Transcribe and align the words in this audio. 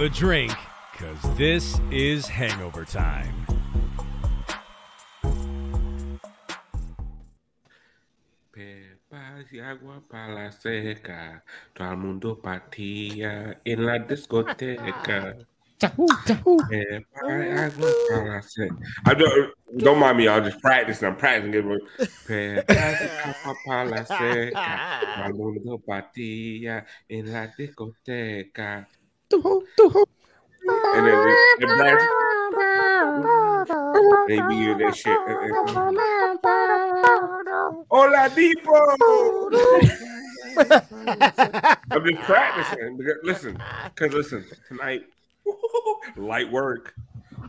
Grab 0.00 0.12
a 0.12 0.14
drink, 0.14 0.56
because 0.92 1.36
this 1.36 1.78
is 1.90 2.26
hangover 2.26 2.86
time. 2.86 3.34
Y 9.52 9.58
agua 9.58 10.00
para 10.08 10.32
la 10.34 10.50
seca. 10.52 11.42
Todo 11.74 11.90
el 11.90 11.96
mundo 11.98 12.40
partía 12.40 13.60
en 13.62 13.84
la 13.84 13.98
discoteca. 13.98 15.36
Pepas 15.78 16.28
y 16.30 17.28
agua 17.58 17.90
para 18.08 18.24
la 18.24 18.42
seca. 18.42 18.76
I 19.04 19.14
don't, 19.14 19.52
don't 19.76 19.98
mind 19.98 20.16
me, 20.16 20.28
I'll 20.28 20.40
just 20.40 20.62
practice. 20.62 21.02
I'm 21.02 21.16
practicing 21.16 21.52
it. 21.52 21.64
Pepas 22.26 23.00
y 23.02 23.08
agua 23.28 23.54
para 23.66 23.84
la 23.84 24.04
seca. 24.06 25.00
Todo 25.16 25.26
el 25.26 25.34
mundo 25.34 25.78
partía 25.78 26.86
en 27.06 27.32
la 27.32 27.48
discoteca. 27.48 28.88
And 29.32 31.06
then 31.06 31.24
they, 31.24 31.36
they 31.58 31.66
blast. 31.66 32.08
They 34.28 34.40
be 34.48 34.54
hear 34.56 34.74
that 34.78 34.94
shit. 34.96 35.18
Hola, 37.90 38.28
Depot. 38.34 38.96
I'm 41.90 42.04
just 42.06 42.22
practicing. 42.22 42.98
Listen, 43.22 43.62
because 43.94 44.12
listen, 44.14 44.44
tonight, 44.68 45.02
light 46.16 46.50
work. 46.50 46.94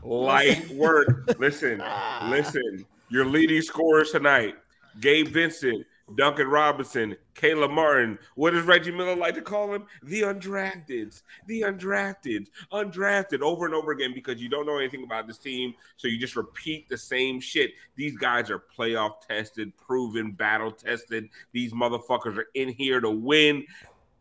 Light 0.03 0.69
work. 0.71 1.35
Listen, 1.39 1.83
listen. 2.25 2.85
Your 3.09 3.25
leading 3.25 3.61
scorers 3.61 4.11
tonight 4.11 4.55
Gabe 4.99 5.27
Vincent, 5.27 5.85
Duncan 6.15 6.47
Robinson, 6.47 7.15
Caleb 7.33 7.71
Martin. 7.71 8.17
What 8.35 8.51
does 8.51 8.65
Reggie 8.65 8.91
Miller 8.91 9.15
like 9.15 9.35
to 9.35 9.41
call 9.41 9.73
him? 9.73 9.85
The 10.03 10.21
undrafteds. 10.21 11.23
The 11.47 11.61
undrafteds. 11.61 12.47
Undrafted 12.71 13.41
over 13.41 13.65
and 13.65 13.73
over 13.75 13.91
again 13.91 14.13
because 14.13 14.41
you 14.41 14.49
don't 14.49 14.65
know 14.65 14.77
anything 14.77 15.03
about 15.03 15.27
this 15.27 15.37
team. 15.37 15.73
So 15.97 16.07
you 16.07 16.19
just 16.19 16.35
repeat 16.35 16.89
the 16.89 16.97
same 16.97 17.39
shit. 17.39 17.71
These 17.95 18.17
guys 18.17 18.49
are 18.49 18.63
playoff 18.77 19.21
tested, 19.27 19.75
proven, 19.77 20.31
battle 20.31 20.71
tested. 20.71 21.29
These 21.51 21.73
motherfuckers 21.73 22.37
are 22.37 22.47
in 22.53 22.69
here 22.69 22.99
to 22.99 23.09
win. 23.09 23.65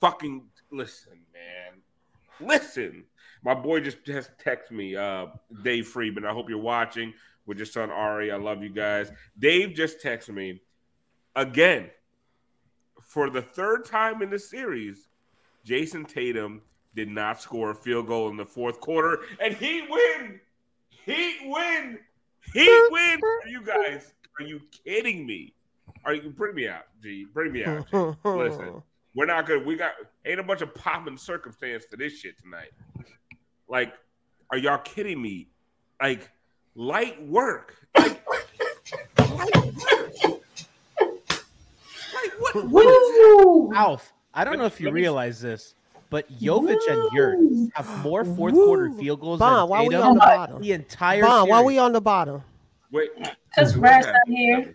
Fucking 0.00 0.43
listen, 0.71 1.21
man. 1.33 2.49
Listen. 2.49 3.05
My 3.43 3.55
boy 3.55 3.81
just 3.81 4.05
just 4.05 4.31
text 4.39 4.71
me, 4.71 4.97
uh, 4.97 5.27
Dave 5.62 5.89
Friedman. 5.89 6.27
I 6.27 6.33
hope 6.33 6.50
you're 6.50 6.59
watching 6.59 7.15
with 7.47 7.56
your 7.56 7.67
son 7.67 7.91
Ari. 7.91 8.31
I 8.31 8.37
love 8.37 8.62
you 8.62 8.69
guys. 8.69 9.11
Dave 9.39 9.75
just 9.75 10.00
texted 10.00 10.34
me 10.34 10.61
again 11.37 11.91
for 13.03 13.31
the 13.31 13.43
third 13.43 13.85
time 13.85 14.23
in 14.23 14.31
the 14.31 14.39
series. 14.39 15.09
Jayson 15.65 16.07
Tatum 16.07 16.63
did 16.95 17.09
not 17.09 17.41
score 17.41 17.71
a 17.71 17.75
field 17.75 18.07
goal 18.07 18.29
in 18.31 18.37
the 18.37 18.47
fourth 18.47 18.81
quarter, 18.81 19.21
and 19.41 19.55
he 19.55 19.83
win. 19.89 20.41
He 20.89 21.37
win. 21.45 21.99
He 22.53 22.89
win. 22.91 23.21
Are 23.23 23.49
you 23.49 23.63
guys? 23.63 24.15
Are 24.39 24.45
you 24.45 24.61
kidding 24.85 25.27
me? 25.27 25.55
Are 26.05 26.15
you 26.15 26.31
bring 26.31 26.55
me 26.55 26.69
out, 26.69 26.85
G? 27.03 27.27
Bring 27.33 27.53
me 27.53 27.65
out. 27.65 27.87
G. 27.91 27.97
Listen, 28.25 28.83
we're 29.15 29.27
not 29.27 29.47
good. 29.47 29.67
We 29.67 29.77
got 29.77 29.93
ain't 30.25 30.41
a 30.41 30.43
bunch 30.43 30.62
of 30.62 30.75
popping 30.75 31.17
circumstance 31.17 31.85
for 31.85 31.97
this 31.97 32.19
shit 32.19 32.39
tonight. 32.43 32.71
Like, 33.69 33.93
are 34.51 34.59
y'all 34.59 34.79
kidding 34.79 35.21
me? 35.21 35.49
Like, 36.01 36.31
light 36.75 37.23
work. 37.27 37.77
Like, 37.97 38.23
light 39.19 39.75
work. 40.25 40.40
Like, 42.22 42.54
what? 42.54 42.69
what 42.69 42.86
is 42.86 43.76
Alf, 43.76 44.12
I 44.34 44.44
don't 44.44 44.58
know 44.58 44.64
if 44.66 44.81
you 44.81 44.91
realize 44.91 45.41
this, 45.41 45.75
but 46.10 46.31
Jovic 46.38 46.78
and 46.88 47.12
Yurt 47.12 47.38
have 47.75 48.03
more 48.04 48.25
fourth 48.25 48.54
quarter 48.54 48.91
field 48.91 49.20
goals 49.20 49.38
Bon, 49.38 49.56
than 49.60 49.69
why 49.69 49.82
we 49.82 49.88
Tatum 49.91 50.03
on 50.08 50.14
the 50.14 50.20
bottom? 50.20 50.62
the 50.62 50.72
entire 50.72 51.22
Bon, 51.22 51.48
why 51.48 51.58
series. 51.58 51.66
we 51.66 51.78
on 51.78 51.92
the 51.92 52.00
bottom? 52.00 52.42
Wait, 52.91 53.10
Because 53.54 53.76
Brad's 53.76 54.06
not 54.06 54.16
here. 54.26 54.75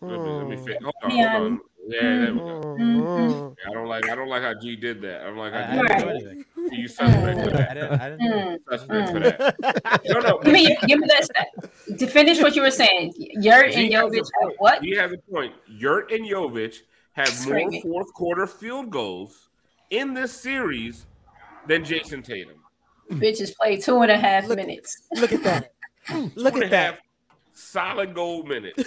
let 0.00 0.20
me, 0.20 0.30
let 0.30 0.46
me 0.48 0.56
Mm. 0.56 0.82
Hold 0.82 0.94
on, 1.04 1.10
Yeah. 1.16 1.30
hold 1.38 1.52
on. 1.52 1.60
Yeah, 1.88 2.00
there 2.00 2.32
we 2.32 2.38
go. 2.38 2.44
Mm. 2.78 3.56
I 3.68 3.72
don't 3.72 3.88
like. 3.88 4.08
I 4.08 4.14
don't 4.14 4.28
like 4.28 4.42
how 4.42 4.54
G 4.54 4.76
did 4.76 5.00
that. 5.02 5.22
I 5.22 5.24
don't 5.24 5.36
like 5.36 5.52
I, 5.52 5.58
I 5.58 5.62
how 5.62 5.72
G 5.72 5.78
didn't 5.78 5.98
do 5.98 6.04
did 6.04 6.14
anything. 6.14 6.44
That. 6.70 6.78
You 6.78 6.88
suspect 6.88 7.22
for 7.22 7.28
I 7.28 7.56
that. 7.56 7.74
didn't, 7.74 8.00
I 8.00 8.10
didn't 8.10 8.32
Mm. 8.32 8.54
it. 8.54 8.62
Suspect 8.70 9.10
for 9.10 9.20
that. 9.20 10.00
No, 10.06 10.18
no. 10.20 10.38
Give 10.40 10.52
me, 10.52 10.76
give 10.86 10.98
me 11.00 11.06
that. 11.08 11.98
To 11.98 12.06
finish 12.06 12.40
what 12.40 12.54
you 12.56 12.62
were 12.62 12.70
saying, 12.70 13.12
Yurt 13.16 13.66
and 13.66 13.74
G 13.74 13.92
has 13.92 14.04
a 14.04 14.06
Jovic 14.06 14.26
have 14.42 14.52
what? 14.58 14.82
He 14.82 14.94
has 14.96 15.12
a 15.12 15.18
point. 15.30 15.54
Yurt 15.68 16.10
and 16.12 16.24
Jovic 16.26 16.76
have 17.12 17.28
more 17.28 17.36
Screaming. 17.58 17.82
fourth 17.82 18.12
quarter 18.14 18.46
field 18.46 18.90
goals 18.90 19.48
in 19.90 20.14
this 20.14 20.32
series 20.32 21.06
than 21.66 21.84
Jayson 21.84 22.22
Tatum. 22.22 22.54
Bitches 23.10 23.54
play 23.56 23.76
two 23.76 24.00
and 24.02 24.10
a 24.10 24.16
half 24.16 24.46
Look- 24.46 24.56
minutes. 24.56 25.02
Look 25.16 25.32
at 25.32 25.42
that. 25.44 25.72
Look 26.34 26.54
Two 26.54 26.60
at 26.62 26.66
a 26.66 26.70
that. 26.70 26.94
half 26.94 26.98
solid 27.52 28.14
gold 28.14 28.48
minutes. 28.48 28.84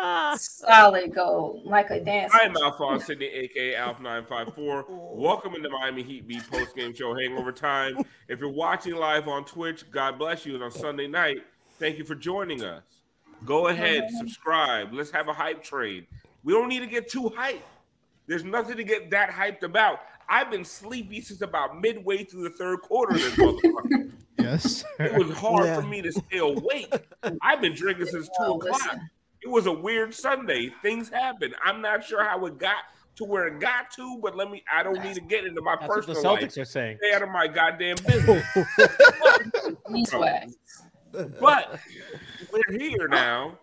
Ah. 0.00 0.36
Solid 0.38 1.12
gold, 1.12 1.64
like 1.64 1.90
a 1.90 1.98
dance. 1.98 2.32
I'm 2.32 2.56
Alphonse 2.56 3.04
Sidney, 3.06 3.26
aka 3.26 3.74
Alf954. 3.74 4.84
Welcome 5.16 5.56
into 5.56 5.68
Miami 5.70 6.04
Heat 6.04 6.28
Beat 6.28 6.48
post 6.48 6.76
game 6.76 6.94
show 6.94 7.16
Hangover 7.16 7.50
Time. 7.50 7.98
If 8.28 8.38
you're 8.38 8.48
watching 8.48 8.94
live 8.94 9.26
on 9.26 9.44
Twitch, 9.44 9.90
God 9.90 10.16
bless 10.16 10.46
you. 10.46 10.54
And 10.54 10.62
on 10.62 10.70
Sunday 10.70 11.08
night, 11.08 11.38
thank 11.80 11.98
you 11.98 12.04
for 12.04 12.14
joining 12.14 12.62
us. 12.62 12.84
Go 13.44 13.68
ahead, 13.68 14.08
subscribe. 14.18 14.92
Let's 14.92 15.10
have 15.10 15.26
a 15.26 15.32
hype 15.32 15.64
train. 15.64 16.06
We 16.44 16.52
don't 16.52 16.68
need 16.68 16.80
to 16.80 16.86
get 16.86 17.08
too 17.10 17.30
hyped. 17.36 17.58
There's 18.28 18.44
nothing 18.44 18.76
to 18.76 18.84
get 18.84 19.10
that 19.10 19.30
hyped 19.30 19.62
about. 19.64 20.00
I've 20.28 20.50
been 20.50 20.64
sleepy 20.64 21.22
since 21.22 21.40
about 21.40 21.80
midway 21.80 22.22
through 22.22 22.44
the 22.44 22.50
third 22.50 22.82
quarter 22.82 23.16
of 23.16 23.20
this 23.22 23.34
motherfucker. 23.36 24.12
Yes. 24.38 24.84
It 25.00 25.14
was 25.14 25.36
hard 25.36 25.66
Yeah. 25.66 25.80
for 25.80 25.86
me 25.86 26.02
to 26.02 26.12
stay 26.12 26.38
awake. 26.38 26.92
I've 27.42 27.60
been 27.60 27.74
drinking 27.74 28.06
since 28.06 28.28
oh, 28.38 28.44
two 28.60 28.64
Well, 28.68 28.74
o'clock. 28.76 28.98
Listen. 29.42 29.50
It 29.50 29.52
was 29.52 29.66
a 29.66 29.72
weird 29.72 30.14
Sunday. 30.14 30.70
Things 30.82 31.08
happened. 31.08 31.54
I'm 31.64 31.80
not 31.80 32.04
sure 32.04 32.24
how 32.24 32.44
it 32.46 32.58
got 32.58 32.84
to 33.16 33.24
where 33.24 33.46
it 33.48 33.58
got 33.60 33.90
to, 33.96 34.18
but 34.22 34.36
let 34.36 34.50
me. 34.50 34.62
I 34.72 34.82
don't 34.82 35.02
need 35.02 35.14
to 35.14 35.20
get 35.20 35.44
into 35.44 35.60
my 35.62 35.76
That's 35.76 35.88
what 35.88 36.06
the 36.06 36.12
personal 36.14 36.36
Celtics 36.36 36.56
life. 36.56 36.58
are 36.58 36.64
saying. 36.64 36.98
Stay 37.02 37.14
out 37.14 37.22
of 37.22 37.30
my 37.30 37.46
goddamn 37.48 37.96
business. 38.06 38.44
These 39.92 40.14
but 41.40 41.80
we're 42.52 42.78
here 42.78 43.08
now. 43.08 43.58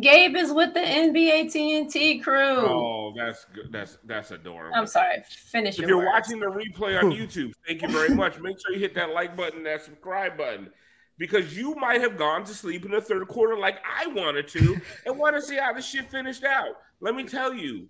Gabe 0.00 0.36
is 0.36 0.52
with 0.52 0.74
the 0.74 0.80
NBA 0.80 1.46
TNT 1.46 2.22
crew. 2.22 2.36
Oh, 2.58 3.12
that's 3.16 3.44
good. 3.46 3.72
That's 3.72 3.98
that's 4.04 4.30
adorable. 4.30 4.76
I'm 4.76 4.86
sorry. 4.86 5.22
Finish 5.28 5.74
If 5.74 5.80
your 5.80 5.88
you're 5.88 5.98
words. 5.98 6.08
watching 6.12 6.38
the 6.38 6.46
replay 6.46 7.02
on 7.02 7.10
YouTube, 7.12 7.52
thank 7.66 7.82
you 7.82 7.88
very 7.88 8.10
much. 8.14 8.38
Make 8.38 8.58
sure 8.60 8.72
you 8.74 8.78
hit 8.80 8.94
that 8.94 9.10
like 9.10 9.36
button, 9.36 9.64
that 9.64 9.82
subscribe 9.82 10.36
button, 10.36 10.70
because 11.18 11.56
you 11.56 11.74
might 11.74 12.00
have 12.00 12.16
gone 12.16 12.44
to 12.44 12.54
sleep 12.54 12.84
in 12.84 12.90
the 12.90 13.00
third 13.00 13.26
quarter 13.28 13.56
like 13.56 13.78
I 13.84 14.06
wanted 14.08 14.48
to, 14.48 14.80
and 15.06 15.18
want 15.18 15.36
to 15.36 15.42
see 15.42 15.56
how 15.56 15.72
the 15.72 15.82
shit 15.82 16.10
finished 16.10 16.44
out. 16.44 16.76
Let 17.00 17.14
me 17.14 17.24
tell 17.24 17.52
you, 17.52 17.88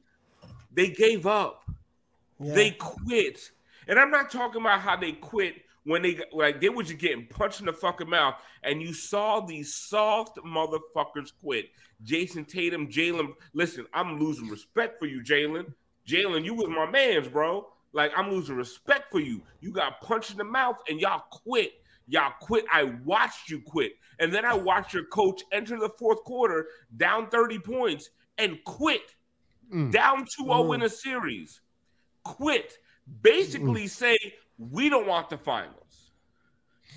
they 0.72 0.88
gave 0.88 1.26
up. 1.26 1.64
Yeah. 2.40 2.54
They 2.54 2.70
quit, 2.72 3.38
and 3.86 3.98
I'm 3.98 4.10
not 4.10 4.30
talking 4.30 4.60
about 4.60 4.80
how 4.80 4.96
they 4.96 5.12
quit 5.12 5.54
when 5.84 6.02
they 6.02 6.20
like 6.32 6.60
they 6.60 6.68
were 6.68 6.82
just 6.82 6.98
getting 6.98 7.26
punched 7.26 7.60
in 7.60 7.66
the 7.66 7.72
fucking 7.72 8.08
mouth, 8.08 8.34
and 8.62 8.82
you 8.82 8.92
saw 8.92 9.40
these 9.40 9.74
soft 9.74 10.38
motherfuckers 10.38 11.32
quit. 11.40 11.70
Jayson 12.04 12.44
Tatum, 12.46 12.88
Jaylen. 12.88 13.32
Listen, 13.52 13.86
I'm 13.94 14.18
losing 14.18 14.48
respect 14.48 14.98
for 14.98 15.06
you, 15.06 15.22
Jaylen. 15.22 15.72
Jaylen, 16.06 16.44
you 16.44 16.54
was 16.54 16.68
my 16.68 16.90
man's, 16.90 17.28
bro. 17.28 17.68
Like 17.92 18.12
I'm 18.16 18.30
losing 18.30 18.56
respect 18.56 19.10
for 19.10 19.20
you. 19.20 19.42
You 19.60 19.72
got 19.72 20.00
punched 20.00 20.32
in 20.32 20.38
the 20.38 20.44
mouth, 20.44 20.76
and 20.88 21.00
y'all 21.00 21.24
quit. 21.30 21.72
Y'all 22.06 22.32
quit. 22.40 22.64
I 22.72 22.84
watched 23.04 23.48
you 23.50 23.60
quit, 23.60 23.92
and 24.18 24.32
then 24.32 24.44
I 24.44 24.54
watched 24.54 24.92
your 24.92 25.04
coach 25.06 25.42
enter 25.52 25.78
the 25.78 25.90
fourth 25.98 26.22
quarter 26.24 26.66
down 26.96 27.28
30 27.30 27.58
points 27.58 28.10
and 28.38 28.58
quit, 28.64 29.14
Mm. 29.72 29.90
down 29.90 30.26
2-0 30.38 30.74
in 30.74 30.82
a 30.82 30.88
series. 30.88 31.60
Quit. 32.24 32.78
Basically, 33.22 33.86
say 33.86 34.16
we 34.58 34.88
don't 34.88 35.06
want 35.06 35.30
the 35.30 35.38
finals. 35.38 36.10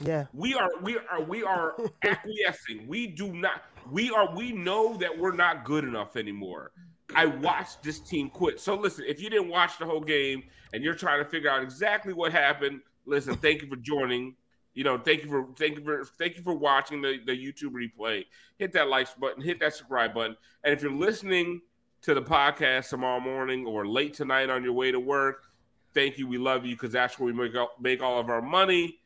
Yeah. 0.02 0.26
We 0.34 0.54
are 0.56 0.70
we 0.82 0.98
are 0.98 1.22
we 1.24 1.44
are 1.44 1.76
acquiescing. 2.04 2.86
We 2.88 3.08
do 3.08 3.32
not 3.34 3.64
we 3.90 4.12
are 4.12 4.36
we 4.36 4.52
know 4.52 4.98
that 4.98 5.18
we're 5.18 5.32
not 5.32 5.64
good 5.64 5.84
enough 5.86 6.18
anymore. 6.18 6.72
I 7.16 7.28
watched 7.28 7.82
this 7.82 8.00
team 8.00 8.30
quit. 8.30 8.60
So 8.60 8.76
listen, 8.76 9.06
if 9.08 9.22
you 9.22 9.30
didn't 9.30 9.48
watch 9.50 9.78
the 9.80 9.86
whole 9.86 10.02
game 10.02 10.44
and 10.74 10.84
you're 10.84 10.96
trying 10.96 11.24
to 11.24 11.30
figure 11.30 11.50
out 11.50 11.64
exactly 11.64 12.12
what 12.14 12.32
happened, 12.34 12.82
listen, 13.06 13.36
thank 13.38 13.62
you 13.62 13.70
for 13.70 13.78
joining. 13.78 14.36
You 14.76 14.84
know, 14.84 14.98
thank 14.98 15.24
you 15.24 15.30
for 15.30 15.48
thank 15.56 15.78
you 15.78 15.84
for 15.84 16.04
thank 16.04 16.36
you 16.36 16.44
for 16.44 16.54
watching 16.54 17.02
the, 17.02 17.18
the 17.26 17.32
YouTube 17.32 17.72
replay. 17.72 18.26
Hit 18.58 18.74
that 18.74 18.90
likes 18.90 19.14
button, 19.14 19.42
hit 19.42 19.60
that 19.62 19.74
subscribe 19.74 20.14
button. 20.14 20.36
And 20.64 20.74
if 20.74 20.84
you're 20.84 20.92
listening 20.92 21.62
to 22.02 22.14
the 22.14 22.22
podcast 22.22 22.90
tomorrow 22.90 23.22
morning 23.22 23.66
or 23.66 23.88
late 23.88 24.14
tonight 24.14 24.50
on 24.50 24.64
your 24.64 24.74
way 24.74 24.92
to 24.92 25.00
work, 25.00 25.46
thank 25.94 26.18
you. 26.18 26.28
We 26.28 26.38
love 26.38 26.66
you 26.66 26.76
because 26.76 26.92
that's 26.92 27.18
where 27.18 27.26
we 27.26 27.34
make 27.34 27.56
all, 27.56 27.72
make 27.80 28.04
all 28.04 28.20
of 28.20 28.30
our 28.30 28.42
money. 28.42 29.00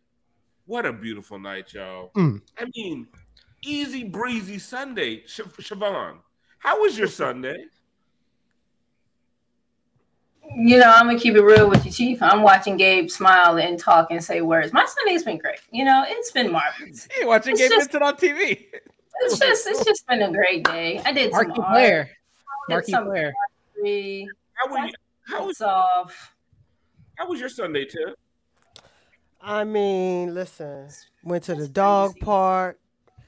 What 0.66 0.86
a 0.86 0.92
beautiful 0.92 1.40
night, 1.40 1.74
y'all. 1.74 2.12
Mm. 2.18 2.42
I 2.58 2.66
mean, 2.76 3.08
easy 3.64 4.04
breezy 4.04 4.60
Sunday. 4.60 5.24
Sh- 5.28 5.42
Siobhan, 5.42 6.18
how 6.58 6.82
was 6.82 6.98
your 6.98 7.08
Sunday? 7.24 7.66
You 10.56 10.78
know, 10.80 10.92
I'm 10.92 11.06
gonna 11.08 11.20
keep 11.20 11.36
it 11.36 11.42
real 11.42 11.70
with 11.70 11.86
you, 11.86 11.92
Chief. 11.92 12.22
I'm 12.22 12.42
watching 12.42 12.76
Gabe 12.76 13.10
smile 13.10 13.58
and 13.58 13.80
talk 13.80 14.08
and 14.12 14.24
say 14.24 14.42
words. 14.42 14.74
My 14.74 14.86
Sunday's 14.86 15.24
been 15.24 15.38
great. 15.38 15.60
You 15.72 15.86
know, 15.86 16.04
it's 16.08 16.32
been 16.32 16.52
marvelous. 16.52 17.08
Hey, 17.12 17.26
watching 17.26 17.54
It's 17.54 17.62
Gabe 17.62 17.70
just- 17.72 17.92
Vincent 17.92 18.04
on 18.04 18.16
TV. 18.18 18.66
It's 19.22 19.38
just, 19.38 19.68
it's 19.68 19.84
just 19.84 20.08
been 20.08 20.22
a 20.22 20.32
great 20.32 20.64
day. 20.64 21.02
I 21.06 21.12
did 21.12 21.32
Marquee 21.34 21.52
some 21.56 21.60
art, 21.66 21.74
player. 21.74 22.04
did 22.70 22.74
Marquee 22.74 22.92
some 22.92 23.06
player. 23.06 23.34
pottery, 23.76 24.28
How 24.54 24.68
was 24.72 24.92
how 25.28 25.46
was 25.46 25.62
off. 25.62 26.34
how 27.18 27.28
was 27.28 27.40
your 27.40 27.50
Sunday, 27.50 27.86
Tim? 27.86 28.16
I 29.42 29.64
mean, 29.66 30.34
listen. 30.34 30.88
Went 31.24 31.44
to 31.46 31.56
the 31.56 31.68
dog 31.68 32.12
crazy. 32.14 32.26
park. 32.26 32.80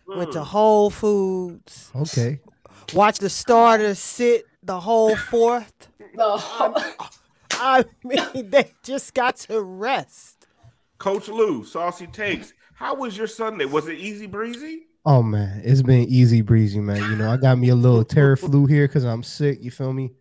Went 0.08 0.32
to 0.34 0.40
Mm. 0.40 0.46
Whole 0.46 0.90
Foods. 0.90 1.92
Okay. 1.96 2.40
Watched 2.94 3.20
the 3.22 3.30
starters 3.30 4.00
sit 4.00 4.46
the 4.64 4.80
whole 4.80 5.16
fourth. 5.16 5.88
The 6.16 7.06
I 7.54 7.86
mean, 8.04 8.50
they 8.50 8.72
just 8.84 9.14
got 9.14 9.38
to 9.38 9.62
rest. 9.62 10.48
Coach 10.98 11.28
Lou, 11.28 11.64
Saucy 11.64 12.08
Takes. 12.08 12.54
How 12.74 12.96
was 12.96 13.18
your 13.18 13.28
Sunday? 13.28 13.66
Was 13.66 13.88
it 13.88 13.98
easy 13.98 14.26
breezy? 14.28 14.88
Oh 15.06 15.22
man, 15.24 15.62
it's 15.64 15.82
been 15.82 16.08
easy 16.10 16.42
breezy, 16.42 16.80
man. 16.80 16.98
You 17.10 17.16
know, 17.18 17.32
I 17.32 17.38
got 17.38 17.58
me 17.58 17.70
a 17.70 17.76
little 17.76 18.04
Theraflu 18.06 18.70
here 18.70 18.88
because 18.88 19.04
I'm 19.04 19.24
sick. 19.24 19.60
You 19.62 19.72
feel 19.72 19.94
me? 19.94 20.12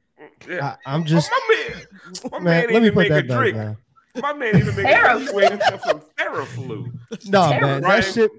Yeah. 0.49 0.77
I, 0.87 0.95
I'm 0.95 1.05
just 1.05 1.31
oh, 1.33 1.47
my 1.49 1.73
man, 1.75 1.87
my 2.33 2.39
man. 2.39 2.45
man, 2.67 2.75
Let 2.75 2.83
me 2.83 2.91
put 2.91 2.97
make 3.09 3.11
a 3.11 3.15
that 3.15 3.29
back 3.29 3.39
drink. 3.39 3.57
down. 3.57 3.77
My 4.21 4.33
man 4.33 4.57
even 4.57 4.75
made 4.77 4.87
a 4.87 4.89
Theraflu. 4.95 5.29
he 5.29 5.35
waited 5.35 5.53
until 5.61 5.79
some 5.81 6.01
Theraflu. 6.19 6.93
No, 7.29 7.49
Terrible. 7.51 7.67
man, 7.69 7.81
Brian- 7.83 8.01
that 8.03 8.05
shit. 8.13 8.31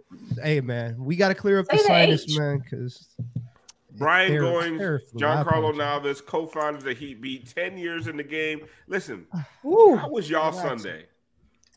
Hey, 0.44 0.62
man, 0.62 0.96
we 1.04 1.16
got 1.16 1.30
to 1.30 1.36
clear 1.36 1.60
up 1.60 1.68
the 1.68 1.78
Say 1.78 1.84
the 1.84 1.88
sinus, 1.88 2.24
H. 2.30 2.38
man, 2.38 2.58
because 2.60 3.08
Brian 4.02 4.32
Terror- 4.32 4.44
Goins, 4.46 4.80
Theraflu, 4.80 5.00
I 5.16 5.20
Giancarlo 5.20 5.48
apologize. 5.48 5.78
Navas, 5.78 6.22
co-founder 6.22 6.78
of 6.80 6.84
the 6.84 6.94
Heat 6.94 7.22
Beat, 7.22 7.54
10 7.56 7.78
years 7.78 8.08
in 8.08 8.18
the 8.18 8.24
game. 8.24 8.66
Listen, 8.88 9.26
Woo. 9.64 9.96
how 9.96 10.10
was 10.10 10.30
y'all 10.30 10.50
Relax. 10.52 10.68
Sunday? 10.84 11.06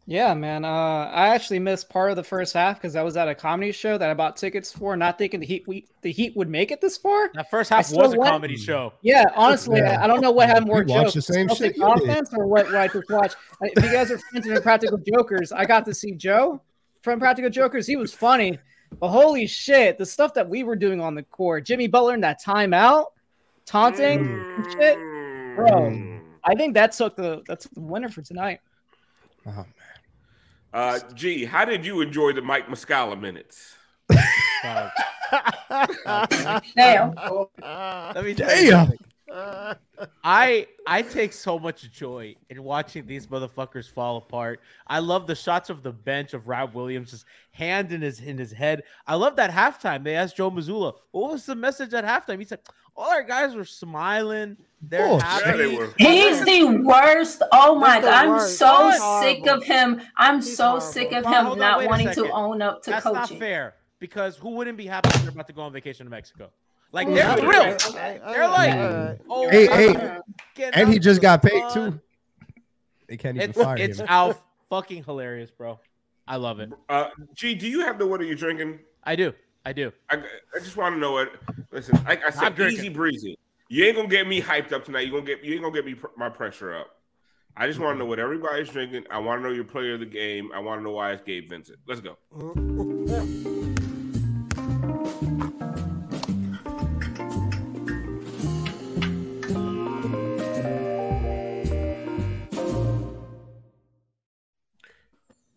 Yeah, 0.06 0.35
man. 0.35 0.67
Uh, 0.67 0.69
I 0.69 1.29
actually 1.35 1.61
missed 1.61 1.88
part 1.88 2.11
of 2.11 2.17
the 2.17 2.23
first 2.23 2.53
half 2.53 2.76
because 2.76 2.94
I 2.94 3.00
was 3.03 3.17
at 3.17 3.26
a 3.26 3.35
comedy 3.35 3.73
show 3.73 3.97
that 3.97 4.11
I 4.11 4.12
bought 4.12 4.37
tickets 4.37 4.71
for, 4.71 4.94
not 4.99 5.17
thinking 5.17 5.41
the 5.41 5.47
Heat 5.47 5.65
we, 5.67 5.87
the 6.03 6.12
Heat 6.12 6.37
would 6.37 6.50
make 6.50 6.71
it 6.71 6.82
this 6.82 6.99
far. 6.99 7.31
That 7.32 7.49
first 7.50 7.71
half 7.71 7.91
was 7.91 8.12
a 8.12 8.19
went- 8.19 8.31
comedy 8.31 8.59
show. 8.59 8.93
Yeah, 9.00 9.25
honestly, 9.35 9.79
Yeah. 9.79 9.99
I, 9.99 10.05
I 10.05 10.06
don't 10.06 10.20
know 10.20 10.31
what 10.31 10.49
had 10.50 10.67
more 10.67 10.85
We 10.85 10.93
watched 10.93 11.15
jokes. 11.15 11.27
the 11.27 11.32
same 11.32 11.49
Celtic 11.49 11.75
shit 11.75 11.77
you 11.79 11.94
did. 11.94 12.03
offense 12.11 12.31
or 12.37 12.47
what, 12.47 12.67
what 12.67 12.75
I 12.77 12.88
just 12.88 13.09
watched. 13.11 13.37
If 13.62 13.82
you 13.82 13.91
guys 13.93 14.11
are 14.11 14.19
fans 14.19 14.47
of 14.47 14.62
Practical 14.62 14.99
Jokers, 14.99 15.53
I 15.53 15.65
got 15.65 15.87
to 15.87 15.94
see 15.94 16.12
Joe 16.12 16.61
from 17.00 17.19
Practical 17.19 17.49
Jokers. 17.50 17.87
He 17.87 17.97
was 17.97 18.12
funny, 18.12 18.59
but 19.00 19.08
holy 19.08 19.46
shit, 19.46 19.99
the 19.99 20.06
stuff 20.06 20.35
that 20.35 20.49
we 20.49 20.62
were 20.62 20.76
doing 20.76 21.00
on 21.00 21.14
the 21.14 21.23
court, 21.23 21.64
Jimmy 21.67 21.87
Butler 21.87 22.14
in 22.14 22.20
that 22.20 22.43
timeout, 22.43 23.06
taunting 23.67 24.20
and 24.20 24.67
shit. 24.73 24.96
Bro. 25.56 25.69
Mm. 25.69 26.20
I 26.44 26.55
think 26.55 26.75
that 26.75 26.93
took 26.93 27.17
the 27.17 27.43
that's 27.46 27.67
the 27.69 27.81
winner 27.81 28.08
for 28.08 28.23
tonight. 28.23 28.61
oh, 29.46 29.50
man. 29.50 29.67
Uh, 30.73 30.99
G, 31.14 31.44
how 31.44 31.64
did 31.64 31.87
you 31.87 32.00
enjoy 32.00 32.32
the 32.32 32.43
Mike 32.43 32.67
Muscala 32.67 33.19
minutes? 33.20 33.76
Damn. 36.76 37.14
let 37.14 38.25
me 38.25 38.35
tell 38.35 38.62
you 38.62 38.70
Damn. 38.70 38.93
Something. 39.29 39.79
I 40.25 40.67
I 40.87 41.03
take 41.03 41.32
so 41.32 41.59
much 41.59 41.91
joy 41.91 42.35
in 42.50 42.62
watching 42.62 43.06
these 43.06 43.26
motherfuckers 43.26 43.88
fall 43.91 44.17
apart. 44.19 44.61
I 44.87 44.99
love 44.99 45.26
the 45.26 45.35
shots 45.35 45.71
of 45.71 45.82
the 45.82 45.93
bench 45.93 46.35
of 46.35 46.49
Rob 46.49 46.75
Williams, 46.75 47.11
his 47.12 47.25
hand 47.53 47.93
in 47.93 48.03
his 48.03 48.21
in 48.21 48.38
his 48.38 48.53
head. 48.53 48.82
I 49.06 49.15
love 49.15 49.37
that 49.37 49.50
halftime. 49.50 50.05
They 50.05 50.17
asked 50.17 50.37
Joe 50.37 50.50
Mazzulla, 50.50 50.94
"What 51.12 51.32
was 51.32 51.47
the 51.47 51.55
message 51.55 51.94
at 51.94 52.05
halftime?" 52.05 52.38
He 52.38 52.44
said, 52.44 52.61
"All 52.97 53.11
our 53.11 53.23
guys 53.23 53.55
were 53.55 53.65
smiling. 53.65 54.56
They're 54.82 55.06
Oh, 55.06 55.19
happy." 55.19 55.49
Yeah, 55.50 55.56
they 55.56 55.77
were. 55.77 55.94
He's 55.97 56.44
the 56.44 56.65
worst. 56.85 57.43
Oh 57.53 57.77
my 57.77 58.00
god, 58.00 58.12
I'm 58.12 58.29
worst. 58.31 58.59
so 58.59 58.87
He's 58.91 58.94
sick 58.94 59.03
horrible. 59.03 59.49
of 59.50 59.65
him. 59.65 60.00
I'm 60.17 60.37
He's 60.37 60.56
so 60.56 60.65
horrible. 60.67 60.87
sick 60.87 61.12
of 61.12 61.25
Hold 61.25 61.37
him 61.37 61.47
on, 61.53 61.59
not 61.59 61.85
wanting 61.87 62.11
to 62.15 62.31
own 62.31 62.60
up 62.63 62.82
to 62.82 62.91
That's 62.91 63.05
not 63.06 63.29
fair 63.31 63.75
because 64.01 64.37
who 64.37 64.51
wouldn't 64.51 64.77
be 64.77 64.87
happy 64.87 65.08
if 65.10 65.22
they're 65.22 65.31
about 65.31 65.46
to 65.46 65.53
go 65.53 65.63
on 65.63 65.72
vacation 65.72 66.05
to 66.06 66.10
Mexico? 66.10 66.51
Like 66.94 67.08
Mm, 67.08 67.15
they're 67.17 67.31
okay, 67.32 67.41
thrilled. 67.41 67.82
okay. 67.86 68.20
They're 68.24 68.48
like, 68.48 68.72
Alright. 68.72 69.20
oh, 69.29 69.51
Hey, 69.51 69.67
hey, 69.67 70.70
and 70.74 70.89
he 70.89 71.01
just 71.01 71.20
got 71.20 71.43
paid 71.43 71.60
fun. 71.60 71.72
too. 71.93 72.01
They 73.08 73.17
can't 73.17 73.36
even 73.36 73.51
It's 73.51 73.60
fire 73.60 73.77
it's 73.77 73.98
him. 73.98 74.06
out 74.08 74.41
fucking 74.70 75.03
hilarious, 75.03 75.51
bro. 75.51 75.81
I 76.29 76.36
love 76.36 76.60
it. 76.60 76.70
Uh, 76.89 77.08
G, 77.34 77.56
do 77.56 77.67
you 77.69 77.81
have 77.81 77.98
the 77.98 78.06
what 78.06 78.20
are 78.20 78.24
you 78.24 78.36
drinking? 78.36 78.79
I 79.03 79.17
do. 79.17 79.32
I 79.67 79.72
do. 79.72 79.91
I, 80.08 80.19
I 80.55 80.58
just 80.60 80.77
want 80.77 80.94
to 80.94 81.01
know 81.01 81.10
what. 81.10 81.32
Listen, 81.72 81.98
I 82.06 82.17
I'm 82.27 82.32
said, 82.56 82.60
easy 82.72 82.89
breezy. 82.91 83.36
You 83.69 83.86
ain't 83.86 83.96
gonna 83.96 84.06
get 84.06 84.29
me 84.29 84.41
hyped 84.41 84.72
up 84.72 84.84
tonight. 84.84 85.01
You 85.06 85.10
gonna 85.10 85.24
get 85.27 85.43
you 85.43 85.55
ain't 85.55 85.63
gonna 85.63 85.74
get 85.74 85.84
me 85.84 85.94
pr- 85.94 86.06
my 86.17 86.29
pressure 86.29 86.77
up. 86.77 86.94
I 87.56 87.67
just 87.67 87.81
want 87.81 87.96
to 87.96 87.98
know 87.98 88.06
what 88.06 88.20
everybody's 88.20 88.69
drinking. 88.69 89.05
I 89.10 89.19
want 89.19 89.43
to 89.43 89.48
know 89.48 89.53
your 89.53 89.65
player 89.65 89.94
of 89.94 90.01
the 90.01 90.06
game. 90.06 90.51
I 90.55 90.60
want 90.60 90.79
to 90.79 90.84
know 90.84 90.93
why 90.93 91.10
it's 91.10 91.22
Gabe 91.22 91.48
Vincent. 91.51 91.79
Let's 91.89 92.01
go. 92.01 92.17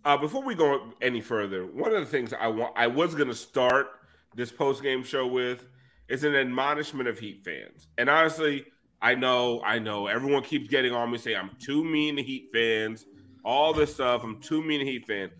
Uh, 0.08 0.16
before 0.16 0.42
we 0.42 0.56
go 0.56 0.94
any 1.02 1.20
further, 1.20 1.66
one 1.66 1.94
of 1.94 2.00
the 2.00 2.06
things 2.06 2.32
I 2.32 2.48
want 2.48 2.72
I 2.78 2.88
was 2.88 3.14
gonna 3.14 3.36
start 3.36 3.88
this 4.36 4.54
post 4.54 4.82
game 4.82 5.04
show 5.04 5.28
with 5.28 5.68
is 6.08 6.24
an 6.24 6.34
admonishment 6.34 7.10
of 7.10 7.20
Heat 7.20 7.44
fans. 7.44 7.90
And 7.98 8.10
honestly, 8.10 8.64
I 9.02 9.16
know, 9.16 9.62
I 9.66 9.80
know 9.80 10.08
everyone 10.08 10.44
keeps 10.44 10.70
getting 10.70 10.94
on 10.94 11.12
me 11.12 11.18
saying 11.18 11.36
I'm 11.36 11.52
too 11.60 11.84
mean 11.84 12.16
to 12.16 12.24
Heat 12.24 12.52
fans, 12.54 13.06
all 13.44 13.74
this 13.74 13.96
stuff. 13.96 14.24
I'm 14.24 14.40
too 14.40 14.64
mean 14.64 14.80
to 14.80 14.86
Heat 14.86 15.06
fans. 15.06 15.34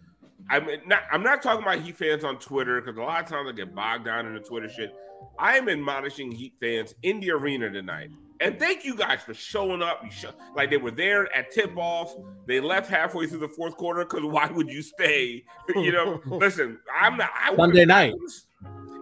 I'm 0.50 0.68
not 0.86 1.04
I'm 1.14 1.24
not 1.24 1.42
talking 1.42 1.64
about 1.64 1.80
Heat 1.80 1.96
fans 1.96 2.26
on 2.26 2.38
Twitter 2.38 2.82
because 2.82 2.98
a 2.98 3.02
lot 3.02 3.24
of 3.24 3.30
times 3.30 3.48
I 3.48 3.54
get 3.54 3.74
bogged 3.74 4.04
down 4.04 4.26
in 4.26 4.34
the 4.34 4.42
Twitter 4.42 4.68
shit. 4.68 4.94
I 5.40 5.56
am 5.56 5.70
admonishing 5.70 6.30
Heat 6.30 6.56
fans 6.60 6.94
in 7.04 7.22
the 7.22 7.32
arena 7.32 7.70
tonight. 7.70 8.12
And 8.40 8.60
thank 8.60 8.86
you 8.86 8.96
guys 8.96 9.22
for 9.22 9.34
showing 9.34 9.82
up. 9.82 10.02
You 10.04 10.12
show, 10.12 10.32
like 10.56 10.70
they 10.70 10.78
were 10.78 10.92
there 10.92 11.34
at 11.36 11.52
tip 11.52 11.76
off. 11.76 12.14
They 12.46 12.60
left 12.60 12.90
halfway 12.90 13.28
through 13.28 13.40
the 13.40 13.50
fourth 13.50 13.76
quarter 13.78 14.06
because 14.06 14.24
why 14.24 14.48
would 14.48 14.70
you 14.70 14.82
stay? 14.82 15.44
You 15.76 15.92
know, 15.92 16.22
listen, 16.26 16.80
I'm 17.00 17.18
not. 17.18 17.30
I 17.36 17.56
Sunday 17.56 17.86
night. 17.86 18.14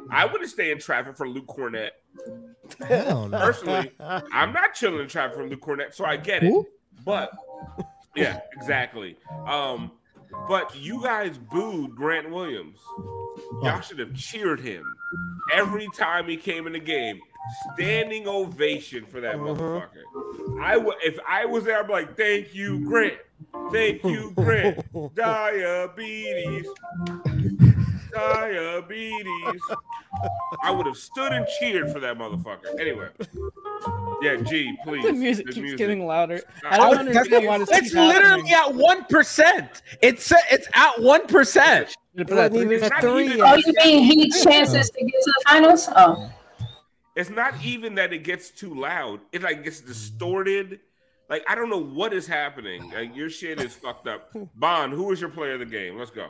I 0.09 0.25
wouldn't 0.25 0.49
stay 0.49 0.71
in 0.71 0.79
traffic 0.79 1.15
for 1.15 1.27
Luke 1.27 1.47
Kornet. 1.47 1.91
Hell 2.87 3.27
no. 3.27 3.39
Personally, 3.39 3.91
I'm 3.99 4.51
not 4.51 4.73
chilling 4.73 5.01
in 5.01 5.07
traffic 5.07 5.37
from 5.37 5.49
Luke 5.49 5.61
Kornet, 5.61 5.93
so 5.93 6.05
I 6.05 6.17
get 6.17 6.43
it. 6.43 6.49
Who? 6.49 6.67
But 7.05 7.31
yeah, 8.15 8.41
exactly. 8.53 9.17
Um, 9.47 9.91
but 10.47 10.75
you 10.75 11.01
guys 11.01 11.37
booed 11.37 11.95
Grant 11.95 12.29
Williams. 12.29 12.79
Y'all 13.61 13.81
should 13.81 13.99
have 13.99 14.13
cheered 14.13 14.59
him 14.59 14.83
every 15.53 15.87
time 15.95 16.27
he 16.27 16.37
came 16.37 16.67
in 16.67 16.73
the 16.73 16.79
game. 16.79 17.19
Standing 17.73 18.27
ovation 18.27 19.05
for 19.05 19.21
that 19.21 19.35
uh-huh. 19.35 19.45
motherfucker. 19.45 20.61
I 20.61 20.77
would 20.77 20.95
if 21.03 21.17
I 21.27 21.45
was 21.45 21.63
there, 21.63 21.79
I'd 21.79 21.87
be 21.87 21.93
like, 21.93 22.17
"Thank 22.17 22.55
you, 22.55 22.79
Grant. 22.79 23.13
Thank 23.71 24.03
you, 24.03 24.31
Grant. 24.35 24.83
Diabetes, 25.15 26.67
diabetes." 28.11 29.61
I 30.63 30.71
would 30.71 30.85
have 30.85 30.97
stood 30.97 31.33
and 31.33 31.45
cheered 31.59 31.91
for 31.91 31.99
that 31.99 32.17
motherfucker. 32.17 32.79
Anyway, 32.79 33.09
yeah, 34.21 34.37
G, 34.37 34.77
please. 34.83 35.03
The 35.03 35.13
music 35.13 35.45
The 35.47 35.51
keeps 35.51 35.61
music. 35.61 35.77
getting 35.77 36.05
louder. 36.05 36.41
I 36.63 36.77
don't 36.77 36.97
understand 36.97 37.45
why 37.45 37.57
this 37.59 37.69
It's 37.71 37.93
literally 37.93 38.49
happening. 38.49 38.53
at 38.53 38.73
one 38.73 39.03
percent. 39.05 39.81
It's 40.01 40.31
it's 40.51 40.67
at 40.73 41.01
one 41.01 41.27
percent. 41.27 41.89
Should 41.89 42.19
have 42.19 42.27
put 42.27 42.35
that 42.35 42.51
Wasn't 42.53 42.71
even 42.71 42.91
at 42.91 43.01
three 43.01 43.41
Oh, 43.41 43.55
you 43.55 43.73
mean 43.83 44.03
he 44.03 44.29
chances 44.31 44.89
to 44.89 44.99
get 44.99 45.11
to 45.11 45.33
the 45.35 45.43
finals? 45.45 45.89
Oh, 45.95 46.31
It's 47.15 47.29
not 47.29 47.63
even 47.63 47.95
that 47.95 48.11
it 48.13 48.23
gets 48.23 48.49
too 48.49 48.73
loud. 48.75 49.21
It 49.31 49.41
like 49.41 49.63
gets 49.63 49.81
distorted. 49.81 50.79
Like 51.29 51.43
I 51.47 51.55
don't 51.55 51.69
know 51.69 51.81
what 51.81 52.13
is 52.13 52.27
happening. 52.27 52.91
Like 52.91 53.15
your 53.15 53.29
shit 53.29 53.61
is 53.61 53.73
fucked 53.73 54.07
up. 54.07 54.31
Bond, 54.55 54.93
who 54.93 55.11
is 55.11 55.21
your 55.21 55.29
player 55.29 55.53
of 55.53 55.59
the 55.59 55.65
game? 55.65 55.97
Let's 55.97 56.11
go. 56.11 56.27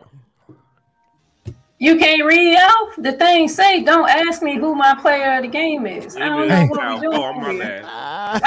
you 1.78 1.98
can't 1.98 2.24
read 2.24 2.56
out 2.58 2.92
the 2.98 3.12
thing. 3.14 3.48
Say, 3.50 3.84
don't 3.84 4.10
ask 4.10 4.42
me 4.42 4.56
who 4.58 4.76
my 4.76 4.96
player 4.96 5.36
of 5.36 5.42
the 5.42 5.50
game 5.50 5.86
is. 5.86 6.16
I 6.16 6.20
don't 6.30 6.48
know 6.48 6.66
what 6.68 6.96
we're 6.96 7.02
doing. 7.02 7.18
Oh, 7.18 7.24
I'm 7.26 7.42
my 7.42 7.52
here. 7.52 7.82
bad. 7.82 8.42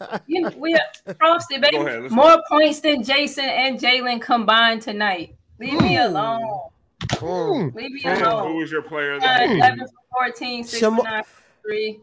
I- 0.00 0.20
you 0.26 0.40
know, 0.40 0.50
we 0.56 0.74
are 0.74 1.14
frosted, 1.18 1.60
baby. 1.60 1.76
Ahead, 1.76 2.02
let's 2.02 2.14
More 2.14 2.42
points 2.48 2.80
than 2.80 3.02
Jayson 3.04 3.44
and 3.44 3.78
Jaylen 3.78 4.20
combined 4.20 4.82
tonight. 4.82 5.36
Leave 5.60 5.80
me 5.80 5.98
alone. 5.98 6.60
Mm. 7.00 7.74
Leave 7.74 7.90
me 7.92 8.00
Who 8.02 8.10
alone. 8.10 8.62
is 8.62 8.70
your 8.72 8.82
player 8.82 9.14
of 9.14 9.20
the 9.22 9.28
Uh, 9.30 9.38
game? 9.46 9.56
11 9.58 9.78
for 9.86 10.18
14, 10.26 10.64
6 10.64 10.82
Shamo- 10.82 11.24
for 11.68 11.74
9 11.74 11.94
for 11.94 11.98
3. 11.98 12.00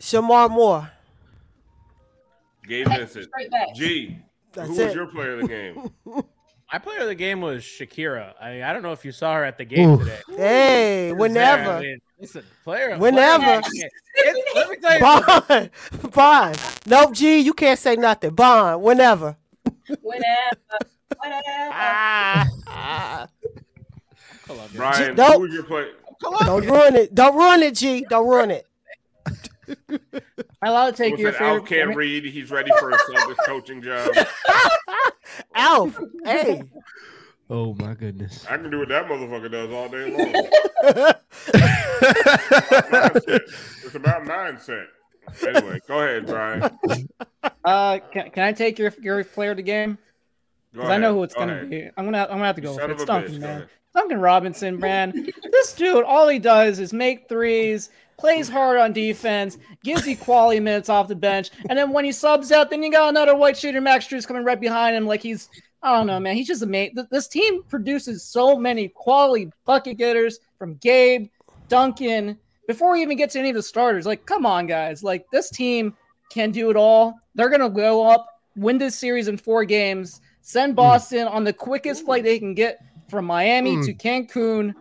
Shamar 0.00 0.50
Moore. 0.50 0.90
Gabe 2.68 2.86
Hey, 2.88 2.98
Vincent. 2.98 3.24
straight. 3.26 3.50
G. 3.74 4.18
That's 4.52 4.68
who 4.68 4.74
is 4.74 4.80
it. 4.80 4.94
your 4.94 5.06
player 5.06 5.34
of 5.34 5.40
the 5.42 5.48
game? 5.48 5.90
My 6.72 6.78
player 6.78 7.00
of 7.00 7.06
the 7.06 7.14
game 7.14 7.40
was 7.40 7.62
Shakira. 7.62 8.34
I, 8.40 8.62
I 8.62 8.72
don't 8.74 8.82
know 8.82 8.92
if 8.92 9.02
you 9.04 9.10
saw 9.12 9.34
her 9.36 9.44
at 9.44 9.56
the 9.56 9.64
game 9.64 9.88
Oof. 9.90 10.00
today. 10.00 10.20
Hey, 10.36 11.08
I 11.08 11.12
whenever. 11.12 11.80
mean, 11.80 11.98
listen, 12.20 12.44
player. 12.62 12.96
Whenever. 12.98 13.42
player 13.42 13.58
of 13.58 13.64
the 13.64 13.70
game. 13.70 13.88
It's- 14.16 14.54
let 14.54 14.68
me 14.70 14.76
tell 14.76 14.92
you 14.94 15.00
something. 15.24 15.70
Bond. 16.02 16.12
Bond. 16.12 16.58
Nope, 16.86 17.14
G, 17.14 17.38
you 17.38 17.54
can't 17.54 17.78
say 17.78 17.96
nothing. 17.96 18.34
Bond, 18.34 18.82
whenever. 18.82 19.36
Whatever. 20.02 20.26
Whatever. 21.16 21.42
Ah. 21.72 22.48
Brian, 24.74 25.14
Nope. 25.14 25.36
who 25.36 25.44
is 25.46 25.54
your 25.54 25.62
player? 25.62 25.92
Don't 26.20 26.66
ruin 26.66 26.96
it. 26.96 27.14
Don't 27.14 27.34
ruin 27.36 27.62
it, 27.62 27.74
G. 27.76 28.04
Don't 28.10 28.26
ruin 28.28 28.50
it. 28.50 28.66
Am 29.68 30.00
I 30.62 30.68
allowed 30.68 30.90
to 30.90 30.96
take 30.96 31.12
What's 31.12 31.22
your 31.22 31.32
that? 31.32 31.40
Alf 31.42 31.66
can't 31.66 31.94
read. 31.96 32.24
He's 32.24 32.50
ready 32.50 32.70
for 32.78 32.90
a 32.90 32.98
Celtics 32.98 33.36
coaching 33.46 33.82
job. 33.82 34.10
Alf. 35.54 35.98
Hey. 36.24 36.62
Oh 37.50 37.74
my 37.74 37.94
goodness. 37.94 38.44
I 38.48 38.56
can 38.58 38.70
do 38.70 38.78
what 38.80 38.88
that 38.88 39.06
motherfucker 39.06 39.50
does 39.50 39.70
all 39.70 39.88
day 39.88 40.10
long. 40.10 40.34
Mindset. 42.90 43.40
It's 43.84 43.94
about 43.94 44.24
mindset. 44.24 44.86
Anyway, 45.46 45.80
go 45.86 46.00
ahead, 46.00 46.26
Brian. 46.26 46.78
Uh, 47.64 47.98
can, 48.12 48.30
can 48.30 48.42
I 48.44 48.52
take 48.52 48.78
your 48.78 48.92
your 49.00 49.24
player 49.24 49.52
of 49.52 49.56
the 49.56 49.62
game? 49.62 49.96
Because 50.72 50.90
I 50.90 50.98
know 50.98 51.14
who 51.14 51.22
it's 51.22 51.34
Go 51.34 51.40
gonna 51.40 51.54
ahead. 51.54 51.70
be. 51.70 51.88
I'm 51.96 52.04
gonna 52.04 52.22
I'm 52.22 52.28
gonna 52.28 52.44
have 52.46 52.56
to 52.56 52.62
You 52.62 52.68
go 52.68 52.74
with 52.74 52.84
it. 52.84 52.90
It's 52.90 53.02
a 53.02 53.04
bitch. 53.04 53.06
Duncan, 53.06 53.40
Go 53.40 53.46
man. 53.46 53.68
Duncan 53.98 54.20
Robinson, 54.20 54.78
man. 54.78 55.28
this 55.50 55.72
dude, 55.72 56.04
all 56.04 56.28
he 56.28 56.38
does 56.38 56.78
is 56.78 56.92
make 56.92 57.28
threes, 57.28 57.90
plays 58.16 58.48
hard 58.48 58.78
on 58.78 58.92
defense, 58.92 59.58
gives 59.82 60.06
you 60.06 60.16
quality 60.16 60.60
minutes 60.60 60.88
off 60.88 61.08
the 61.08 61.16
bench, 61.16 61.50
and 61.68 61.76
then 61.76 61.90
when 61.90 62.04
he 62.04 62.12
subs 62.12 62.52
out, 62.52 62.70
then 62.70 62.80
you 62.80 62.92
got 62.92 63.08
another 63.08 63.34
white 63.34 63.56
shooter, 63.56 63.80
Max 63.80 64.06
Strus, 64.06 64.24
coming 64.24 64.44
right 64.44 64.60
behind 64.60 64.94
him, 64.94 65.04
like 65.04 65.20
he's 65.20 65.48
I 65.82 65.96
don't 65.96 66.06
know, 66.06 66.20
man. 66.20 66.36
He's 66.36 66.46
just 66.46 66.62
amazing. 66.62 67.06
This 67.10 67.26
team 67.26 67.64
produces 67.64 68.24
so 68.24 68.56
many 68.56 68.88
quality 68.88 69.50
bucket 69.64 69.96
getters 69.96 70.38
from 70.58 70.74
Gabe, 70.76 71.28
Duncan, 71.68 72.38
before 72.68 72.92
we 72.92 73.02
even 73.02 73.16
get 73.16 73.30
to 73.30 73.40
any 73.40 73.50
of 73.50 73.56
the 73.56 73.62
starters. 73.62 74.06
Like, 74.06 74.26
come 74.26 74.46
on, 74.46 74.68
guys. 74.68 75.02
Like, 75.02 75.26
this 75.32 75.50
team 75.50 75.96
can 76.30 76.52
do 76.52 76.70
it 76.70 76.76
all. 76.76 77.18
They're 77.34 77.50
gonna 77.50 77.68
go 77.68 78.08
up, 78.08 78.26
win 78.54 78.78
this 78.78 78.96
series 78.96 79.26
in 79.26 79.38
four 79.38 79.64
games, 79.64 80.20
send 80.42 80.72
hmm. 80.72 80.76
Boston 80.76 81.26
on 81.26 81.42
the 81.42 81.52
quickest 81.52 82.04
flight 82.04 82.22
they 82.22 82.38
can 82.38 82.54
get 82.54 82.78
from 83.08 83.24
Miami 83.24 83.76
Mm. 83.76 83.84
to 83.86 83.94
Cancun. 83.94 84.74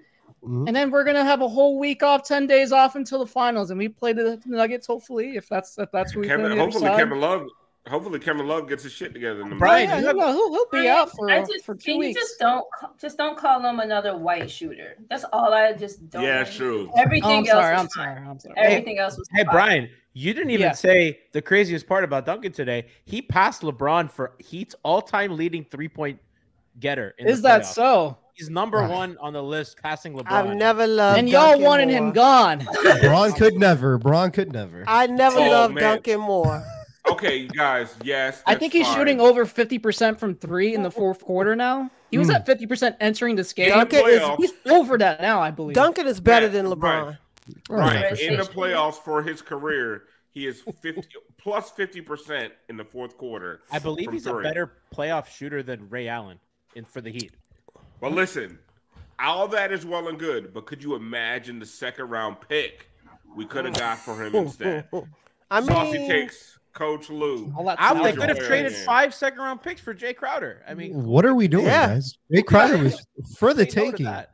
Mhm. 0.44 0.68
And 0.68 0.76
then 0.76 0.92
we're 0.92 1.04
gonna 1.04 1.24
have 1.24 1.42
a 1.42 1.48
whole 1.48 1.80
week 1.80 2.04
off, 2.04 2.24
ten 2.28 2.46
days 2.48 2.72
off 2.72 2.96
until 2.96 3.20
the 3.20 3.26
finals, 3.28 3.70
and 3.72 3.78
we 3.80 3.88
play 3.90 4.14
the 4.14 4.40
Nuggets. 4.46 4.86
Hopefully, 4.88 5.36
if 5.36 5.50
that's 5.50 5.78
if 5.80 5.92
that's 5.92 6.16
what 6.16 6.22
we 6.22 6.28
play 6.28 6.36
on 6.36 6.42
Kevin, 6.42 6.58
the 6.58 6.64
hopefully 6.64 6.86
side. 6.86 6.98
Kevin 6.98 7.20
Love. 7.20 7.48
Hopefully 7.88 8.20
Kevin 8.20 8.46
Love 8.48 8.68
gets 8.68 8.84
his 8.84 8.92
shit 8.92 9.14
together 9.14 9.40
in 9.42 9.50
the 9.50 9.56
Brian, 9.56 9.88
yeah, 9.88 10.00
you 10.00 10.08
have- 10.08 10.16
he'll, 10.18 10.34
he'll, 10.34 10.52
he'll 10.52 10.66
be 10.74 10.90
out 10.90 11.10
for 11.10 11.32
I 11.32 11.40
just, 11.46 11.64
for 11.66 11.74
can 11.74 11.80
two 11.86 11.92
you 11.94 12.00
weeks. 12.00 12.20
just 12.20 12.38
don't 12.38 12.66
ca- 12.78 12.90
just 13.00 13.18
don't 13.18 13.38
call 13.38 13.62
him 13.62 13.80
another 13.80 14.18
white 14.18 14.52
shooter. 14.52 14.98
That's 15.10 15.24
all 15.32 15.54
I 15.54 15.72
just 15.72 16.10
don't. 16.10 16.22
Yeah, 16.22 16.44
want. 16.44 16.52
true. 16.52 16.92
Everything 16.98 17.30
Oh, 17.30 17.34
I'm 17.34 17.38
else 17.40 17.50
sorry. 17.50 17.72
was 17.76 17.80
I'm 17.82 17.88
fine. 17.88 18.16
sorry. 18.18 18.28
I'm 18.30 18.40
sorry. 18.42 18.56
Everything 18.58 19.00
else 19.00 19.18
was 19.18 19.30
Hey 19.34 19.46
fine. 19.46 19.54
Brian, 19.54 19.90
you 20.12 20.34
didn't 20.34 20.50
even 20.50 20.66
Yeah. 20.66 20.72
say 20.74 21.20
the 21.32 21.42
craziest 21.42 21.88
part 21.88 22.04
about 22.04 22.26
Duncan 22.26 22.52
today. 22.52 22.88
He 23.06 23.22
passed 23.22 23.62
LeBron 23.62 24.12
for 24.12 24.34
Heat's 24.40 24.76
all-time 24.84 25.38
leading 25.38 25.64
three-point 25.64 26.20
getter. 26.80 27.14
In 27.18 27.28
Is 27.28 27.42
the 27.42 27.48
that 27.50 27.62
playoffs. 27.62 27.74
so? 27.74 28.18
He's 28.34 28.50
number 28.52 28.80
Wow. 28.82 28.92
one 28.92 29.18
on 29.20 29.34
the 29.34 29.42
list, 29.42 29.82
passing 29.82 30.14
LeBron. 30.14 30.32
I've 30.32 30.56
never 30.56 30.86
loved 30.86 31.18
And 31.20 31.28
y'all 31.30 31.48
Duncan 31.52 31.64
wanted 31.66 31.88
more. 31.90 31.98
him 31.98 32.12
gone. 32.12 32.68
Braun 33.02 33.32
could 33.34 33.56
never. 33.56 33.98
Braun 33.98 34.30
could 34.32 34.54
never. 34.54 34.84
I 34.86 35.08
never 35.08 35.40
Oh, 35.40 35.50
loved 35.50 35.74
man. 35.76 35.84
Duncan 35.84 36.20
more. 36.20 36.64
Okay, 37.10 37.48
guys. 37.48 37.96
Yes, 38.04 38.44
I 38.46 38.56
think 38.56 38.74
he's 38.74 38.86
fine. 38.86 38.98
shooting 38.98 39.22
over 39.22 39.46
50% 39.46 40.20
from 40.20 40.36
three 40.36 40.74
in 40.76 40.84
the 40.84 40.92
fourth 40.92 41.24
quarter 41.24 41.56
now. 41.56 41.90
He 42.12 42.18
was 42.18 42.28
Hmm. 42.28 42.34
at 42.36 42.46
50% 42.46 42.98
entering 43.00 43.38
this 43.38 43.54
game. 43.54 43.70
The 43.70 43.76
Duncan 43.76 44.10
is- 44.10 44.30
He's 44.38 44.52
over 44.70 44.98
that 44.98 45.22
now, 45.22 45.40
I 45.42 45.50
believe. 45.52 45.74
Duncan 45.74 46.06
is 46.06 46.20
better 46.20 46.48
Right, 46.48 46.52
than. 46.52 46.66
LeBron. 46.66 47.18
Right. 47.70 48.12
Right. 48.12 48.20
In 48.20 48.36
the 48.36 48.44
playoffs 48.44 48.96
for 48.96 49.24
his 49.24 49.42
career, 49.42 50.04
he 50.32 50.48
is 50.48 50.62
50 50.82 51.08
plus 51.38 51.72
50% 51.72 52.52
in 52.68 52.76
the 52.76 52.84
fourth 52.84 53.18
quarter. 53.18 53.62
I 53.72 53.80
believe 53.80 54.08
from 54.08 54.14
he's 54.14 54.28
a 54.28 54.34
better 54.34 54.74
playoff 54.94 55.28
shooter 55.28 55.64
than 55.64 55.88
Ray 55.90 56.10
Allen 56.10 56.40
in 56.76 56.86
for 56.86 57.02
the 57.02 57.12
Heat. 57.12 57.32
But 58.02 58.12
listen, 58.14 58.60
all 59.20 59.48
that 59.50 59.72
is 59.72 59.86
well 59.86 60.08
and 60.08 60.20
good, 60.20 60.54
but 60.54 60.66
could 60.66 60.84
you 60.84 60.96
imagine 60.96 61.60
the 61.60 61.66
second 61.66 62.10
round 62.10 62.38
pick 62.48 62.88
we 63.36 63.46
could 63.46 63.66
have 63.66 63.74
got 63.76 63.98
for 64.00 64.24
him 64.24 64.36
instead? 64.36 64.88
I 65.52 65.62
Saucy 65.64 65.98
mean, 66.00 66.10
takes 66.10 66.60
Coach 66.74 67.10
Lou. 67.10 67.52
I, 67.80 67.94
they 68.04 68.12
could 68.14 68.30
have 68.30 68.40
traded 68.40 68.74
game. 68.74 68.86
five 68.86 69.14
second-round 69.14 69.62
picks 69.64 69.82
for 69.82 69.94
Jay 69.94 70.14
Crowder. 70.14 70.62
I 70.68 70.74
mean, 70.74 71.06
What 71.06 71.26
are 71.26 71.34
we 71.34 71.48
doing, 71.48 71.66
Yeah. 71.66 71.88
guys? 71.88 72.18
Jay 72.32 72.42
Crowder 72.44 72.78
was 72.84 73.06
for 73.38 73.54
the 73.54 73.68
say 73.68 73.80
no 73.86 73.86
to 73.86 73.92
taking. 73.92 74.06
that. 74.08 74.32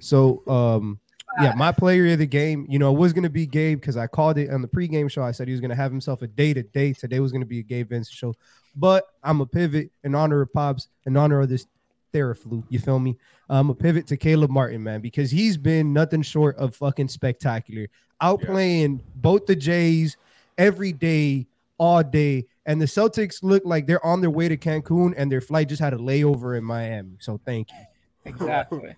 So, 0.00 0.46
um, 0.46 1.00
yeah, 1.40 1.54
my 1.56 1.72
player 1.72 2.12
of 2.12 2.18
the 2.18 2.26
game, 2.26 2.66
you 2.68 2.78
know, 2.78 2.94
it 2.94 2.98
was 2.98 3.12
going 3.12 3.24
to 3.24 3.30
be 3.30 3.46
Gabe 3.46 3.80
because 3.80 3.96
I 3.96 4.06
called 4.06 4.38
it 4.38 4.50
on 4.50 4.62
the 4.62 4.68
pregame 4.68 5.10
show. 5.10 5.22
I 5.22 5.32
said 5.32 5.48
he 5.48 5.52
was 5.52 5.60
going 5.60 5.70
to 5.70 5.74
have 5.76 5.90
himself 5.90 6.22
a 6.22 6.26
day 6.26 6.54
to 6.54 6.62
day. 6.62 6.92
Today 6.92 7.18
was 7.20 7.32
going 7.32 7.42
to 7.42 7.46
be 7.46 7.58
a 7.60 7.62
Gabe 7.62 7.88
Vincent 7.88 8.14
show, 8.14 8.34
but 8.76 9.06
I'm 9.24 9.40
a 9.40 9.46
pivot 9.46 9.90
in 10.04 10.14
honor 10.14 10.42
of 10.42 10.52
Pops, 10.52 10.88
in 11.06 11.16
honor 11.16 11.40
of 11.40 11.48
this 11.48 11.66
Theraflu. 12.12 12.62
You 12.68 12.78
feel 12.78 12.98
me? 12.98 13.16
I'm 13.48 13.70
a 13.70 13.74
pivot 13.74 14.06
to 14.08 14.16
Caleb 14.16 14.50
Martin, 14.50 14.82
man, 14.82 15.00
because 15.00 15.30
he's 15.30 15.56
been 15.56 15.92
nothing 15.92 16.22
short 16.22 16.56
of 16.56 16.76
fucking 16.76 17.08
spectacular, 17.08 17.86
outplaying 18.22 19.00
both 19.16 19.46
the 19.46 19.56
Jays 19.56 20.16
every 20.58 20.92
day, 20.92 21.46
all 21.78 22.02
day. 22.02 22.46
And 22.66 22.80
the 22.80 22.86
Celtics 22.86 23.42
look 23.42 23.62
like 23.64 23.86
they're 23.86 24.04
on 24.04 24.20
their 24.20 24.30
way 24.30 24.48
to 24.48 24.56
Cancun, 24.56 25.14
and 25.16 25.30
their 25.30 25.40
flight 25.40 25.68
just 25.68 25.80
had 25.80 25.94
a 25.94 25.98
layover 25.98 26.58
in 26.58 26.64
Miami. 26.64 27.16
So 27.20 27.40
thank 27.44 27.70
you. 27.70 27.78
Exactly. 28.24 28.96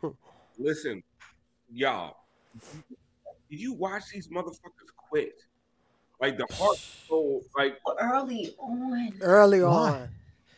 Listen, 0.58 1.02
y'all, 1.70 2.16
did 3.50 3.60
you 3.60 3.74
watch 3.74 4.04
these 4.12 4.28
motherfuckers 4.28 4.90
quit? 4.96 5.42
Like 6.20 6.36
the 6.36 6.46
heart 6.54 6.78
so 7.08 7.40
like 7.56 7.78
early 8.00 8.54
on. 8.58 9.12
early 9.20 9.62
on. 9.62 10.08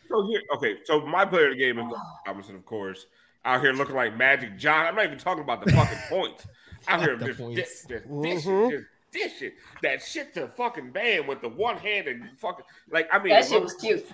so 0.09 0.25
here 0.27 0.41
okay, 0.55 0.77
so 0.85 1.05
my 1.05 1.23
player 1.25 1.47
of 1.49 1.53
the 1.53 1.59
game 1.59 1.77
is 1.79 1.85
Robinson, 2.25 2.55
of 2.55 2.65
course. 2.65 3.05
Out 3.45 3.61
here 3.61 3.73
looking 3.73 3.95
like 3.95 4.15
Magic 4.17 4.57
John. 4.57 4.87
I'm 4.87 4.95
not 4.95 5.05
even 5.05 5.17
talking 5.17 5.43
about 5.43 5.63
the 5.65 5.71
fucking 5.71 5.97
points. 6.09 6.45
Out 6.87 7.01
here 7.01 7.15
The 7.15 7.25
just, 7.27 7.39
points. 7.39 7.59
just, 7.59 7.89
just 7.89 8.07
Mhm. 8.07 8.23
dishing, 8.23 8.69
just 8.71 8.85
dishing 9.11 9.51
that 9.83 10.01
shit 10.01 10.33
to 10.33 10.47
fucking 10.47 10.91
band 10.91 11.27
with 11.27 11.41
the 11.41 11.49
one 11.49 11.77
hand 11.77 12.07
and 12.07 12.27
fucking 12.39 12.65
like 12.89 13.07
I 13.11 13.19
mean 13.19 13.29
That 13.29 13.45
shit 13.45 13.61
was 13.61 13.75
cute. 13.75 14.05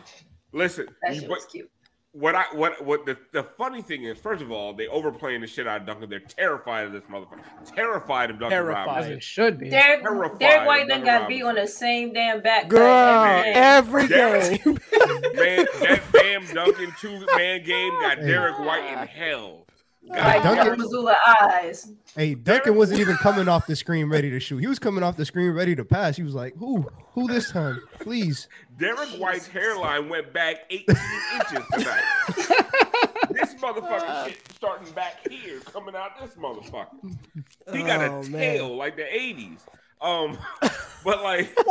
listen, 0.51 0.87
That 1.03 1.15
shit 1.15 1.29
was 1.29 1.45
cute. 1.45 1.69
What 2.13 2.33
I 2.35 2.45
what 2.53 2.83
what 2.83 3.05
the, 3.05 3.15
the 3.31 3.43
funny 3.43 3.81
thing 3.81 4.03
is, 4.05 4.17
first 4.17 4.41
of 4.41 4.51
all, 4.51 4.73
they 4.73 4.87
overplaying 4.87 5.41
the 5.41 5.47
shit 5.47 5.67
out 5.67 5.81
of 5.81 5.87
Duncan. 5.87 6.09
They're 6.09 6.19
terrified 6.19 6.85
of 6.87 6.93
this 6.93 7.03
motherfucker. 7.03 7.41
Terrified 7.75 8.31
of 8.31 8.39
Duncan 8.39 8.57
Terrified. 8.57 8.79
As 8.81 8.87
Robinson. 8.87 9.13
it 9.13 9.23
should 9.23 9.59
be. 9.59 9.69
Derrick, 9.69 10.01
Terrified 10.01 10.39
Derrick 10.39 10.61
of 10.61 10.65
White 10.67 10.87
done 10.87 11.01
Duncan 11.01 11.05
got 11.21 11.27
beat 11.27 11.43
on 11.43 11.55
the 11.55 11.67
same 11.67 12.13
damn 12.13 12.41
back. 12.41 12.69
Girl, 12.69 12.79
cut 12.81 13.45
every 13.47 14.07
Derrick- 14.07 14.63
game. 14.63 14.73
Man, 15.35 15.65
that 15.81 16.01
damn 16.13 16.45
Duncan 16.55 16.91
two 16.99 17.25
man 17.35 17.63
game 17.63 17.91
got 18.01 18.19
Derrick 18.21 18.57
White 18.59 18.85
in 19.01 19.07
hell. 19.07 19.67
Like 20.09 20.43
Duncan- 20.43 20.79
Joe 20.79 20.85
Mazzulla 20.85 21.15
eyes. 21.27 21.91
Hey, 22.15 22.33
Duncan 22.35 22.75
wasn't 22.75 22.99
even 23.01 23.15
coming 23.17 23.47
off 23.47 23.67
the 23.67 23.75
screen 23.75 24.09
ready 24.09 24.29
to 24.29 24.39
shoot. 24.39 24.57
He 24.59 24.67
was 24.67 24.79
coming 24.79 25.03
off 25.03 25.17
the 25.17 25.25
screen 25.25 25.51
ready 25.51 25.75
to 25.75 25.83
pass. 25.85 26.15
He 26.17 26.23
was 26.23 26.33
like, 26.35 26.55
"Who? 26.57 26.87
Who 27.13 27.27
this 27.27 27.51
time? 27.51 27.81
Please." 27.99 28.47
Derrick 28.77 29.09
White's 29.19 29.47
hairline 29.47 30.07
went 30.09 30.31
back 30.33 30.57
18 30.69 30.85
inches 31.35 31.65
tonight. 31.73 32.03
this 33.31 33.53
motherfucker 33.55 34.27
shit 34.27 34.39
starting 34.55 34.91
back 34.93 35.27
here, 35.29 35.59
coming 35.61 35.95
out 35.95 36.11
this 36.21 36.35
motherfucker. 36.35 36.87
He 37.71 37.83
got 37.83 38.01
Oh, 38.01 38.19
a 38.21 38.23
man. 38.23 38.31
tail 38.31 38.75
like 38.75 38.95
the 38.95 39.03
80s. 39.03 39.59
Um, 39.99 40.37
but 41.03 41.23
like, 41.23 41.57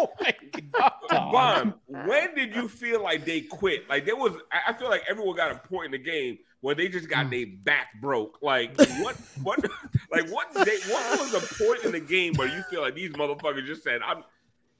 Oh. 0.74 1.32
Bond, 1.32 1.74
when 1.86 2.34
did 2.34 2.54
you 2.54 2.68
feel 2.68 3.02
like 3.02 3.24
they 3.24 3.40
quit? 3.42 3.88
Like 3.88 4.04
there 4.04 4.16
was, 4.16 4.32
I 4.52 4.72
I 4.72 4.72
feel 4.74 4.88
like 4.90 5.04
everyone 5.08 5.36
got 5.36 5.52
a 5.52 5.56
point 5.68 5.86
in 5.86 5.90
the 5.92 5.98
game 5.98 6.38
where 6.66 6.74
they 6.74 6.88
just 6.88 7.08
got 7.08 7.26
mm. 7.26 7.30
their 7.30 7.46
back 7.62 8.00
broke. 8.00 8.38
Like 8.42 8.76
what, 8.76 9.14
what, 9.44 9.64
like 10.10 10.28
what? 10.30 10.52
Day, 10.52 10.78
what 10.88 11.20
was 11.20 11.30
the 11.30 11.64
point 11.64 11.84
in 11.84 11.92
the 11.92 12.00
game 12.00 12.34
where 12.34 12.48
you 12.48 12.60
feel 12.64 12.80
like 12.80 12.96
these 12.96 13.12
motherfuckers 13.12 13.64
just 13.64 13.84
said, 13.84 14.00
"I'm, 14.04 14.24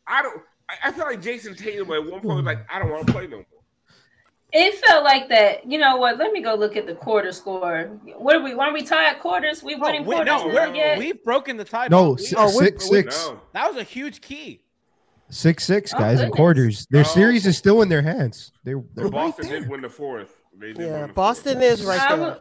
I 0.05 0.21
don't." 0.21 0.43
I, 0.69 0.89
I 0.89 0.91
feel 0.91 1.05
like 1.05 1.23
Jayson 1.23 1.57
Tatum 1.57 1.93
at 1.93 2.05
one 2.05 2.21
point 2.23 2.25
was 2.25 2.45
like, 2.45 2.67
"I 2.69 2.81
don't 2.81 2.91
want 2.91 3.07
to 3.07 3.13
play 3.13 3.29
no 3.29 3.37
more." 3.37 3.47
It 4.53 4.75
felt 4.85 5.05
like 5.05 5.29
that. 5.29 5.71
You 5.71 5.79
know 5.79 5.97
what? 5.97 6.19
Let 6.19 6.33
me 6.33 6.43
go 6.43 6.57
look 6.57 6.77
at 6.77 6.87
the 6.87 6.95
quarter 6.97 7.31
score. 7.31 7.85
What 8.17 8.35
are 8.35 8.43
we? 8.43 8.57
When 8.57 8.73
we 8.73 8.83
tied 8.83 9.21
quarters, 9.21 9.63
we 9.63 9.77
Oh, 9.77 9.79
winning 9.79 10.05
wait, 10.05 10.17
quarters 10.17 10.43
no, 10.43 10.49
we're, 10.49 10.75
yet? 10.75 10.99
we've 10.99 11.23
broken 11.23 11.57
the 11.57 11.65
tie. 11.65 11.87
No, 11.89 12.11
We- 12.15 12.19
si- 12.19 12.35
Oh, 12.37 12.47
we- 12.47 12.65
six 12.65 12.91
we- 12.91 12.97
six 13.03 13.29
No, 13.29 13.41
that 13.53 13.69
was 13.69 13.77
a 13.77 13.85
huge 13.85 14.21
key. 14.21 14.65
Six 15.31 15.65
six 15.65 15.95
oh, 15.95 15.99
guys 15.99 16.21
in 16.21 16.33
quarters. 16.33 16.89
Their 16.91 17.03
Oh. 17.03 17.05
series 17.05 17.47
is 17.47 17.57
still 17.57 17.83
in 17.83 17.89
their 17.89 18.03
hands. 18.03 18.51
They're, 18.65 18.83
they're 18.95 19.05
right 19.05 19.13
Boston 19.13 19.47
there. 19.47 19.61
did 19.61 19.69
win 19.69 19.83
the 19.83 19.91
fourth. 19.91 20.36
They 20.59 20.73
did 20.73 20.89
Yeah, 20.89 21.07
Boston 21.09 21.63
is 21.63 21.85
right 21.85 22.01
I, 22.01 22.17
there. 22.17 22.41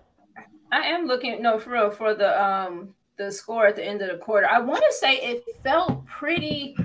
I 0.71 0.79
am 0.87 1.05
looking. 1.05 1.41
No, 1.41 1.59
for 1.59 1.71
real. 1.71 1.91
For 1.91 2.13
the 2.13 2.41
um 2.43 2.93
the 3.17 3.31
score 3.31 3.67
at 3.67 3.75
the 3.75 3.85
end 3.85 4.01
of 4.01 4.09
the 4.09 4.17
quarter, 4.17 4.47
I 4.47 4.59
want 4.59 4.83
to 4.87 4.93
say 4.93 5.15
it 5.17 5.43
felt 5.63 6.05
pretty. 6.05 6.75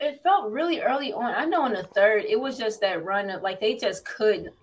It 0.00 0.20
felt 0.22 0.50
really 0.50 0.80
early 0.80 1.12
on. 1.12 1.34
I 1.34 1.44
know 1.44 1.66
in 1.66 1.72
the 1.72 1.82
third, 1.82 2.24
it 2.24 2.38
was 2.38 2.56
just 2.58 2.80
that 2.80 3.04
run 3.04 3.30
of 3.30 3.42
like 3.42 3.60
they 3.60 3.76
just 3.76 4.04
couldn't. 4.04 4.54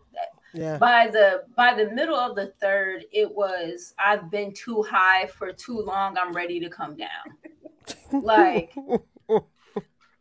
Yeah. 0.54 0.78
By 0.78 1.08
the 1.08 1.44
by 1.56 1.74
the 1.74 1.92
middle 1.92 2.16
of 2.18 2.36
the 2.36 2.48
third, 2.60 3.06
it 3.12 3.30
was 3.32 3.94
I've 4.00 4.32
been 4.32 4.54
too 4.54 4.82
high 4.84 5.28
for 5.28 5.52
too 5.54 5.80
long. 5.80 6.18
I'm 6.18 6.34
ready 6.34 6.60
to 6.60 6.70
come 6.70 6.96
down. 6.96 7.08
Like 8.12 8.74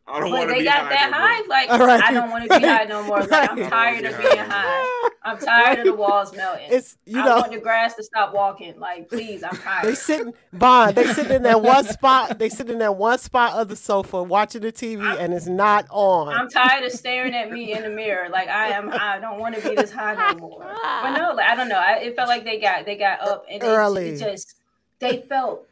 I 0.09 0.19
don't 0.21 0.31
But 0.31 0.37
want 0.37 0.49
to 0.49 0.53
they 0.53 0.59
be 0.59 0.65
got 0.65 0.83
high 0.83 0.89
that 0.89 1.11
no 1.11 1.17
high. 1.17 1.37
more. 1.39 1.47
Like 1.47 1.69
All 1.69 1.79
right. 1.85 2.03
I 2.03 2.13
don't 2.13 2.29
want 2.29 2.49
to 2.49 2.59
be 2.59 2.65
high 2.65 2.83
no 2.85 3.03
more. 3.03 3.19
Like, 3.23 3.49
I'm 3.51 3.59
Right. 3.59 3.69
tired 3.69 4.05
of 4.05 4.17
being 4.17 4.37
high. 4.37 5.09
I'm 5.23 5.37
tired 5.37 5.79
of 5.79 5.85
the 5.85 5.93
walls 5.95 6.33
melting. 6.33 6.67
It's 6.71 6.97
you 7.05 7.19
I 7.19 7.25
know 7.25 7.35
want 7.37 7.51
the 7.51 7.59
grass 7.59 7.95
to 7.95 8.03
stop 8.03 8.33
walking. 8.33 8.79
Like 8.79 9.09
please, 9.09 9.43
I'm 9.43 9.57
tired. 9.57 9.83
they 9.83 9.87
tired. 9.89 9.97
sitting 9.97 10.33
Bond. 10.53 10.95
They 10.95 11.03
sitting 11.07 11.33
in 11.35 11.43
that 11.43 11.61
one 11.61 11.83
spot. 11.83 12.39
They 12.39 12.47
sitting 12.47 12.73
in 12.73 12.79
that 12.79 12.95
one 12.95 13.17
spot 13.19 13.53
of 13.59 13.67
the 13.67 13.75
sofa 13.75 14.23
watching 14.23 14.61
the 14.61 14.71
TV, 14.71 15.03
and 15.19 15.33
it's 15.33 15.47
not 15.47 15.85
on. 15.89 16.29
I'm 16.33 16.47
tired 16.49 16.85
of 16.85 16.93
staring 16.93 17.35
at 17.35 17.51
me 17.51 17.73
in 17.73 17.83
the 17.83 17.89
mirror. 17.89 18.29
Like 18.29 18.47
I 18.47 18.69
am. 18.69 18.89
I 18.93 19.19
don't 19.19 19.39
want 19.39 19.55
to 19.55 19.69
be 19.69 19.75
this 19.75 19.91
high 19.91 20.13
no 20.15 20.39
more. 20.39 20.59
But 20.61 21.17
no, 21.17 21.33
like 21.33 21.49
I 21.49 21.55
don't 21.55 21.67
know. 21.67 21.79
I, 21.79 21.95
it 21.97 22.15
felt 22.15 22.29
like 22.29 22.45
they 22.45 22.59
got 22.61 22.85
they 22.85 22.95
got 22.95 23.19
up 23.21 23.43
and 23.51 23.61
they, 23.61 23.67
Early. 23.67 24.09
it 24.11 24.19
just 24.19 24.55
they 24.99 25.17
felt 25.17 25.67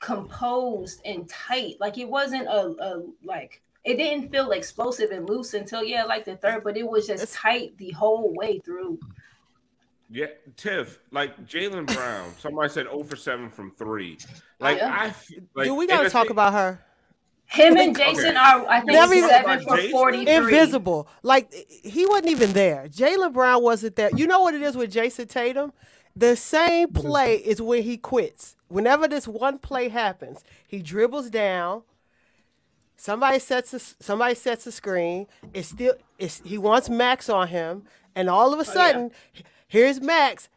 composed 0.00 1.00
and 1.06 1.28
tight. 1.28 1.76
Like 1.80 1.96
it 1.96 2.08
wasn't 2.08 2.46
a, 2.46 2.74
a 2.82 3.02
like 3.24 3.62
it 3.88 3.96
didn't 3.96 4.30
feel 4.30 4.50
explosive 4.52 5.10
and 5.10 5.28
loose 5.28 5.54
until 5.54 5.82
yeah, 5.82 6.04
like 6.04 6.24
the 6.24 6.36
third. 6.36 6.62
But 6.64 6.76
it 6.76 6.88
was 6.88 7.06
just 7.06 7.32
tight 7.34 7.76
the 7.78 7.90
whole 7.92 8.32
way 8.34 8.58
through. 8.64 8.98
Yeah, 10.10 10.26
Tiff, 10.56 10.98
like 11.10 11.46
Jaylen 11.46 11.86
Brown. 11.92 12.32
Somebody 12.38 12.70
said 12.70 12.86
0 12.86 13.02
for 13.04 13.16
7 13.16 13.50
from 13.50 13.72
three. 13.72 14.16
Oh, 14.22 14.34
like 14.58 14.78
Yeah. 14.78 14.96
I, 14.98 15.06
f- 15.08 15.30
like, 15.54 15.66
Do 15.66 15.74
we 15.74 15.86
gotta 15.86 16.08
talk 16.08 16.24
thing- 16.24 16.30
about 16.32 16.52
her? 16.54 16.80
Him 17.50 17.76
and 17.78 17.96
Jayson 17.96 18.26
Okay. 18.26 18.36
are 18.36 18.66
I 18.68 18.80
think 18.80 18.92
Never 18.92 19.14
even- 19.14 19.28
seven 19.30 19.60
for 19.62 19.76
Jayson? 19.76 19.90
forty 19.90 20.24
three. 20.26 20.34
Invisible. 20.34 21.08
Like 21.22 21.50
he 21.52 22.04
wasn't 22.06 22.28
even 22.28 22.52
there. 22.52 22.88
Jaylen 22.88 23.32
Brown 23.32 23.62
wasn't 23.62 23.96
there. 23.96 24.10
You 24.14 24.26
know 24.26 24.40
what 24.40 24.54
it 24.54 24.60
is 24.62 24.76
with 24.76 24.92
Jayson 24.92 25.28
Tatum? 25.28 25.72
The 26.14 26.36
same 26.36 26.92
play 26.92 27.36
is 27.36 27.62
when 27.62 27.82
he 27.84 27.96
quits. 27.96 28.54
Whenever 28.68 29.08
this 29.08 29.26
one 29.28 29.58
play 29.58 29.88
happens, 29.88 30.42
he 30.66 30.82
dribbles 30.82 31.30
down. 31.30 31.82
Somebody 33.00 33.38
sets 33.38 33.72
a, 33.72 33.78
somebody 33.78 34.34
sets 34.34 34.66
a 34.66 34.72
screen. 34.72 35.28
It's 35.54 35.68
still 35.68 35.94
it's 36.18 36.42
he 36.44 36.58
wants 36.58 36.90
Max 36.90 37.28
on 37.28 37.46
him, 37.46 37.84
and 38.16 38.28
all 38.28 38.52
of 38.52 38.58
a 38.58 38.64
sudden, 38.64 39.12
here's 39.68 40.00
Max, 40.00 40.48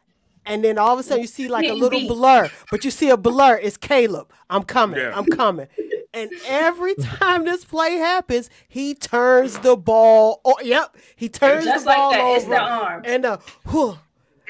and 0.44 0.64
then 0.64 0.76
all 0.76 0.92
of 0.92 0.98
a 0.98 1.04
sudden 1.04 1.22
you 1.22 1.28
see 1.28 1.46
like 1.46 1.68
a 1.68 1.72
little 1.84 2.00
blur, 2.08 2.50
but 2.68 2.84
you 2.84 2.90
see 2.90 3.10
a 3.10 3.16
blur. 3.16 3.58
It's 3.62 3.76
Caleb. 3.76 4.28
I'm 4.50 4.64
coming. 4.64 4.98
Yeah. 4.98 5.12
I'm 5.16 5.26
coming. 5.26 5.68
And 6.14 6.30
every 6.46 6.94
time 6.96 7.46
this 7.46 7.64
play 7.64 7.92
happens, 7.96 8.50
he 8.68 8.94
turns 8.94 9.58
the 9.60 9.78
ball. 9.78 10.42
Oh, 10.44 10.56
yep, 10.62 10.94
he 11.16 11.30
turns 11.30 11.64
Just 11.64 11.84
the 11.84 11.88
like 11.88 11.96
ball 11.96 12.10
that. 12.10 12.20
over. 12.20 12.36
It's 12.36 12.44
the 12.44 12.58
arm. 12.60 13.02
And 13.06 13.24
uh, 13.24 13.38
whew. 13.70 13.98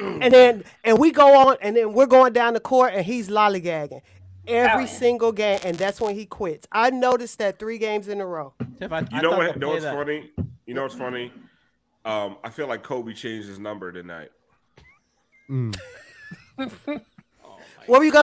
and 0.01 0.35
then 0.35 0.65
and 0.83 0.99
we 0.99 1.13
go 1.13 1.49
on, 1.49 1.59
and 1.63 1.77
then 1.77 1.93
we're 1.93 2.07
going 2.07 2.33
down 2.33 2.55
the 2.55 2.59
court, 2.61 2.95
and 2.95 3.07
he's 3.07 3.29
lollygagging 3.29 4.01
every 4.47 4.85
Oh, 4.85 4.87
yeah. 4.87 4.87
single 4.87 5.33
game, 5.33 5.61
and 5.65 5.77
that's 5.77 6.01
when 6.01 6.15
he 6.15 6.27
quits. 6.27 6.67
I 6.73 6.91
noticed 6.91 7.39
that 7.39 7.59
three 7.59 7.79
games 7.79 8.09
in 8.09 8.21
a 8.21 8.27
row. 8.27 8.55
Tiff, 8.79 8.93
I, 8.93 9.01
You 9.01 9.07
I 9.13 9.21
know 9.21 9.31
what? 9.37 9.55
the 9.55 9.59
know 9.61 9.69
what's 9.71 9.83
that- 9.85 9.95
funny? 9.95 10.31
You 10.67 10.75
know 10.75 10.83
what's 10.83 10.95
funny? 10.95 11.33
Um, 12.05 12.37
I 12.43 12.51
feel 12.51 12.67
like 12.67 12.83
Kobe 12.83 13.13
changed 13.15 13.49
his 13.49 13.59
number 13.59 13.93
tonight. 13.93 14.31
What 17.87 17.99
were 17.99 18.05
you 18.05 18.13
going? 18.13 18.23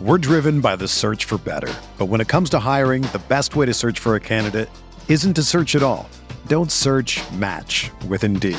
We're 0.00 0.18
driven 0.18 0.60
by 0.60 0.74
the 0.76 0.88
search 0.88 1.26
for 1.26 1.38
better. 1.38 1.72
But 1.96 2.06
when 2.06 2.20
it 2.20 2.26
comes 2.28 2.50
to 2.50 2.58
hiring, 2.58 3.02
the 3.02 3.22
best 3.28 3.54
way 3.54 3.66
to 3.66 3.74
search 3.74 4.00
for 4.00 4.16
a 4.16 4.20
candidate 4.20 4.68
isn't 5.08 5.34
to 5.34 5.42
search 5.44 5.76
at 5.76 5.82
all. 5.82 6.08
Don't 6.48 6.72
search 6.72 7.20
match 7.32 7.90
with 8.08 8.24
Indeed. 8.24 8.58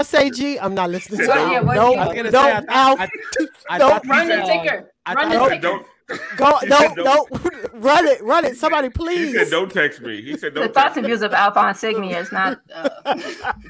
I 0.00 0.02
say 0.02 0.30
G. 0.30 0.58
I'm 0.58 0.74
not 0.74 0.88
listening 0.90 1.20
to 1.20 1.26
What- 1.26 1.36
you. 1.46 1.52
yeah, 1.52 1.60
no, 1.60 1.94
I 1.94 2.06
was 2.08 2.16
no, 2.24 2.30
say, 2.30 2.38
I- 2.38 2.64
Alf. 2.68 3.00
I- 3.00 3.08
I 3.68 3.78
no, 3.78 3.88
thought 3.88 4.06
Run 4.06 4.28
the 4.28 4.36
ticker. 4.36 4.92
I 5.04 5.14
Run 5.14 5.28
the 5.28 5.34
He 5.34 5.38
said, 5.44 5.48
ticker. 5.50 5.60
don't, 5.60 5.86
go, 6.38 6.58
He 6.58 6.66
no, 6.66 6.94
no, 7.04 7.26
run 7.74 8.06
it, 8.06 8.22
run 8.22 8.44
it. 8.46 8.56
Somebody, 8.56 8.88
please. 9.00 9.18
he 9.18 9.32
please. 9.34 9.38
said, 9.44 9.50
don't 9.50 9.70
text 9.70 10.00
me. 10.00 10.22
He 10.22 10.36
said, 10.38 10.54
don't 10.54 10.66
The 10.68 10.72
thoughts 10.72 10.84
text 10.94 10.96
and 10.96 11.04
me. 11.06 11.10
views 11.10 11.22
of 11.22 11.34
Alphonse 11.34 11.78
Sidney 11.80 12.14
is 12.14 12.32
not. 12.32 12.60
Uh, 12.74 12.88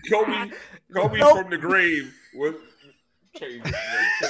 Kobe, 0.08 0.52
Kobe 0.94 1.18
Nope. 1.18 1.38
from 1.42 1.50
the 1.50 1.58
grave 1.58 2.14
was 2.36 2.54
change, 3.36 3.64
change 3.64 3.74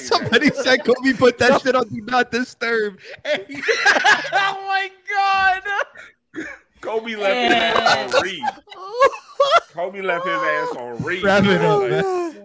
Somebody 0.03 0.49
that. 0.49 0.57
said 0.65 0.85
Kobe 0.85 1.13
put 1.13 1.37
that 1.39 1.61
shit 1.61 1.77
on 1.77 1.87
Do 1.89 2.01
Not 2.01 2.31
Disturb. 2.31 2.99
Hey. 3.27 3.45
oh 4.33 4.65
my 4.67 4.91
god! 6.35 6.47
Kobe 6.83 7.15
left 7.17 7.37
his 7.45 7.53
ass 7.55 8.15
on 8.15 8.23
read. 8.23 8.43
Kobe 9.73 10.01
left 10.03 10.27
his 10.27 10.35
ass 10.35 10.77
on 10.77 11.03
read. 11.03 11.23
Wrap 11.25 11.45
it 11.45 11.61
up, 11.63 11.91
man. 11.91 12.45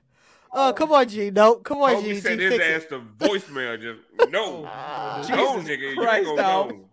Oh, 0.58 0.74
come 0.74 0.92
on, 0.94 1.08
G. 1.10 1.32
No, 1.32 1.56
come 1.56 1.80
on, 1.80 1.96
Kobe 1.96 2.14
G. 2.14 2.20
sent 2.22 2.40
G 2.40 2.46
his 2.46 2.60
ass 2.60 2.84
it. 2.84 2.90
to 2.90 3.00
voicemail. 3.18 3.82
Just 3.82 4.00
no, 4.32 4.66
oh, 4.66 5.26
no, 5.30 5.58
Jesus 5.58 5.70
nigga, 5.70 5.90
you 5.96 5.96
Christ, 6.02 6.28
ain't 6.28 6.38
no. 6.38 6.90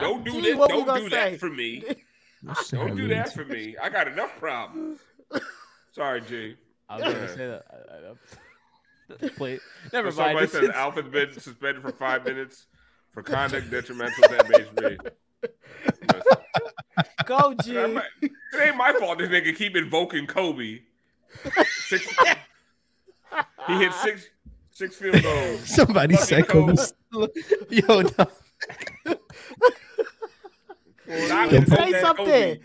Don't 0.00 0.24
do 0.24 0.30
G, 0.32 0.40
this. 0.42 0.56
Don't 0.58 0.86
gonna 0.86 1.00
do 1.00 1.08
say? 1.10 1.30
that 1.30 1.40
for 1.40 1.48
me. 1.48 1.82
Don't 2.70 2.96
do 2.96 3.08
that 3.08 3.32
for 3.32 3.44
me. 3.44 3.76
I 3.82 3.88
got 3.88 4.08
enough 4.08 4.36
problems. 4.38 5.00
Sorry, 5.92 6.20
G. 6.22 6.56
I 6.88 6.96
was 6.96 7.04
gonna 7.14 7.28
say 7.28 7.46
that. 7.48 7.64
I, 7.70 7.94
I, 7.94 9.26
I, 9.26 9.28
play. 9.36 9.58
Never 9.92 10.08
If 10.08 10.16
mind. 10.16 10.26
somebody 10.28 10.46
This 10.46 10.52
says 10.52 10.62
is- 10.64 10.70
Alpha's 10.74 11.08
been 11.08 11.32
suspended 11.32 11.82
for 11.82 11.92
five 11.92 12.24
minutes 12.24 12.66
for 13.12 13.22
conduct 13.22 13.70
detrimental 13.70 14.22
to 14.24 14.28
MHB. 14.28 15.10
Go, 17.26 17.54
G. 17.62 17.76
It 17.76 18.02
ain't 18.60 18.76
my 18.76 18.92
fault 18.98 19.18
this 19.18 19.28
nigga 19.28 19.56
keep 19.56 19.76
invoking 19.76 20.26
Kobe. 20.26 20.80
Six, 21.86 22.06
he 23.66 23.74
hit 23.78 23.92
six 23.94 24.28
six 24.70 24.96
field 24.96 25.22
goals. 25.22 25.60
Somebody 25.64 26.14
Love 26.14 26.24
said 26.24 26.48
Kobe. 26.48 26.74
Kobe. 27.12 27.32
Yo, 27.70 28.02
no, 28.02 28.26
Stop 31.06 31.50
Say 31.50 32.00
something. 32.00 32.60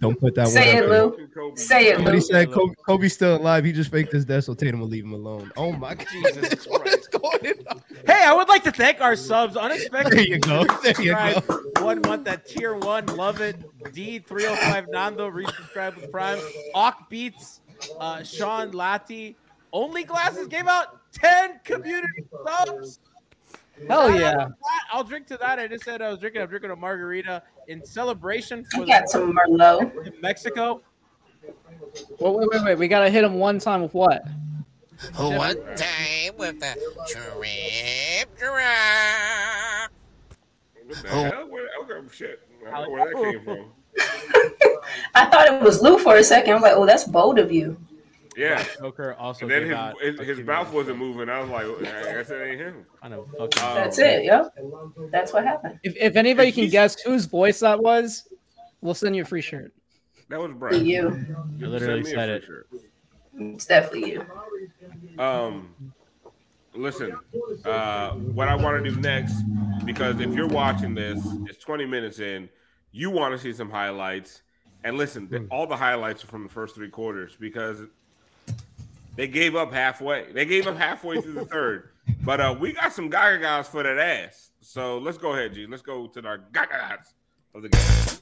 Don't 0.00 0.18
put 0.18 0.34
that 0.34 0.48
Say 0.48 0.74
one. 0.74 0.84
it, 0.84 0.88
there. 0.88 1.06
Lou. 1.06 1.56
Say 1.56 1.88
it, 1.88 2.04
But 2.04 2.14
he 2.14 2.20
said 2.20 2.52
Kobe, 2.52 2.74
Kobe's 2.86 3.12
still 3.14 3.36
alive. 3.36 3.64
He 3.64 3.72
just 3.72 3.90
faked 3.90 4.12
his 4.12 4.24
death, 4.24 4.44
so 4.44 4.54
Tatum 4.54 4.80
will 4.80 4.88
leave 4.88 5.04
him 5.04 5.12
alone. 5.12 5.52
Oh 5.56 5.72
my 5.72 5.94
God. 5.94 6.06
Jesus 6.10 6.66
what 6.68 6.86
is 6.86 7.06
going 7.06 7.54
on? 7.70 7.82
Hey, 8.06 8.24
I 8.24 8.34
would 8.34 8.48
like 8.48 8.64
to 8.64 8.72
thank 8.72 9.00
our 9.00 9.14
subs. 9.16 9.56
Unexpected. 9.56 10.12
There 10.12 10.26
you 10.26 10.38
go. 10.40 10.64
There 10.82 11.00
you 11.00 11.14
go. 11.14 11.62
One 11.84 12.00
month 12.02 12.26
at 12.26 12.46
tier 12.46 12.74
one. 12.74 13.06
Love 13.06 13.40
it. 13.40 13.56
D305 13.84 14.88
Nando 14.88 15.30
resubscribe 15.30 15.96
with 15.96 16.10
Prime. 16.10 16.40
Awk 16.74 17.08
Beats. 17.08 17.60
Uh, 18.00 18.22
Sean 18.22 18.72
Latti. 18.72 19.36
Only 19.72 20.04
Glasses 20.04 20.48
gave 20.48 20.66
out 20.66 21.00
10 21.12 21.60
community 21.64 22.24
subs. 22.44 23.00
Hell 23.88 24.08
Shout 24.08 24.20
yeah. 24.20 24.34
that. 24.36 24.52
I'll 24.92 25.04
drink 25.04 25.26
to 25.28 25.36
that. 25.36 25.58
I 25.58 25.66
just 25.68 25.84
said 25.84 26.00
I 26.00 26.08
was 26.10 26.18
drinking. 26.18 26.42
I'm 26.42 26.48
drinking 26.48 26.70
a 26.70 26.76
margarita 26.76 27.42
in 27.68 27.84
celebration 27.84 28.64
I 28.74 28.78
for 28.78 28.86
got 28.86 29.02
the 29.02 29.08
some 29.08 29.34
Merlot. 29.34 30.06
in 30.06 30.20
Mexico. 30.20 30.80
Well, 32.18 32.38
wait, 32.38 32.48
wait, 32.50 32.64
wait. 32.64 32.78
We 32.78 32.88
gotta 32.88 33.10
hit 33.10 33.22
him 33.24 33.34
one 33.34 33.58
time 33.58 33.82
with 33.82 33.94
what? 33.94 34.22
One 35.16 35.56
time 35.76 36.36
with 36.38 36.58
the 36.60 36.74
shrimp 37.06 38.38
drop. 38.38 39.90
What 40.86 41.02
the 41.02 41.08
Oh. 41.12 41.22
hell? 41.24 41.48
Where, 41.50 41.68
okay, 41.82 42.08
shit. 42.12 42.40
I 42.66 42.80
don't 42.80 42.84
know 42.84 42.90
where 42.90 43.04
that 43.04 43.32
came 43.32 43.44
from. 43.44 43.72
I 45.14 45.26
thought 45.26 45.48
it 45.52 45.62
was 45.62 45.82
Lou 45.82 45.98
for 45.98 46.16
a 46.16 46.24
second. 46.24 46.54
I'm 46.54 46.62
like, 46.62 46.72
oh, 46.74 46.86
that's 46.86 47.04
bold 47.04 47.38
of 47.38 47.52
you. 47.52 47.76
Yeah. 48.36 48.64
Joker 48.78 49.14
also 49.14 49.46
And 49.46 49.50
then 49.50 49.94
his, 50.02 50.18
his, 50.18 50.38
his 50.38 50.46
mouth 50.46 50.72
wasn't 50.72 50.94
sub. 50.94 50.98
moving. 50.98 51.28
I 51.28 51.40
was 51.40 51.48
like, 51.50 51.66
I 51.66 52.12
guess 52.12 52.30
it 52.30 52.42
ain't 52.42 52.60
him. 52.60 52.86
Kind 53.00 53.14
of 53.14 53.26
fucking. 53.30 53.62
Oh. 53.62 53.74
That's 53.74 53.98
it. 53.98 54.24
Yep. 54.24 54.54
That's 55.10 55.32
what 55.32 55.44
happened. 55.44 55.78
If, 55.82 55.96
if 55.96 56.16
anybody 56.16 56.48
If 56.50 56.54
can 56.54 56.68
guess 56.68 57.00
whose 57.00 57.24
voice 57.26 57.60
that 57.60 57.80
was, 57.82 58.28
we'll 58.82 58.94
send 58.94 59.16
you 59.16 59.22
a 59.22 59.24
free 59.24 59.40
shirt. 59.40 59.72
That 60.28 60.40
was 60.40 60.50
For 60.52 60.56
Brian. 60.58 60.84
you. 60.84 61.24
You 61.56 61.68
literally 61.68 62.04
sent 62.04 62.04
me 62.04 62.10
a 62.12 62.14
said 62.14 62.28
it. 62.30 62.44
shirt. 62.44 62.68
It's 63.38 63.66
definitely 63.66 64.12
you. 64.12 64.26
Um, 65.18 65.74
listen, 66.74 67.16
uh, 67.64 68.10
what 68.12 68.48
I 68.48 68.54
want 68.54 68.82
to 68.82 68.90
do 68.90 69.00
next, 69.00 69.34
because 69.84 70.20
if 70.20 70.34
you're 70.34 70.48
watching 70.48 70.94
this, 70.94 71.24
it's 71.48 71.58
20 71.64 71.86
minutes 71.86 72.18
in, 72.18 72.48
you 72.92 73.10
want 73.10 73.32
to 73.34 73.38
see 73.38 73.52
some 73.52 73.70
highlights. 73.70 74.42
And 74.84 74.96
listen, 74.96 75.28
the, 75.28 75.46
all 75.50 75.66
the 75.66 75.76
highlights 75.76 76.22
are 76.24 76.28
from 76.28 76.42
the 76.44 76.48
first 76.48 76.74
three 76.74 76.90
quarters 76.90 77.36
because 77.38 77.80
they 79.16 79.26
gave 79.28 79.56
up 79.56 79.72
halfway. 79.72 80.32
They 80.32 80.44
gave 80.44 80.66
up 80.66 80.76
halfway 80.76 81.20
through 81.20 81.34
the 81.34 81.44
third. 81.46 81.90
But 82.22 82.40
uh, 82.40 82.56
we 82.58 82.72
got 82.72 82.92
some 82.92 83.08
gaga 83.08 83.38
guys 83.42 83.68
for 83.68 83.82
that 83.82 83.98
ass. 83.98 84.50
So 84.60 84.98
let's 84.98 85.18
go 85.18 85.32
ahead, 85.32 85.54
G. 85.54 85.66
Let's 85.66 85.82
go 85.82 86.06
to 86.08 86.26
our 86.26 86.38
gaga 86.38 86.72
guys 86.72 87.14
of 87.54 87.62
the 87.62 87.68
game. 87.68 88.16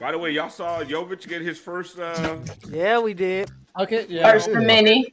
By 0.00 0.12
the 0.12 0.18
way, 0.18 0.30
y'all 0.30 0.48
saw 0.48 0.82
Jovic 0.82 1.28
get 1.28 1.42
his 1.42 1.58
first. 1.58 1.98
Uh, 1.98 2.38
Yeah, 2.68 2.98
we 2.98 3.12
did. 3.12 3.50
Okay, 3.78 4.06
yeah. 4.08 4.32
First 4.32 4.50
for 4.50 4.60
many. 4.60 5.12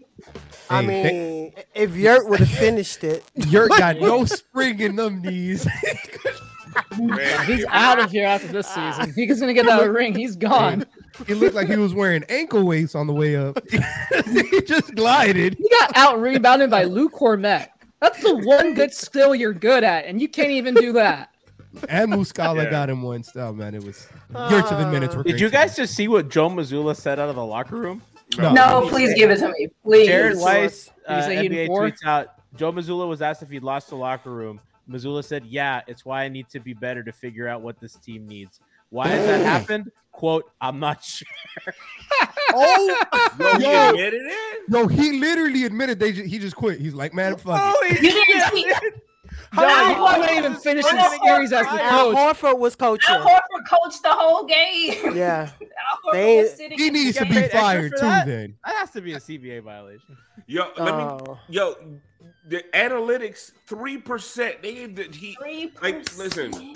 I 0.70 0.82
Hey, 0.84 1.12
mean, 1.12 1.54
if 1.76 1.96
Yurt 1.96 2.28
would 2.30 2.40
have 2.40 2.50
finished 2.50 3.04
it, 3.04 3.24
Yurt 3.48 3.70
got 3.70 4.00
no 4.00 4.26
spring 4.26 4.80
in 4.80 4.96
them 4.96 5.22
knees. 5.22 5.66
man, 7.00 7.46
He's 7.46 7.66
out 7.70 8.00
of 8.00 8.12
here 8.12 8.28
after 8.28 8.48
this 8.48 8.68
season. 8.68 9.14
He's 9.16 9.40
gonna 9.40 9.54
get 9.54 9.66
that 9.66 9.90
ring. 9.92 10.14
He's 10.16 10.36
gone. 10.36 10.86
he 11.26 11.34
looked 11.34 11.56
like 11.56 11.68
he 11.70 11.78
was 11.78 11.94
wearing 11.94 12.24
ankle 12.30 12.64
weights 12.64 12.96
on 12.96 13.08
the 13.08 13.14
way 13.14 13.36
up. 13.36 13.60
he 13.72 14.62
just 14.62 14.94
glided. 14.96 15.56
He 15.58 15.70
got 15.70 15.96
out 15.96 16.22
rebounded 16.22 16.70
by 16.70 16.84
Luke 16.84 17.14
Kornet. 17.14 17.68
That's 18.00 18.22
the 18.22 18.36
one 18.36 18.74
good 18.76 18.94
skill 18.94 19.34
you're 19.34 19.54
good 19.54 19.84
at, 19.84 20.06
and 20.06 20.22
you 20.22 20.28
can't 20.30 20.52
even 20.52 20.76
do 20.76 20.94
that. 20.94 21.30
And 21.90 22.12
Muscala 22.14 22.64
Yeah. 22.66 22.70
got 22.72 22.90
him 22.90 23.02
one 23.02 23.24
style, 23.24 23.54
man. 23.54 23.74
It 23.76 23.84
was 23.84 24.08
Yurts 24.50 24.72
of 24.72 24.80
the 24.80 24.88
minutes 24.92 25.16
were 25.16 25.22
uh, 25.22 25.24
Did 25.24 25.32
great 25.34 25.42
you 25.42 25.50
guys 25.50 25.78
me. 25.78 25.84
just 25.84 25.96
see 25.96 26.08
what 26.08 26.30
Joe 26.30 26.50
Mazzulla 26.50 26.96
said 26.96 27.20
out 27.20 27.30
of 27.30 27.36
the 27.36 27.46
locker 27.46 27.76
room? 27.76 28.02
No. 28.38 28.54
No, 28.54 28.88
please 28.90 29.14
give 29.14 29.30
it 29.32 29.38
to 29.38 29.50
me. 29.50 29.70
Please. 29.84 30.08
Jared 30.08 30.38
Weiss, 30.38 30.90
uh, 31.08 31.30
he 31.30 31.48
NBA 31.50 31.70
tweets 31.70 32.06
out. 32.06 32.28
Joe 32.56 32.72
Mazzulla 32.72 33.08
was 33.08 33.22
asked 33.22 33.42
if 33.42 33.50
he'd 33.50 33.64
lost 33.64 33.90
the 33.90 33.96
locker 33.96 34.32
room. 34.32 34.60
Mazzulla 34.90 35.24
said, 35.24 35.46
"Yeah, 35.46 35.82
it's 35.88 36.06
why 36.06 36.24
I 36.24 36.30
need 36.30 36.50
to 36.50 36.60
be 36.60 36.74
better 36.74 37.04
to 37.04 37.12
figure 37.12 37.48
out 37.48 37.62
what 37.62 37.80
this 37.80 37.94
team 37.96 38.28
needs. 38.28 38.60
Why 38.90 39.08
has 39.08 39.26
that 39.28 39.42
happened? 39.46 39.92
Quote: 40.12 40.50
I'm 40.60 40.80
not 40.80 41.04
sure. 41.04 41.28
Oh, 42.54 42.96
Yo, 43.40 43.58
he 43.58 43.64
yo, 43.64 43.90
admitted 43.90 44.22
it. 44.24 44.70
no, 44.70 44.88
he 44.88 45.20
literally 45.20 45.66
admitted 45.66 46.00
they 46.00 46.14
ju- 46.14 46.24
he 46.24 46.40
just 46.40 46.56
quit. 46.56 46.80
He's 46.80 46.94
like, 46.94 47.14
man, 47.14 47.36
fuck 47.36 47.76
it. 47.82 48.02
You 48.02 48.12
didn't 48.12 48.52
see 48.54 48.74
John, 49.56 49.96
he 49.96 50.00
wasn't 50.02 50.32
even 50.38 50.56
finishing 50.56 50.98
Hold 50.98 51.20
on. 51.22 51.28
series 51.28 51.54
as 51.54 51.66
the 51.68 51.82
Al 51.84 52.14
coach. 52.14 52.38
Horford 52.42 52.60
was 52.60 52.76
coaching. 52.76 53.16
Al 53.16 53.26
Horford 53.26 53.68
coached 53.70 54.04
the 54.04 54.10
whole 54.12 54.46
game. 54.46 55.16
Yeah, 55.16 55.50
They- 56.12 56.54
He 56.76 56.90
needs 56.90 57.18
to 57.18 57.26
be 57.26 57.42
fired 57.48 57.92
too. 57.96 58.02
that? 58.06 58.26
Then 58.28 58.56
That 58.66 58.76
has 58.76 58.92
to 58.92 59.02
be 59.02 59.14
a 59.14 59.20
CBA 59.20 59.64
violation. 59.64 60.18
Yo, 60.48 60.64
let 60.78 60.96
me. 60.98 61.04
Oh. 61.04 61.40
Yo, 61.50 61.76
the 62.48 62.64
analytics 62.74 63.52
three 63.68 63.98
percent. 63.98 64.62
They 64.62 64.86
the, 64.86 65.04
he 65.04 65.36
Three 65.36 65.72
like 65.82 66.18
listen. 66.18 66.74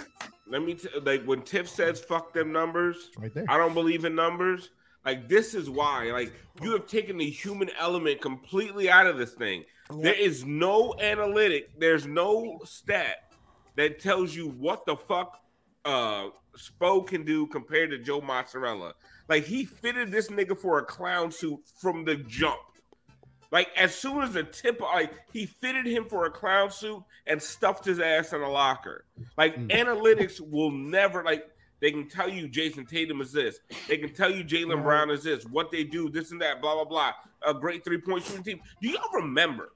Let 0.47 0.63
me 0.63 0.73
t- 0.73 0.89
like 1.03 1.23
when 1.25 1.41
Tiff 1.43 1.69
says 1.69 2.01
"fuck 2.01 2.33
them 2.33 2.51
numbers." 2.51 3.09
right 3.17 3.33
there. 3.33 3.45
I 3.47 3.57
don't 3.57 3.73
believe 3.73 4.03
in 4.05 4.13
numbers. 4.15 4.69
Like 5.05 5.27
this 5.27 5.53
is 5.53 5.69
why. 5.69 6.11
Like 6.11 6.33
you 6.61 6.71
have 6.73 6.87
taken 6.87 7.17
the 7.17 7.29
human 7.29 7.69
element 7.79 8.21
completely 8.21 8.89
out 8.89 9.07
of 9.07 9.17
this 9.17 9.33
thing. 9.33 9.63
There 9.99 10.13
is 10.13 10.45
no 10.45 10.95
analytic. 10.99 11.79
There's 11.79 12.05
no 12.05 12.59
stat 12.63 13.33
that 13.75 13.99
tells 13.99 14.35
you 14.35 14.49
what 14.49 14.85
the 14.85 14.95
fuck 14.95 15.37
uh 15.85 16.29
Spo 16.57 17.07
can 17.07 17.23
do 17.23 17.47
compared 17.47 17.91
to 17.91 17.97
Joe 17.97 18.21
Mozzarella. 18.21 18.93
Like 19.29 19.45
he 19.45 19.65
fitted 19.65 20.11
this 20.11 20.27
nigga 20.27 20.57
for 20.57 20.79
a 20.79 20.85
clown 20.85 21.31
suit 21.31 21.59
from 21.79 22.05
the 22.05 22.15
jump. 22.15 22.59
Like 23.51 23.69
as 23.77 23.93
soon 23.93 24.21
as 24.21 24.33
the 24.33 24.43
tip, 24.43 24.79
like 24.81 25.13
he 25.33 25.45
fitted 25.45 25.85
him 25.85 26.05
for 26.05 26.25
a 26.25 26.31
clown 26.31 26.71
suit 26.71 27.03
and 27.27 27.41
stuffed 27.41 27.85
his 27.85 27.99
ass 27.99 28.33
in 28.33 28.41
a 28.41 28.49
locker. 28.49 29.05
Like 29.37 29.55
analytics 29.67 30.39
will 30.39 30.71
never 30.71 31.23
like 31.23 31.50
they 31.81 31.91
can 31.91 32.07
tell 32.07 32.29
you 32.29 32.47
Jayson 32.47 32.87
Tatum 32.87 33.19
is 33.21 33.31
this. 33.33 33.59
They 33.87 33.97
can 33.97 34.13
tell 34.13 34.31
you 34.31 34.43
Jaylen 34.43 34.83
Brown 34.83 35.09
is 35.09 35.23
this. 35.23 35.43
What 35.45 35.71
they 35.71 35.83
do, 35.83 36.09
this 36.09 36.31
and 36.31 36.39
that, 36.41 36.61
blah 36.61 36.75
blah 36.75 36.85
blah. 36.85 37.11
A 37.45 37.53
great 37.53 37.83
three 37.83 37.97
point 37.99 38.23
shooting 38.23 38.43
team. 38.43 38.61
Do 38.81 38.87
y'all 38.89 39.11
remember? 39.13 39.73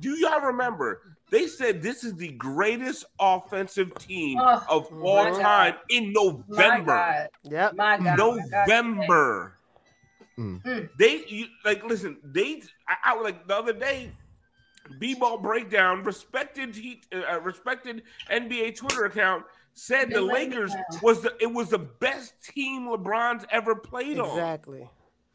Do 0.00 0.18
y'all 0.18 0.40
remember? 0.40 1.02
They 1.30 1.46
said 1.46 1.82
this 1.82 2.02
is 2.04 2.14
the 2.14 2.28
greatest 2.32 3.04
offensive 3.20 3.94
team 3.96 4.38
Oh, 4.40 4.62
of 4.68 4.90
my 4.90 4.98
all 5.02 5.30
God. 5.32 5.40
time 5.40 5.74
in 5.90 6.12
November. 6.12 6.84
God. 6.86 7.28
yep. 7.44 7.74
My 7.76 7.98
God. 7.98 8.04
my 8.04 8.16
God. 8.16 8.68
November. 8.68 9.54
Mm. 10.38 10.62
Mm. 10.62 10.88
They 10.98 11.24
you, 11.26 11.46
like 11.64 11.84
listen. 11.84 12.16
They 12.24 12.62
I, 12.88 12.96
I 13.04 13.20
like 13.20 13.46
the 13.46 13.56
other 13.56 13.72
day. 13.74 14.12
B-ball 14.98 15.36
breakdown 15.38 16.02
respected 16.02 16.74
he 16.74 17.02
uh, 17.12 17.38
respected 17.40 18.02
NBA 18.30 18.74
Twitter 18.74 19.04
account 19.04 19.44
said 19.78 20.10
the 20.10 20.20
let 20.20 20.48
me 20.50 20.56
Lakers 20.56 20.74
was 21.02 21.22
the 21.22 21.34
it 21.40 21.52
was 21.52 21.70
the 21.70 21.78
best 21.78 22.34
team 22.42 22.88
LeBron's 22.88 23.44
ever 23.50 23.74
played 23.74 24.18
on. 24.18 24.28
Exactly. 24.30 24.88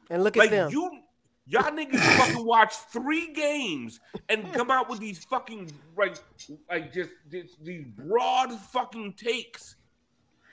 And 0.10 0.24
look 0.24 0.36
Like 0.36 0.52
at 0.52 0.52
them. 0.52 0.72
you, 0.72 1.00
y'all 1.48 1.72
niggas 1.72 2.00
fucking 2.18 2.46
watch 2.46 2.74
three 2.92 3.32
games 3.34 4.00
and 4.30 4.52
come 4.54 4.70
out 4.70 4.90
with 4.90 5.00
these 5.00 5.24
fucking 5.24 5.72
like, 5.98 6.18
like 6.70 6.92
just, 6.94 7.12
just 7.32 7.64
these 7.64 7.86
broad 7.86 8.52
fucking 8.60 9.14
takes. 9.14 9.76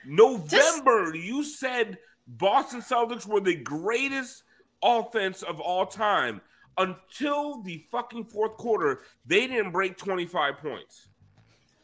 November, 0.05 1.13
you 1.15 1.43
said 1.43 1.97
Boston 2.27 2.81
Celtics 2.81 3.27
were 3.27 3.39
the 3.41 3.55
greatest 3.55 4.43
offense 4.83 5.43
of 5.43 5.59
all 5.59 5.85
time. 5.85 6.41
until 6.77 7.61
the 7.61 7.85
fucking 7.91 8.23
fourth 8.25 8.55
quarter, 8.57 9.01
they 9.25 9.45
didn't 9.47 9.71
break 9.71 9.97
25 9.97 10.57
points 10.57 11.09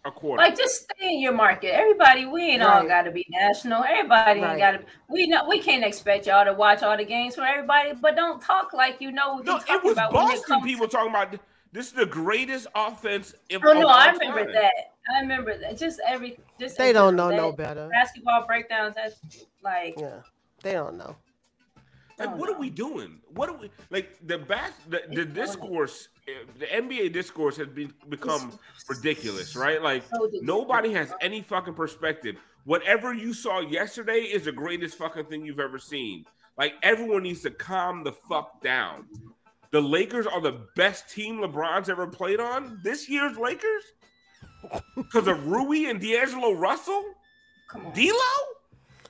a 0.08 0.12
quarter. 0.12 0.42
Like 0.42 0.58
just 0.58 0.84
stay 0.90 1.14
in 1.14 1.20
your 1.22 1.34
market. 1.34 1.74
Everybody, 1.74 2.26
we 2.26 2.44
ain't 2.52 2.64
all 2.64 2.86
got 2.88 3.04
to 3.04 3.12
be 3.12 3.26
national. 3.30 3.84
Everybody 3.84 4.40
Right. 4.42 4.50
ain't 4.52 4.60
got 4.60 4.72
to. 4.72 4.80
We 5.10 5.28
know 5.28 5.48
we 5.48 5.60
can't 5.60 5.84
expect 5.84 6.26
y'all 6.28 6.46
to 6.46 6.54
watch 6.54 6.82
all 6.84 6.98
the 6.98 7.06
games 7.06 7.36
for 7.36 7.42
everybody, 7.46 7.94
but 7.94 8.16
don't 8.16 8.42
talk 8.42 8.74
like 8.74 9.00
you 9.00 9.12
know 9.12 9.36
what 9.36 9.46
no, 9.46 9.58
it 9.58 9.84
was 9.84 9.94
about. 9.94 10.14
when 10.14 10.24
it 10.28 10.30
Boston 10.38 10.62
people 10.64 10.88
to- 10.88 10.92
talking 10.92 11.12
about 11.12 11.36
this 11.74 11.88
is 11.88 11.94
the 11.94 12.06
greatest 12.06 12.68
offense. 12.74 13.34
Of, 13.52 13.62
Oh 13.66 13.72
of 13.72 13.78
no, 13.78 13.88
all 13.88 13.94
I 13.94 14.12
remember 14.12 14.46
time. 14.46 14.54
that. 14.54 14.74
I 15.16 15.20
remember 15.22 15.58
that. 15.60 15.78
Just 15.78 16.00
every 16.08 16.40
just 16.60 16.78
They 16.78 16.90
in 16.90 16.96
don't 16.96 17.16
know 17.16 17.30
general, 17.30 17.52
no 17.52 17.56
better. 17.56 17.90
Basketball 17.90 18.46
breakdowns. 18.48 18.96
That's 18.96 19.16
like 19.64 20.00
Yeah, 20.00 20.22
they 20.64 20.74
don't 20.74 20.98
know. 20.98 21.16
Like, 22.20 22.30
Oh, 22.30 22.36
what 22.36 22.50
are 22.50 22.58
we 22.60 22.70
doing? 22.70 23.20
What 23.36 23.50
are 23.50 23.58
we 23.58 23.70
like? 23.92 24.18
The 24.26 24.40
bas- 24.40 24.72
the, 24.90 25.04
the 25.12 25.24
discourse, 25.26 26.08
eh, 26.28 26.32
the 26.60 26.66
NBA 26.66 27.14
discourse 27.14 27.58
has 27.58 27.68
been 27.68 27.94
become 28.10 28.58
ridiculous, 28.90 29.56
right? 29.56 29.82
Like 29.82 30.04
So 30.14 30.30
nobody 30.42 30.94
has 30.94 31.14
any 31.22 31.42
fucking 31.42 31.76
perspective. 31.76 32.36
Whatever 32.66 33.14
you 33.14 33.34
saw 33.34 33.60
yesterday 33.60 34.22
is 34.22 34.46
the 34.46 34.52
greatest 34.52 34.98
fucking 34.98 35.26
thing 35.26 35.46
you've 35.46 35.60
ever 35.60 35.78
seen. 35.78 36.26
Like 36.58 36.74
everyone 36.82 37.24
needs 37.24 37.42
to 37.44 37.52
calm 37.52 38.04
the 38.04 38.12
fuck 38.12 38.62
down. 38.64 39.06
The 39.72 39.82
Lakers 39.82 40.26
are 40.26 40.42
the 40.42 40.62
best 40.76 41.10
team 41.10 41.38
LeBron's 41.38 41.90
ever 41.90 42.08
played 42.08 42.40
on. 42.40 42.80
This 42.84 43.08
year's 43.10 43.38
Lakers, 43.38 43.84
because 44.96 45.28
of 45.28 45.46
Rui 45.46 45.86
and 45.90 46.00
D'Angelo 46.02 46.54
Russell, 46.54 47.04
come 47.70 47.86
on. 47.86 47.94
D'Lo. 47.94 48.56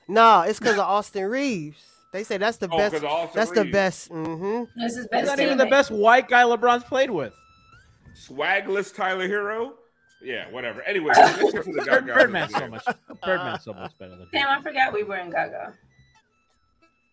No, 0.08 0.40
it's 0.42 0.58
because 0.58 0.74
of 0.74 0.80
Austin 0.80 1.24
Reaves. 1.24 1.82
They 2.12 2.24
say 2.24 2.38
that's 2.38 2.56
the 2.56 2.68
Oh, 2.70 2.76
best. 2.78 2.94
'cause 2.94 3.02
of 3.02 3.08
Austin 3.10 3.30
That's 3.34 3.50
the 3.50 3.62
Reaves. 3.62 3.72
best. 3.72 4.08
hmm 4.08 4.64
This 4.76 4.92
is 4.92 4.98
He's 4.98 5.06
best. 5.08 5.26
not 5.26 5.40
even 5.40 5.58
the 5.58 5.66
best 5.66 5.90
white 5.90 6.28
guy 6.28 6.42
LeBron's 6.44 6.84
played 6.84 7.10
with. 7.10 7.34
Swagless 8.14 8.94
Tyler 8.94 9.28
Herro. 9.28 9.72
Yeah, 10.22 10.50
whatever. 10.50 10.82
Anyway, 10.82 11.12
let's 11.16 11.52
get 11.52 11.64
to 11.64 11.72
the 11.72 11.84
guy. 11.84 12.00
Bird, 12.00 12.06
Birdman's 12.06 12.54
so 12.54 12.66
much. 12.66 12.84
Birdman's 13.24 13.62
so 13.62 13.72
much 13.74 13.96
better 13.98 14.16
than. 14.16 14.26
Damn, 14.32 14.48
I 14.48 14.62
forgot 14.62 14.92
we 14.92 15.04
were 15.04 15.16
in 15.16 15.30
Gaga. 15.30 15.74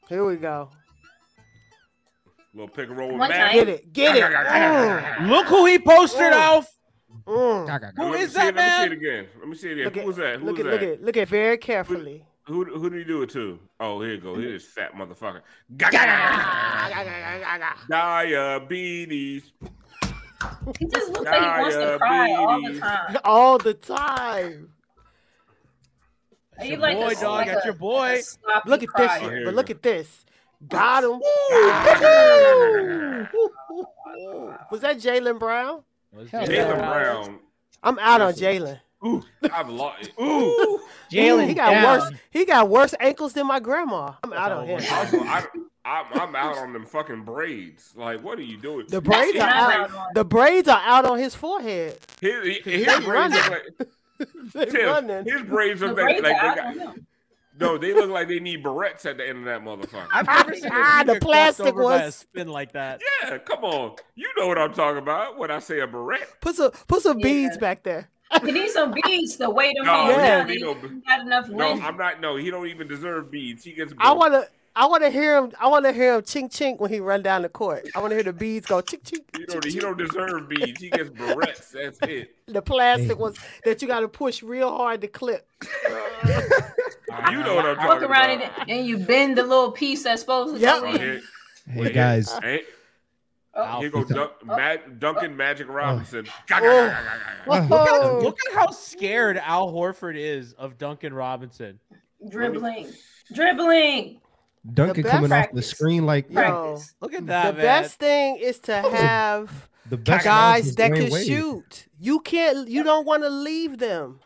Here 0.10 0.26
we 0.26 0.38
go. 0.38 0.70
Little 2.54 2.70
pick 2.70 2.88
and 2.90 2.98
roll 2.98 3.10
with 3.10 3.20
One 3.20 3.30
Matt. 3.30 3.52
time. 3.52 3.54
Get 3.54 3.68
it. 3.70 3.92
Get 3.94 4.16
it. 4.16 4.24
Mm, 4.24 5.28
Look 5.30 5.48
who 5.48 5.66
he 5.66 5.78
posted, 5.78 6.32
off. 6.32 6.34
Alf. 6.34 6.68
mm. 7.28 7.94
Who 7.98 8.04
Let 8.04 8.20
me 8.20 8.26
that 8.26 8.26
it, 8.26 8.34
Let 8.36 8.46
me 8.48 8.52
man? 8.62 8.80
see 8.80 8.86
it 8.86 8.92
again. 8.94 9.28
Let 9.40 9.48
me 9.50 9.56
see 9.56 9.70
it 9.70 9.72
again. 9.74 9.86
Look 9.86 9.94
Who 9.96 10.00
at, 10.00 10.06
was 10.08 10.16
that? 10.16 10.40
Who 10.40 10.46
look 10.46 10.58
was 10.58 10.66
at, 10.66 10.72
that? 10.72 10.82
look 10.82 10.94
at, 11.00 11.04
look 11.04 11.18
at 11.18 11.28
very 11.28 11.58
carefully. 11.58 12.26
Who 12.48 12.64
who 12.66 12.90
did 12.92 13.00
he 13.00 13.04
do 13.06 13.24
it 13.24 13.30
to? 13.32 13.58
Oh, 13.80 14.02
here 14.02 14.14
you 14.14 14.22
go. 14.22 14.36
Here's 14.36 14.64
this 14.64 14.72
fat 14.72 14.94
motherfucker. 14.94 15.42
Diabetes. 17.90 19.52
He 20.80 20.86
just 20.86 21.12
looks 21.12 21.26
like 21.26 21.42
he 21.42 21.62
wants 21.62 21.76
to 21.76 21.98
cry 22.00 22.32
all 22.34 22.62
the 22.62 22.80
time. 22.80 23.18
All 23.24 23.58
the 23.58 23.74
time. 23.74 24.70
He 26.62 26.70
your 26.70 26.78
like 26.78 26.96
boy, 26.98 27.08
a, 27.08 27.16
dog, 27.16 27.24
like 27.24 27.48
that's 27.48 27.66
your 27.66 27.74
boy. 27.74 28.14
a 28.14 28.22
sloppy 28.22 28.70
Look 28.70 28.84
at 28.84 28.90
Oh, 28.96 28.98
this. 28.98 29.18
crier. 29.18 29.36
here 29.36 29.46
But 29.46 29.56
look 29.56 29.68
go. 29.68 29.72
at 29.72 29.82
this. 29.82 30.26
Got 30.70 31.04
him. 31.04 31.20
Was 34.72 34.82
that 34.82 34.98
Jaylen 34.98 35.38
Brown? 35.40 35.84
Jaylen. 36.16 36.78
Brown. 36.78 37.40
I'm 37.84 38.00
out 38.00 38.22
on 38.22 38.34
Jaylen. 38.34 38.80
Ooh, 39.06 39.24
I've 39.54 39.70
lost. 39.70 40.10
Ooh. 40.20 40.82
Jaylen, 41.12 41.48
he 41.48 41.54
got 41.54 41.70
down. 41.72 41.84
worse. 41.84 42.12
He 42.32 42.46
got 42.46 42.70
worse 42.70 42.94
ankles 43.00 43.34
than 43.34 43.48
my 43.48 43.60
grandma. 43.60 44.14
I'm 44.24 44.34
out 44.34 44.52
on 44.52 44.68
him. 44.68 44.80
I, 44.82 45.46
I'm, 45.86 46.06
I'm 46.20 46.36
out 46.36 46.58
on 46.58 46.74
them 46.74 46.86
fucking 46.86 47.24
braids. 47.24 47.94
Like, 47.96 48.24
what 48.24 48.40
are 48.40 48.44
you 48.44 48.58
doing? 48.58 48.88
The 48.90 49.02
braids 49.02 49.38
are 49.40 49.48
out. 49.48 49.92
out. 49.92 50.14
The 50.16 50.26
braids 50.26 50.68
are 50.68 50.82
out 50.84 51.06
on 51.06 51.20
his 51.20 51.36
forehead. 51.36 52.00
His, 52.22 52.58
his, 52.64 52.86
his 52.86 52.86
braids 53.06 53.08
running. 53.08 53.40
look 54.20 54.54
like 54.56 54.70
Tim, 54.72 55.26
his 55.26 55.42
braids 55.44 55.80
The 55.82 55.88
look 55.88 55.98
like, 55.98 56.22
braids 56.22 56.24
like 56.24 56.44
are 56.44 56.74
they 56.74 56.80
got, 56.80 56.96
no, 57.58 57.78
they 57.78 57.94
look 57.94 58.10
like 58.10 58.28
they 58.28 58.40
need 58.40 58.64
barrettes 58.64 59.06
at 59.06 59.18
the 59.18 59.28
end 59.30 59.40
of 59.40 59.46
that 59.46 59.62
motherfucker. 59.62 60.08
I've 60.12 60.26
never 60.28 60.56
seen 60.56 60.66
a 60.66 60.70
Ah, 60.74 61.04
the 61.06 61.20
plastic 61.22 61.68
over 61.68 61.84
by 61.84 62.02
a 62.02 62.06
was- 62.08 62.16
spin 62.16 62.48
like 62.50 62.72
that. 62.74 63.00
Yeah, 63.24 63.38
come 63.38 63.64
on. 63.64 63.96
You 64.16 64.28
know 64.38 64.48
what 64.48 64.58
I'm 64.58 64.74
talking 64.74 64.98
about 65.02 65.38
when 65.38 65.52
I 65.52 65.60
say 65.60 65.80
a 65.80 65.88
barrette. 65.88 66.42
Put 66.42 66.56
some 66.56 66.72
put 66.88 67.02
some 67.04 67.20
Yeah. 67.20 67.24
beads 67.24 67.58
back 67.58 67.84
there. 67.84 68.10
You 68.44 68.52
need 68.52 68.70
some 68.70 68.94
beads 68.94 69.38
to 69.38 69.50
weight 69.50 69.78
him 69.78 69.86
No, 69.86 69.94
on 69.94 70.08
he 70.10 70.16
don't 70.16 70.48
need 70.48 70.58
He 70.58 70.64
no- 70.64 71.02
got 71.08 71.22
enough 71.22 71.50
No, 71.50 71.70
length. 71.70 71.84
I'm 71.86 71.98
not. 71.98 72.20
No, 72.22 72.36
he 72.36 72.50
don't 72.52 72.68
even 72.68 72.88
deserve 72.88 73.32
beads. 73.32 73.64
He 73.64 73.72
gets. 73.74 73.94
I 73.98 74.12
wanna 74.14 74.46
I 74.76 74.88
wanna 74.88 75.10
hear 75.10 75.38
him 75.38 75.52
I 75.60 75.68
wanna 75.68 75.94
hear 75.94 76.16
him 76.16 76.22
chink 76.22 76.52
chink 76.52 76.80
when 76.80 76.92
he 76.92 77.00
run 77.00 77.22
down 77.22 77.44
the 77.44 77.50
court. 77.50 77.88
I 77.96 78.00
wanna 78.02 78.16
hear 78.16 78.24
the 78.24 78.34
beads 78.34 78.66
go 78.66 78.82
chink 78.82 79.04
chink. 79.04 79.22
He 79.38 79.46
don't. 79.46 79.64
He 79.66 79.80
don't 79.80 79.98
deserve 79.98 80.50
beads. 80.50 80.82
He 80.82 80.90
gets 80.90 81.10
barrettes. 81.10 81.72
That's 81.72 82.00
it. 82.02 82.36
The 82.48 82.62
plastic 82.62 83.18
was 83.18 83.38
that 83.64 83.82
you 83.82 83.88
gotta 83.88 84.08
push 84.08 84.44
real 84.44 84.76
hard 84.76 85.02
to 85.02 85.08
clip. 85.08 85.48
Uh, 85.64 87.32
you 87.32 87.44
know 87.44 87.56
what 87.56 87.66
I'm 87.66 87.76
Look 87.78 87.86
talking 87.86 88.04
around 88.10 88.42
about. 88.42 88.52
and, 88.62 88.72
and 88.72 88.88
you 88.88 88.98
bend 88.98 89.38
the 89.38 89.44
little 89.44 89.72
piece 89.72 90.04
that's 90.04 90.22
supposed 90.22 90.56
to 90.56 90.60
Yep. 90.62 90.80
go 90.82 90.94
in. 90.94 91.22
Hey 91.68 91.92
guys, 91.94 92.32
Hey, 92.42 92.64
Oh, 93.58 93.80
here 93.80 93.90
go 93.90 94.04
Dun- 94.04 94.30
Ma- 94.44 94.76
Duncan 95.00 95.38
Magic 95.38 95.68
Robinson. 95.70 96.28
Oh. 96.52 96.96
Look 97.48 97.72
at, 97.72 98.14
look 98.22 98.38
at 98.50 98.54
how 98.56 98.72
scared 98.72 99.38
Al 99.38 99.72
Horford 99.72 100.16
is 100.18 100.54
of 100.54 100.78
Duncan 100.78 101.14
Robinson. 101.14 101.80
dribbling, 102.30 102.92
dribbling. 103.34 104.20
Duncan 104.74 105.04
best 105.04 105.12
coming 105.16 105.32
off 105.32 105.52
the 105.54 105.62
screen 105.62 106.06
like 106.06 106.30
Yo, 106.32 106.80
Look 107.00 107.14
at 107.14 107.22
the 107.22 107.26
that, 107.28 107.56
man. 107.56 107.64
best 107.64 108.00
thing 108.00 108.38
is 108.38 108.60
to 108.62 108.74
have 108.76 109.70
the 109.88 109.96
best 109.98 110.26
guys 110.26 110.76
that 110.76 110.92
Dwayne 110.92 110.96
can 111.04 111.12
Wade. 111.12 111.28
shoot. 111.28 111.88
You 112.00 112.20
can't 112.22 112.68
you 112.68 112.84
don't 112.84 113.06
want 113.06 113.24
to 113.24 113.30
leave 113.30 113.78
them. 113.78 114.20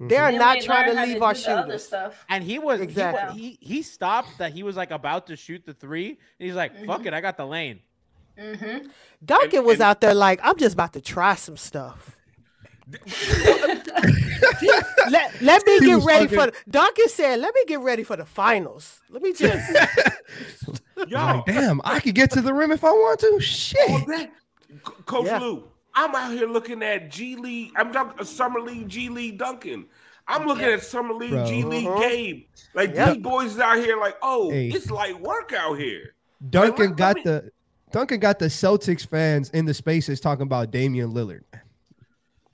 They 0.00 0.16
are 0.16 0.30
Then 0.30 0.38
not 0.40 0.60
trying 0.60 0.94
to 0.94 1.02
leave 1.02 1.16
do 1.18 1.22
our 1.24 1.34
the 1.34 1.40
shooters. 1.40 1.92
And 2.28 2.42
he 2.44 2.58
was 2.58 2.78
he- 2.78 2.84
Exactly. 2.84 3.40
he, 3.40 3.58
he 3.60 3.82
stopped 3.82 4.38
that 4.38 4.52
he 4.52 4.62
was 4.64 4.76
like 4.76 4.90
about 4.90 5.26
to 5.28 5.36
shoot 5.36 5.64
the 5.64 5.74
three. 5.74 6.10
And 6.10 6.18
he's 6.46 6.54
like, 6.54 6.74
Mm-hmm. 6.74 6.86
"Fuck 6.86 7.06
it, 7.06 7.14
I 7.14 7.20
got 7.20 7.36
the 7.36 7.46
lane." 7.46 7.80
Hmm 8.38 8.86
Duncan 9.24 9.58
And- 9.58 9.66
was 9.66 9.74
and- 9.74 9.82
out 9.82 10.00
there 10.00 10.14
like, 10.14 10.40
I'm 10.42 10.56
just 10.56 10.74
about 10.74 10.92
to 10.94 11.00
try 11.00 11.34
some 11.34 11.56
stuff. 11.56 12.14
let, 15.10 15.42
let 15.42 15.66
me 15.66 15.80
get 15.80 16.02
ready 16.04 16.26
fucking- 16.26 16.38
for 16.38 16.46
the, 16.46 16.52
Duncan 16.70 17.08
said, 17.08 17.40
let 17.40 17.54
me 17.54 17.64
get 17.66 17.80
ready 17.80 18.02
for 18.04 18.16
the 18.16 18.24
finals. 18.24 19.00
Let 19.10 19.22
me 19.22 19.32
just 19.32 19.70
Yo, 21.08 21.18
Like, 21.18 21.44
damn, 21.46 21.80
I 21.84 22.00
could 22.00 22.14
get 22.14 22.30
to 22.32 22.40
the 22.40 22.52
rim 22.54 22.72
if 22.72 22.84
I 22.84 22.90
want 22.90 23.20
to. 23.20 23.26
all 23.32 23.40
Shit. 23.40 24.06
that. 24.08 24.30
Coach 25.06 25.26
Yeah. 25.26 25.38
Lou, 25.38 25.64
I'm 25.94 26.14
out 26.14 26.32
here 26.32 26.46
looking 26.48 26.82
at 26.82 27.10
G 27.10 27.36
League. 27.36 27.72
I'm 27.76 27.92
talking 27.92 28.24
Summer 28.24 28.60
League, 28.60 28.88
G 28.88 29.08
League 29.08 29.38
Duncan. 29.38 29.86
I'm 30.26 30.46
looking 30.46 30.66
at 30.66 30.82
Summer 30.82 31.14
League, 31.14 31.30
Bro. 31.30 31.46
G 31.46 31.64
League 31.64 31.86
Mhm. 31.86 32.00
Gabe. 32.00 32.44
Like 32.74 32.94
Yep. 32.94 33.14
these 33.14 33.22
boys 33.22 33.58
out 33.58 33.78
here, 33.78 33.98
like, 33.98 34.16
oh, 34.22 34.50
Hey. 34.50 34.68
it's 34.68 34.90
like 34.90 35.18
work 35.20 35.52
out 35.52 35.78
here. 35.78 36.14
Duncan 36.50 36.88
let 36.90 36.96
got 36.96 37.16
me- 37.16 37.22
the 37.22 37.50
Duncan 37.92 38.20
got 38.20 38.38
the 38.38 38.46
Celtics 38.46 39.06
fans 39.06 39.50
in 39.50 39.64
the 39.64 39.74
spaces 39.74 40.20
talking 40.20 40.42
about 40.42 40.70
Damian 40.70 41.12
Lillard. 41.12 41.42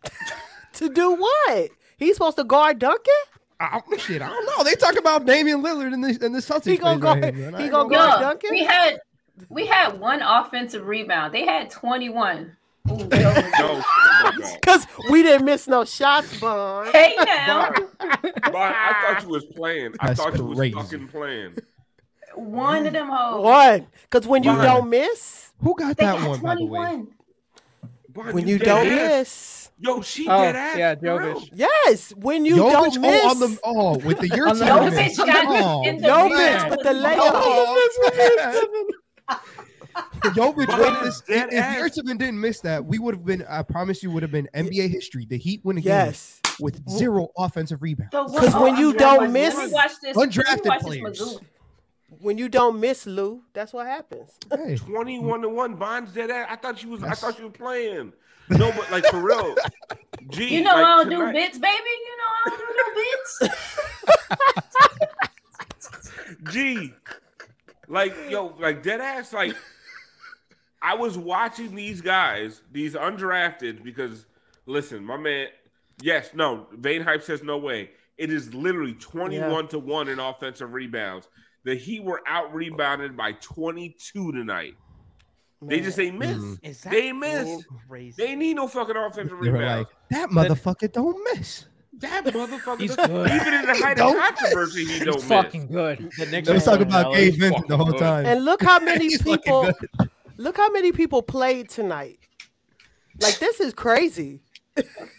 to 0.75 0.89
do 0.89 1.15
what? 1.15 1.71
He's 1.97 2.15
supposed 2.17 2.37
to 2.37 2.45
guard 2.45 2.79
Duncan? 2.79 3.13
I, 3.61 3.81
shit, 3.99 4.21
I 4.21 4.29
don't 4.29 4.47
know. 4.47 4.65
They 4.65 4.75
talk 4.75 4.99
about 4.99 5.27
Damian 5.27 5.63
Lillard 5.63 5.93
in 5.95 6.01
the 6.01 6.19
in 6.25 6.33
the 6.33 6.41
Celtics. 6.41 6.67
He 6.67 6.77
gonna 6.77 7.01
space 7.01 7.23
right 7.23 7.35
here, 7.35 7.47
he 7.47 7.69
gonna 7.69 7.71
gonna 7.71 7.89
guard 7.89 8.21
Duncan? 8.21 8.51
we 8.51 8.65
had 8.65 8.99
we 9.49 9.67
had 9.67 9.99
one 10.01 10.21
offensive 10.23 10.87
rebound. 10.87 11.33
They 11.35 11.45
had 11.47 11.71
21. 11.71 12.57
Ooh, 12.91 12.97
yo, 12.99 13.07
No, 13.09 13.83
shut. 13.83 14.61
Because 14.61 14.87
we 15.09 15.23
didn't 15.23 15.47
miss 15.47 15.67
no 15.67 15.85
shots, 15.85 16.39
Bond. 16.39 16.91
hey 16.93 17.15
now, 17.25 17.71
But 17.99 18.55
I 18.57 18.93
thought 19.15 19.23
you 19.23 19.29
was 19.31 19.45
playing. 19.47 19.95
I 20.01 20.09
That's 20.09 20.21
thought 20.21 20.37
you 20.37 20.45
was 20.45 20.59
crazy. 20.59 20.75
fucking 20.75 21.09
playing. 21.09 21.57
One 22.39 22.87
of 22.87 22.93
them 22.93 23.09
hoes. 23.11 23.43
One. 23.45 23.87
Because 24.11 24.27
when 24.27 24.43
you 24.43 24.51
One. 24.53 24.65
don't 24.65 24.91
miss, 24.91 25.53
Who 25.61 25.75
got 25.77 25.97
They 25.97 26.05
that 26.05 26.19
had 26.19 26.29
one, 26.29 26.41
by 26.41 26.55
the 26.57 26.65
way? 26.65 26.79
21. 26.81 27.09
Bond, 28.11 28.33
when 28.35 28.47
you 28.47 28.59
don't 28.59 28.87
ass. 28.87 28.91
miss. 29.11 29.61
Yo, 29.81 30.01
she 30.03 30.29
Oh, 30.29 30.41
dead 30.43 30.55
ass. 30.57 30.77
yeah, 30.79 30.95
for 30.95 31.19
real. 31.21 31.41
Jovic. 31.41 31.51
Yes, 31.53 32.11
when 32.17 32.45
you 32.45 32.57
Jovic, 32.57 32.73
don't 32.73 32.99
oh, 32.99 33.01
miss. 33.01 33.23
oh, 33.25 33.29
on 33.31 33.41
the, 33.41 33.59
oh, 33.65 33.99
with 34.07 34.19
the 34.21 34.29
year 34.35 34.47
On 34.49 34.57
the- 34.59 34.65
Jovic 34.65 35.17
got 35.17 35.87
in 35.87 35.97
the 36.01 36.09
Jovic 36.09 36.31
rebound 36.31 36.71
with 36.71 36.79
with 36.79 36.87
the 36.87 36.93
the 36.93 37.01
layup. 37.01 37.31
Oh, 39.27 39.41
Jovic, 40.25 40.67
Bond 40.67 40.83
if, 40.83 41.03
is 41.03 41.03
this, 41.03 41.21
dead 41.23 41.49
if 41.53 41.63
ass. 41.63 41.77
Yurtseven 41.79 42.19
didn't 42.19 42.41
miss 42.41 42.61
that, 42.61 42.85
we 42.85 42.99
would 42.99 43.15
have 43.15 43.25
been. 43.25 43.45
I 43.49 43.63
promise 43.63 44.03
you, 44.03 44.11
would 44.11 44.23
have 44.23 44.33
been 44.33 44.49
NBA 44.55 44.89
history. 44.91 45.27
The 45.27 45.37
Heat 45.39 45.61
win 45.65 45.79
a 45.79 45.81
game 45.81 45.91
Yes. 45.91 46.41
with 46.61 46.89
zero 46.89 47.29
offensive 47.37 47.83
rebounds. 47.83 48.13
So 48.13 48.25
what- 48.25 48.43
'Cause 48.45 48.55
when 48.55 48.75
oh, 48.77 48.79
you 48.79 48.93
don't 48.95 49.33
miss- 49.33 49.55
let 49.57 49.67
me 49.69 49.73
watch 49.73 49.93
this. 50.03 50.17
let 50.17 50.29
me 50.29 50.35
Undrafted 50.35 50.67
watch 50.67 50.79
this 50.81 50.83
players. 50.87 51.21
Mizzou. 51.21 51.41
When 52.21 52.39
you 52.39 52.49
don't 52.49 52.81
miss, 52.81 53.07
Lou, 53.07 53.43
that's 53.53 53.73
what 53.73 53.87
happens. 53.87 54.39
Hey, 54.51 54.77
21 54.77 55.43
to 55.43 55.49
1 55.49 55.75
Bond's 55.77 56.13
dead 56.13 56.31
ass. 56.31 56.49
I 56.51 56.57
thought 56.57 56.83
you 56.83 56.91
was 56.91 57.01
That's- 57.01 57.23
I 57.23 57.27
thought 57.31 57.39
you 57.39 57.47
were 57.47 57.51
playing. 57.51 58.13
No, 58.51 58.71
but 58.73 58.91
like 58.91 59.07
for 59.07 59.21
real. 59.21 59.55
Gee, 60.31 60.57
You 60.57 60.63
know 60.63 60.73
like, 60.75 60.85
I 60.85 61.05
don't 61.05 61.11
do 61.11 61.33
bits, 61.33 61.59
baby. 61.59 61.73
You 61.75 62.17
know 62.17 62.31
I 62.45 62.49
don't 62.51 62.59
do 62.59 62.75
no 62.77 63.49
bits. 63.49 64.55
G. 66.53 66.93
Like, 67.89 68.15
yo, 68.31 68.55
like 68.59 68.83
dead 68.83 69.01
ass, 69.01 69.33
like 69.33 69.55
I 70.83 70.95
was 70.95 71.17
watching 71.19 71.75
these 71.75 72.01
guys, 72.01 72.63
these 72.73 72.95
undrafted, 72.95 73.83
because 73.83 74.27
listen, 74.67 75.05
my 75.05 75.17
man, 75.17 75.49
yes, 76.03 76.31
no, 76.35 76.67
Vane 76.73 77.03
Hype 77.03 77.23
says 77.23 77.43
no 77.43 77.59
way. 77.59 77.91
It 78.17 78.31
is 78.31 78.55
literally 78.55 78.95
21 78.95 79.69
to 79.69 79.79
1 79.79 80.09
in 80.09 80.19
offensive 80.21 80.73
rebounds. 80.73 81.29
The 81.65 81.75
Heat 81.75 82.05
were 82.05 82.21
out 82.27 82.53
rebounded 82.55 83.17
by 83.17 83.33
22 83.41 84.33
tonight. 84.33 84.75
They 85.63 85.81
just 85.81 85.99
ain't 85.99 86.19
miss. 86.19 86.37
Mm. 86.37 86.59
Is 86.63 86.81
They 86.83 87.11
missed. 87.13 87.65
crazy? 87.89 88.15
They 88.23 88.35
need 88.35 88.57
no 88.57 88.69
fucking 88.69 88.95
offensive 88.97 89.39
They 89.41 89.49
were 89.51 89.65
like, 89.65 89.87
that 90.11 90.29
motherfucker 90.29 90.93
don't 90.93 91.17
miss. 91.33 91.65
that 92.01 92.25
motherfucker, 92.27 92.81
He's 92.81 92.95
good. 92.95 93.31
even 93.31 93.55
in 93.55 93.67
the 93.67 93.75
height 93.75 93.93
of 93.93 94.13
Don't 94.13 94.21
controversy, 94.37 94.85
he 94.85 94.99
don't 94.99 95.15
miss. 95.15 95.25
fucking 95.25 95.69
good. 95.69 96.11
The 96.19 96.27
Knicks 96.27 96.49
They 96.49 96.53
was 96.55 96.69
are 96.69 96.73
talking 96.73 96.87
about 96.89 97.15
Gabe 97.15 97.35
Vincent 97.37 97.67
the 97.69 97.77
whole 97.79 97.87
fucking 97.87 98.01
time. 98.01 98.27
And 98.27 98.45
look 98.45 98.63
how 98.63 98.79
many 98.79 99.17
people 99.25 99.73
look 100.37 100.57
how 100.59 100.69
many 100.71 100.93
people 100.93 101.23
played 101.23 101.71
tonight. 101.71 102.19
Like 103.23 103.39
this 103.39 103.59
is 103.61 103.73
crazy. 103.73 104.43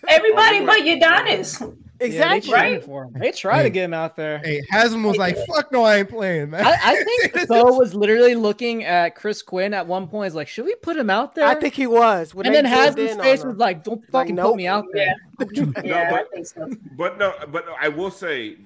Everybody 0.08 0.64
but 0.66 0.80
Udonis. 0.82 1.76
Exactly. 2.00 2.52
Yeah, 2.52 2.62
they, 2.62 2.70
cheated 2.70 2.84
for 2.84 3.04
him. 3.06 3.14
they 3.14 3.32
tried 3.32 3.64
to 3.64 3.70
get 3.70 3.86
him 3.86 3.94
out 3.94 4.16
there. 4.16 4.40
Hey, 4.40 4.62
Haslem 4.70 5.04
was 5.04 5.18
like, 5.18 5.38
"Fuck 5.48 5.72
no, 5.72 5.84
I 5.84 5.98
ain't 5.98 6.10
playing, 6.10 6.50
man." 6.50 6.66
I, 6.66 6.78
I 6.84 7.04
think 7.04 7.48
Bo 7.48 7.74
was 7.74 7.94
literally 7.94 8.36
looking 8.36 8.84
at 8.84 9.16
Chris 9.16 9.42
Quinn 9.42 9.74
at 9.74 9.88
one 9.88 10.08
point. 10.08 10.32
He's 10.32 10.36
like, 10.36 10.48
"Should 10.48 10.66
we 10.66 10.76
put 10.76 10.98
him 10.98 11.10
out 11.10 11.36
there?" 11.36 11.48
I 11.48 11.56
think 11.56 11.74
he 11.74 11.88
was. 11.88 12.36
When 12.36 12.46
and 12.46 12.54
then 12.54 12.66
zoomed 12.66 12.76
Haslem's 13.10 13.22
face 13.22 13.44
was 13.46 13.58
like, 13.58 13.84
"Don't 13.84 14.04
fucking 14.10 14.36
nope. 14.36 14.52
put 14.52 14.58
me 14.58 14.68
out 14.68 14.86
there." 14.94 15.16
Yeah, 15.56 15.82
yeah, 15.84 16.24
but- 16.34 16.48
so. 16.48 16.70
But 16.98 17.18
no, 17.18 17.34
but 17.52 17.66
I 17.80 17.90
will 17.90 18.12
say, 18.12 18.58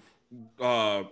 uh, 0.60 1.04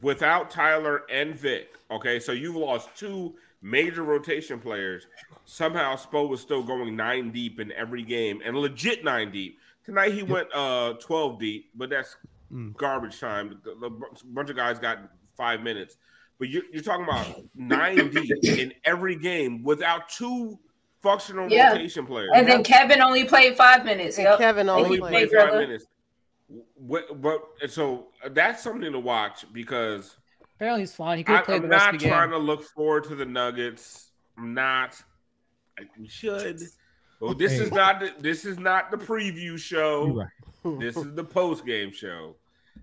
without 0.00 0.50
Tyler 0.50 1.04
and 1.10 1.34
Vic, 1.34 1.68
okay, 1.90 2.18
so 2.20 2.32
you've 2.32 2.56
lost 2.56 2.88
two 2.96 3.34
major 3.62 4.02
rotation 4.02 4.58
players. 4.58 5.06
Somehow 5.44 5.96
Spo 5.96 6.28
was 6.28 6.40
still 6.40 6.62
going 6.62 6.96
nine 6.96 7.30
deep 7.30 7.60
in 7.60 7.72
every 7.72 8.02
game 8.02 8.40
and 8.44 8.56
legit 8.56 9.04
nine 9.04 9.30
deep. 9.30 9.58
Tonight 9.84 10.12
he 10.12 10.22
went 10.22 10.48
uh 10.54 10.94
12 11.00 11.38
deep, 11.38 11.70
but 11.74 11.90
that's 11.90 12.16
Mm. 12.52 12.76
garbage 12.76 13.18
time. 13.18 13.58
The- 13.64 13.74
the 13.76 13.90
bunch 14.26 14.50
of 14.50 14.56
guys 14.56 14.78
got 14.78 14.98
five 15.38 15.62
minutes. 15.62 15.96
But 16.38 16.50
you're, 16.50 16.64
you're 16.70 16.82
talking 16.82 17.04
about 17.04 17.26
nine 17.54 18.10
deep 18.10 18.30
in 18.44 18.74
every 18.84 19.16
game 19.16 19.62
without 19.62 20.10
two 20.10 20.58
functional 21.02 21.50
Yeah. 21.50 21.72
rotation 21.72 22.04
players. 22.04 22.30
And 22.34 22.46
then 22.46 22.62
Kevin 22.62 23.00
only 23.00 23.24
played 23.24 23.56
five 23.56 23.86
minutes. 23.86 24.18
Yep. 24.18 24.38
Kevin 24.38 24.68
only 24.68 24.84
only 24.84 24.98
played 24.98 25.30
played 25.30 25.30
five 25.30 25.54
minutes. 25.54 25.86
What, 26.74 27.22
but 27.22 27.40
so 27.70 28.08
that's 28.32 28.62
something 28.62 28.92
to 28.92 28.98
watch 29.00 29.46
because 29.52 30.16
Apparently, 30.56 30.82
he's 30.82 30.94
fine. 30.94 31.18
He 31.18 31.24
could 31.24 31.36
I'm 31.48 31.62
the 31.62 31.68
rest 31.68 31.84
not 31.86 31.94
of 31.94 32.00
the 32.00 32.04
game. 32.04 32.12
trying 32.12 32.30
to 32.30 32.38
look 32.38 32.62
forward 32.64 33.04
to 33.04 33.14
the 33.14 33.24
Nuggets. 33.24 34.10
I'm 34.36 34.52
not. 34.52 35.02
I, 35.78 35.84
we 35.98 36.06
should. 36.06 36.60
Well, 37.22 37.34
this 37.34 37.52
is 37.52 37.70
not. 37.70 38.00
The, 38.00 38.12
this 38.18 38.44
is 38.44 38.58
not 38.58 38.90
the 38.90 38.96
preview 38.96 39.56
show. 39.58 40.08
Right. 40.08 40.80
This 40.80 40.96
is 40.96 41.14
the 41.14 41.24
post 41.24 41.64
game 41.64 41.92
show. 41.92 42.34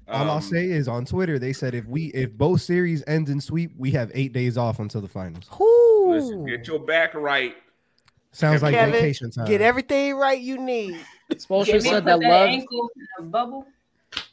All 0.08 0.24
I'll 0.30 0.38
Um, 0.38 0.42
say 0.42 0.66
is 0.70 0.88
on 0.88 1.06
Twitter 1.06 1.38
they 1.38 1.54
said 1.54 1.76
if 1.76 1.86
we 1.86 2.06
if 2.08 2.32
both 2.34 2.62
series 2.62 3.04
ends 3.06 3.30
in 3.30 3.40
sweep, 3.42 3.72
we 3.78 3.92
have 3.92 4.12
eight 4.14 4.34
days 4.34 4.58
off 4.58 4.80
until 4.80 5.02
the 5.02 5.08
finals. 5.08 5.44
Listen, 6.08 6.46
get 6.46 6.66
your 6.68 6.80
back 6.80 7.14
right. 7.14 7.56
Sounds 8.32 8.62
like 8.64 8.74
Kevin, 8.74 8.94
vacation 8.94 9.30
time. 9.32 9.46
Get 9.48 9.62
everything 9.62 10.16
right 10.16 10.40
you 10.40 10.58
need. 10.58 11.00
Spoelstra 11.32 11.66
Jimmy 11.66 11.80
said 11.82 12.06
that 12.06 12.20
that 12.20 12.30
Love. 12.30 12.50
ankle 12.50 12.90
in 12.96 13.26
a 13.26 13.28
bubble. 13.28 13.68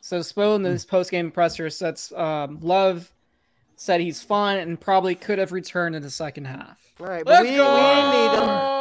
So 0.00 0.20
Spo 0.20 0.54
in 0.56 0.62
this 0.62 0.84
post 0.84 1.10
game 1.10 1.30
presser 1.30 1.68
said 1.68 1.98
um, 2.14 2.58
Love 2.60 3.12
said 3.76 4.00
he's 4.00 4.22
fine 4.22 4.58
and 4.58 4.80
probably 4.80 5.14
could 5.14 5.38
have 5.38 5.52
returned 5.52 5.94
in 5.94 6.02
the 6.02 6.10
second 6.10 6.46
half. 6.46 6.80
All 7.00 7.06
right, 7.06 7.24
but 7.24 7.32
Let's 7.32 7.44
we, 7.44 7.50
we 7.50 7.56
go. 7.58 7.76
didn't 7.76 8.10
need 8.10 8.38
him. 8.40 8.75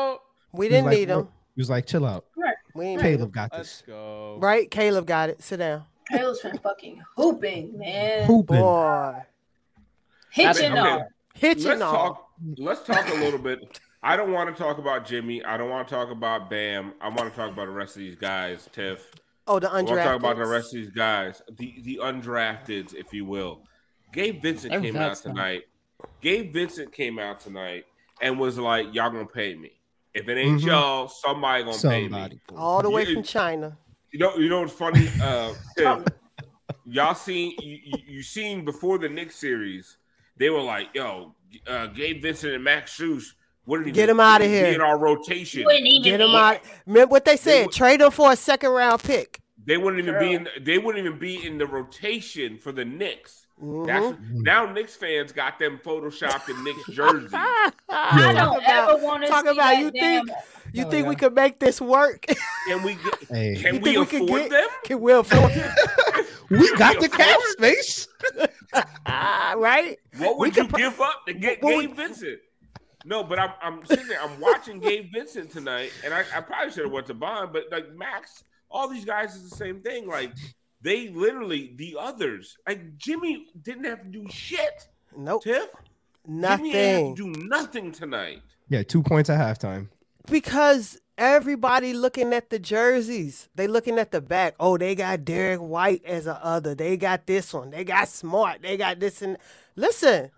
We 0.56 0.70
didn't 0.70 0.86
like, 0.86 0.98
need 0.98 1.10
him. 1.10 1.28
He 1.56 1.62
was 1.62 1.70
like, 1.70 1.86
chill 1.86 2.06
out. 2.06 2.26
Right. 2.36 2.56
We 2.74 2.86
ain't 2.86 3.02
need 3.02 3.10
him. 3.10 3.18
Caleb 3.18 3.32
got 3.34 3.52
Let's 3.54 3.78
this. 3.78 3.84
go. 3.88 4.38
Right? 4.40 4.70
Caleb 4.70 5.06
got 5.08 5.30
it. 5.30 5.42
Sit 5.42 5.58
down. 5.58 5.86
Caleb's 6.10 6.42
been 6.42 6.58
fucking 6.60 7.02
hooping, 7.16 7.78
man. 7.78 8.26
Hooping. 8.26 8.60
Boy. 8.60 9.24
Hitching 10.32 10.72
Okay. 10.72 10.80
on. 10.80 11.06
Hitching 11.34 11.66
Let's 11.66 11.82
on. 11.82 11.94
talk. 11.96 12.30
Let's 12.58 12.84
talk 12.84 13.08
a 13.10 13.16
little 13.16 13.40
bit. 13.40 13.80
I 14.04 14.16
don't 14.16 14.32
want 14.32 14.56
to 14.56 14.62
talk 14.62 14.78
about 14.78 15.06
Jimmy. 15.06 15.44
I 15.44 15.58
don't 15.58 15.70
want 15.70 15.88
to 15.88 15.94
talk 15.94 16.12
about 16.12 16.50
Bam. 16.50 16.94
I 17.02 17.08
want 17.08 17.22
to 17.22 17.36
talk 17.36 17.52
about 17.52 17.66
the 17.66 17.72
rest 17.74 17.96
of 17.96 18.02
these 18.02 18.16
guys. 18.16 18.70
Tiff. 18.72 19.12
Oh, 19.48 19.60
the 19.60 19.68
undrafted. 19.68 19.72
I 19.72 19.82
want 19.82 19.88
to 19.88 20.04
talk 20.04 20.16
about 20.18 20.38
the 20.38 20.48
rest 20.48 20.74
of 20.74 20.82
these 20.82 20.92
guys, 20.92 21.42
the 21.58 21.76
the 21.82 22.00
undrafteds, 22.04 22.94
if 22.94 23.14
you 23.14 23.26
will. 23.26 23.62
Gabe 24.14 24.42
Vincent 24.42 24.72
They're 24.72 24.82
came 24.82 24.96
out 24.96 25.16
tonight. 25.18 25.64
Gabe 26.22 26.54
Vincent 26.54 26.92
came 26.92 27.18
out 27.20 27.40
tonight 27.40 27.86
and 28.22 28.40
was 28.40 28.58
like, 28.58 28.94
"Y'all 28.94 29.10
gonna 29.10 29.26
pay 29.26 29.56
me. 29.56 29.75
If 30.16 30.30
it 30.30 30.38
ain't 30.38 30.62
Mhm. 30.62 30.66
y'all, 30.68 31.08
somebody 31.10 31.64
gonna 31.66 31.78
pay 31.78 32.08
me." 32.08 32.40
All 32.56 32.82
the 32.82 32.90
way 32.90 33.04
You- 33.06 33.16
from 33.16 33.24
China. 33.24 33.78
You 34.12 34.20
know, 34.20 34.38
you 34.38 34.48
know 34.48 34.62
what's 34.62 34.72
funny? 34.74 35.10
Uh, 35.22 35.54
Tiff, 35.78 36.04
y'all 36.86 37.14
seen 37.16 37.54
you, 37.62 37.78
you, 37.84 37.98
you 38.08 38.24
seen 38.24 38.64
before 38.64 38.98
the 38.98 39.10
Knicks 39.10 39.36
series? 39.36 39.98
They 40.38 40.50
were 40.50 40.62
like, 40.62 40.88
"Yo, 40.94 41.36
uh, 41.68 41.88
Gabe 41.88 42.22
Vincent 42.22 42.54
and 42.54 42.64
Max 42.64 42.98
Strus, 42.98 43.34
what 43.66 43.80
did 43.80 43.88
he 43.88 43.92
Get 43.92 44.08
him 44.10 44.22
out 44.22 44.42
of 44.42 44.48
here. 44.48 44.68
in 44.68 44.80
our 44.80 44.98
rotation? 44.98 45.66
Wouldn't 45.66 45.86
even 45.86 46.04
Get 46.04 46.22
him 46.22 46.34
out. 46.34 46.62
Remember 46.86 47.12
what 47.12 47.26
they 47.26 47.36
said? 47.36 47.66
would- 47.68 47.76
Trade 47.76 48.00
him 48.00 48.12
for 48.12 48.32
a 48.32 48.36
second 48.38 48.70
round 48.72 49.04
pick. 49.04 49.42
They 49.66 49.76
wouldn't 49.78 50.02
even 50.08 50.18
be 50.20 50.34
in. 50.34 50.48
They 50.62 50.78
wouldn't 50.78 51.06
even 51.06 51.20
be 51.20 51.46
in 51.46 51.58
the 51.58 51.66
rotation 51.66 52.58
for 52.58 52.72
the 52.72 52.86
Knicks. 52.86 53.45
Mhm. 53.64 53.88
That's 53.88 54.18
now 54.32 54.72
Knicks 54.72 54.96
fans 54.96 55.32
got 55.32 55.58
them 55.60 55.80
photoshopped 55.84 56.50
in 56.50 56.62
Knicks 56.64 56.86
jerseys. 56.92 57.32
I 57.34 57.72
don't 57.90 58.58
about- 58.58 58.64
ever 58.66 58.98
want 59.04 59.24
to 59.24 59.30
talk 59.30 59.46
see 59.46 59.52
about 59.52 59.72
that 59.72 59.80
you 59.80 59.92
damn. 59.92 60.26
think 60.28 60.38
you 60.74 60.86
Oh, 60.86 60.90
think 60.90 61.08
we 61.08 61.14
yeah. 61.14 61.20
could 61.20 61.36
make 61.36 61.60
this 61.60 61.80
work? 61.80 62.26
Can 62.68 62.84
we 62.84 62.96
get? 62.96 63.24
Hey, 63.30 63.56
Can 63.56 63.76
You 63.76 63.80
we 63.80 63.94
think 63.94 64.00
we 64.00 64.06
could 64.06 64.22
afford 64.24 64.42
get- 64.42 64.50
them? 64.52 64.68
Can 64.84 65.00
we 65.02 65.14
afford 65.14 65.52
it? 65.56 66.26
we 66.50 66.76
got 66.78 67.00
the 67.00 67.08
cap 67.08 67.40
space. 67.52 68.08
Ah, 69.06 69.54
right? 69.58 69.98
What 70.18 70.38
We 70.38 70.48
would 70.50 70.56
you 70.58 70.64
could 70.64 70.70
pro- 70.72 70.78
give 70.80 71.00
up 71.00 71.26
to 71.28 71.34
get 71.34 71.64
what 71.64 71.80
Gabe 71.80 71.96
Vincent? 71.96 72.40
No, 73.06 73.24
but 73.24 73.40
I'm 73.40 73.52
I'm 73.62 73.86
sitting 73.86 74.08
there. 74.08 74.22
I'm 74.22 74.38
watching 74.40 74.80
Gabe 74.80 75.12
Vincent 75.14 75.52
tonight, 75.52 75.92
and 76.04 76.14
I, 76.14 76.26
I 76.36 76.42
probably 76.42 76.74
should 76.74 76.84
have 76.84 76.92
went 76.92 77.06
to 77.08 77.14
Bond, 77.14 77.54
but 77.54 77.66
like 77.72 77.94
Max, 77.96 78.44
all 78.70 78.90
these 78.90 79.06
guys 79.06 79.36
is 79.36 79.50
the 79.50 79.56
same 79.56 79.80
thing. 79.82 80.08
Like 80.08 80.32
they 80.86 81.10
literally 81.10 81.74
the 81.76 81.98
others. 82.00 82.58
Like 82.68 82.98
Jimmy 82.98 83.48
didn't 83.62 83.86
have 83.86 84.04
to 84.04 84.10
do 84.10 84.26
shit. 84.30 84.88
Nope. 85.18 85.44
Tiff, 85.44 85.68
Jimmy 86.26 86.38
didn't 86.38 86.44
have 86.46 86.60
to 86.60 86.66
Nothing. 86.72 87.16
do 87.16 87.28
nothing 87.48 87.92
tonight. 87.92 88.42
Yeah, 88.70 88.84
two 88.84 89.04
points 89.04 89.30
at 89.30 89.40
halftime. 89.40 89.90
Because 90.30 91.00
everybody 91.18 91.94
looking 91.94 92.34
at 92.34 92.50
the 92.50 92.60
jerseys. 92.60 93.50
They 93.56 93.68
looking 93.68 93.98
at 94.00 94.12
the 94.12 94.22
back. 94.22 94.56
Oh, 94.60 94.78
they 94.78 94.96
got 94.96 95.26
Derrick 95.26 95.60
White 95.60 96.04
as 96.06 96.28
a 96.28 96.44
other. 96.44 96.76
They 96.76 96.98
got 96.98 97.26
this 97.28 97.54
one. 97.54 97.72
They 97.72 97.84
got 97.84 98.08
Smart. 98.08 98.62
They 98.62 98.78
got 98.78 99.00
this 99.00 99.22
and 99.22 99.38
listen. 99.76 100.32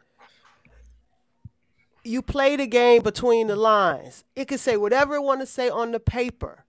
You 2.04 2.22
play 2.22 2.56
the 2.56 2.68
game 2.68 3.02
between 3.02 3.48
the 3.48 3.56
lines. 3.58 4.24
It 4.36 4.48
can 4.48 4.58
say 4.58 4.78
whatever 4.78 5.16
it 5.16 5.22
want 5.24 5.42
to 5.42 5.46
say 5.46 5.70
on 5.70 5.92
the 5.92 6.00
paper. 6.00 6.64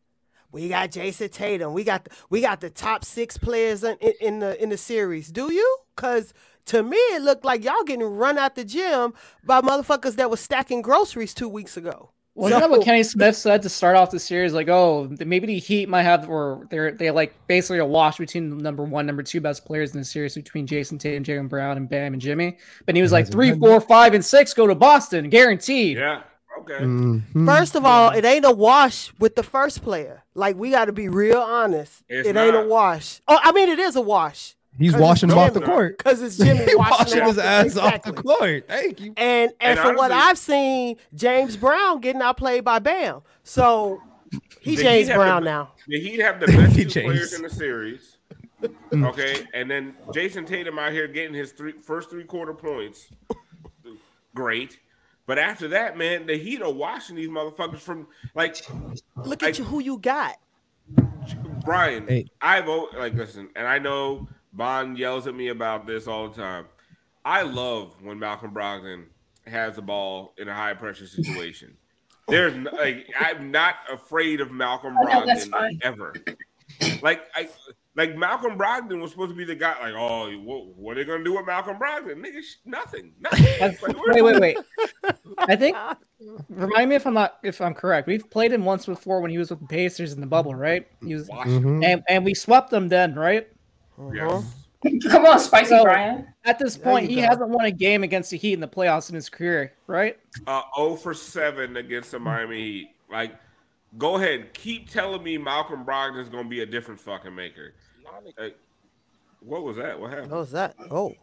We 0.50 0.68
got 0.68 0.90
Jayson 0.90 1.30
Tatum. 1.30 1.72
We 1.72 1.84
got 1.84 2.04
the, 2.04 2.10
we 2.30 2.40
got 2.40 2.60
the 2.60 2.70
top 2.70 3.04
six 3.04 3.36
players 3.36 3.84
in, 3.84 3.96
in, 3.98 4.12
in 4.20 4.38
the 4.38 4.62
in 4.62 4.68
the 4.70 4.78
series. 4.78 5.28
Do 5.30 5.52
you? 5.52 5.78
Cause 5.96 6.32
to 6.66 6.82
me 6.82 6.96
it 6.96 7.22
looked 7.22 7.44
like 7.44 7.64
y'all 7.64 7.82
getting 7.84 8.04
run 8.04 8.38
out 8.38 8.54
the 8.54 8.64
gym 8.64 9.14
by 9.44 9.60
motherfuckers 9.60 10.16
that 10.16 10.30
was 10.30 10.40
stacking 10.40 10.82
groceries 10.82 11.34
two 11.34 11.48
weeks 11.48 11.76
ago. 11.76 12.10
Wasn't 12.38 12.60
that 12.60 12.70
what 12.70 12.84
Kenny 12.84 13.02
Smith 13.02 13.34
said 13.34 13.62
to 13.62 13.68
start 13.68 13.96
off 13.96 14.12
the 14.12 14.20
series? 14.20 14.52
Like, 14.52 14.68
oh, 14.68 15.10
maybe 15.18 15.48
the 15.48 15.58
Heat 15.58 15.88
might 15.88 16.04
have, 16.04 16.28
or 16.30 16.68
they're 16.70 16.92
they 16.92 17.10
like 17.10 17.34
basically 17.48 17.78
a 17.78 17.84
wash 17.84 18.18
between 18.18 18.58
number 18.58 18.84
one, 18.84 19.06
number 19.06 19.24
two 19.24 19.40
best 19.40 19.64
players 19.64 19.92
in 19.92 19.98
the 19.98 20.04
series 20.04 20.36
between 20.36 20.64
Jayson 20.64 20.98
Tatum, 20.98 21.24
Jaylen 21.24 21.48
Brown, 21.48 21.76
and 21.76 21.88
Bam 21.88 22.12
and 22.12 22.22
Jimmy. 22.22 22.56
But 22.86 22.94
he 22.94 23.02
was 23.02 23.10
like 23.10 23.22
Hasn't 23.22 23.32
three, 23.32 23.50
been 23.50 23.60
four, 23.60 23.80
five, 23.80 24.14
and 24.14 24.24
six 24.24 24.54
go 24.54 24.68
to 24.68 24.76
Boston, 24.76 25.30
guaranteed. 25.30 25.96
Yeah. 25.96 26.22
Okay. 26.58 26.78
Mhm. 26.84 27.46
First 27.46 27.74
of 27.76 27.84
all, 27.84 28.10
it 28.10 28.24
ain't 28.24 28.44
a 28.44 28.50
wash 28.52 29.12
with 29.18 29.34
the 29.36 29.42
first 29.42 29.82
player. 29.82 30.24
Like 30.34 30.56
we 30.56 30.70
got 30.70 30.86
to 30.86 30.92
be 30.92 31.08
real 31.08 31.38
honest. 31.40 32.02
It's 32.08 32.28
it 32.28 32.36
ain't 32.36 32.56
a 32.56 32.66
wash. 32.66 33.20
Oh, 33.28 33.38
I 33.42 33.52
mean 33.52 33.68
it 33.68 33.78
is 33.78 33.96
a 33.96 34.00
wash 34.00 34.54
He's 34.78 34.96
washing 34.96 35.28
him 35.30 35.38
off 35.38 35.54
the 35.54 35.60
court. 35.60 35.98
because 35.98 36.22
it's 36.22 36.36
Jimmy 36.44 36.64
He 36.66 36.74
washing, 36.76 37.20
washing 37.20 37.22
his 37.24 37.38
off 37.38 37.44
the- 37.44 37.44
ass 37.44 37.76
off 37.76 38.02
the 38.02 38.12
court. 38.12 38.64
Thank 38.68 39.00
you. 39.00 39.12
And 39.16 39.52
and, 39.60 39.78
And 39.78 39.80
from 39.80 39.96
what 39.96 40.12
I've 40.12 40.38
seen, 40.38 40.96
James 41.14 41.56
Brown 41.56 42.00
getting 42.00 42.22
outplayed 42.22 42.64
by 42.64 42.78
Bam. 42.78 43.22
So 43.42 44.00
he 44.60 44.76
James 44.76 45.08
Brown 45.08 45.42
the- 45.42 45.50
now. 45.50 45.72
The 45.88 45.98
Heat 46.00 46.20
have 46.20 46.38
the 46.38 46.46
best 46.48 46.76
He 46.76 46.84
two 46.84 47.02
players 47.02 47.32
in 47.32 47.42
the 47.42 47.50
series. 47.50 48.16
Okay, 48.92 49.46
and 49.54 49.70
then 49.70 49.94
Jayson 50.12 50.44
Tatum 50.44 50.78
out 50.80 50.90
here 50.92 51.06
getting 51.08 51.32
his 51.34 51.52
three 51.52 51.72
first 51.80 52.10
three 52.10 52.24
quarter 52.24 52.52
points. 52.54 53.08
Great. 54.34 54.78
But 55.28 55.38
after 55.38 55.68
that, 55.68 55.98
man, 55.98 56.26
the 56.26 56.38
Heat 56.38 56.62
are 56.62 56.72
washing 56.72 57.14
these 57.14 57.28
motherfuckers 57.28 57.80
from 57.80 58.06
like 58.34 58.56
Look 59.26 59.42
I- 59.42 59.48
at 59.48 59.58
you, 59.58 59.64
who 59.66 59.78
you 59.80 59.98
got. 59.98 60.36
Brian. 61.66 62.08
Hey. 62.08 62.30
I 62.40 62.62
vote 62.62 62.94
like 62.96 63.12
listen, 63.12 63.50
and 63.54 63.66
I 63.66 63.78
know 63.78 64.26
Bond 64.54 64.96
yells 64.98 65.26
at 65.26 65.34
me 65.34 65.48
about 65.48 65.86
this 65.86 66.06
all 66.08 66.30
the 66.30 66.34
time. 66.34 66.64
I 67.26 67.42
love 67.42 67.94
when 68.00 68.18
Malcolm 68.18 68.52
Brogdon 68.54 69.04
has 69.46 69.76
the 69.76 69.82
ball 69.82 70.32
in 70.38 70.48
a 70.48 70.54
high 70.54 70.72
pressure 70.72 71.06
situation. 71.06 71.76
There's 72.26 72.54
like 72.56 73.06
I'm 73.20 73.50
not 73.50 73.74
afraid 73.92 74.40
of 74.40 74.50
Malcolm 74.50 74.96
Oh, 74.98 75.04
no, 75.04 75.10
Brogdon 75.26 75.78
ever. 75.82 76.14
Like 77.02 77.20
I 77.34 77.50
like 77.98 78.16
Malcolm 78.16 78.56
Brogdon 78.56 79.02
was 79.02 79.10
supposed 79.10 79.30
to 79.30 79.36
be 79.36 79.44
the 79.44 79.54
guy. 79.56 79.74
Like, 79.80 79.94
oh, 79.94 80.30
what, 80.38 80.66
what 80.76 80.96
are 80.96 81.00
they 81.00 81.04
gonna 81.10 81.24
do 81.24 81.34
with 81.36 81.46
Malcolm 81.46 81.76
Brogdon? 81.78 82.24
Nigga, 82.24 82.40
sh- 82.42 82.56
nothing. 82.64 83.12
Nothing. 83.20 83.44
Like, 83.60 83.82
wait, 84.06 84.22
wait, 84.22 84.40
wait. 84.40 84.58
I 85.38 85.56
think. 85.56 85.76
Remind 86.48 86.88
me 86.90 86.96
if 86.96 87.06
I'm 87.06 87.14
not 87.14 87.38
if 87.42 87.60
I'm 87.60 87.74
correct. 87.74 88.06
We've 88.08 88.28
played 88.30 88.52
him 88.52 88.64
once 88.64 88.86
before 88.86 89.20
when 89.20 89.30
he 89.30 89.38
was 89.38 89.50
with 89.50 89.60
the 89.60 89.66
Pacers 89.66 90.12
in 90.12 90.20
the 90.20 90.26
bubble, 90.26 90.54
right? 90.54 90.86
He 91.04 91.14
was, 91.14 91.28
Washington. 91.28 91.80
Mhm. 91.80 91.84
and 91.84 92.02
and 92.08 92.24
we 92.24 92.34
swept 92.34 92.70
them 92.70 92.88
then, 92.88 93.14
right? 93.14 93.48
Yes. 94.14 94.54
Come 95.10 95.26
on, 95.26 95.40
spicy 95.40 95.70
So- 95.70 95.82
Brian. 95.82 96.26
At 96.44 96.58
this 96.60 96.76
point, 96.78 97.10
he 97.10 97.16
go. 97.16 97.22
hasn't 97.22 97.48
won 97.50 97.66
a 97.66 97.70
game 97.72 98.04
against 98.04 98.30
the 98.30 98.36
Heat 98.38 98.52
in 98.54 98.60
the 98.60 98.68
playoffs 98.68 99.08
in 99.10 99.16
his 99.16 99.28
career, 99.28 99.72
right? 99.86 100.16
Uh, 100.46 100.62
0 100.76 100.96
for 100.96 101.12
7 101.14 101.76
against 101.76 102.12
the 102.12 102.18
Miami 102.20 102.56
Heat. 102.58 102.88
Like, 103.10 103.34
go 103.98 104.16
ahead. 104.16 104.54
Keep 104.54 104.88
telling 104.88 105.22
me 105.22 105.36
Malcolm 105.36 105.84
Brogdon 105.84 106.22
is 106.22 106.28
going 106.28 106.44
to 106.44 106.48
be 106.50 106.60
a 106.60 106.66
difference 106.66 107.02
fucking 107.02 107.34
maker. 107.34 107.74
Like, 108.38 108.56
what 109.40 109.62
was 109.62 109.76
that? 109.76 109.98
What 109.98 110.10
happened? 110.10 110.30
What 110.30 110.40
was 110.40 110.50
that? 110.52 110.74
Oh, 110.90 111.14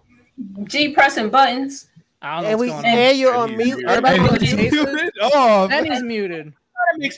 G 0.64 0.90
pressing 0.94 1.30
buttons. 1.30 1.88
I 2.22 2.36
don't 2.36 2.44
know 2.44 2.50
and 2.52 2.60
we 2.60 2.70
what's 2.70 2.86
and 2.86 3.18
you're 3.18 3.34
And 3.34 3.42
on 3.44 3.50
he's 3.50 3.58
mute. 3.58 3.68
muted. 3.78 3.90
Everybody 3.90 4.20
oh, 4.20 4.24
Hey, 4.24 4.32
with 4.32 4.40
the 4.40 4.46
G- 4.46 4.56
faces? 4.56 5.12
Oh, 5.22 5.68
And 5.72 5.86
he's 5.88 6.04
muted. 6.04 6.54
G, 7.00 7.10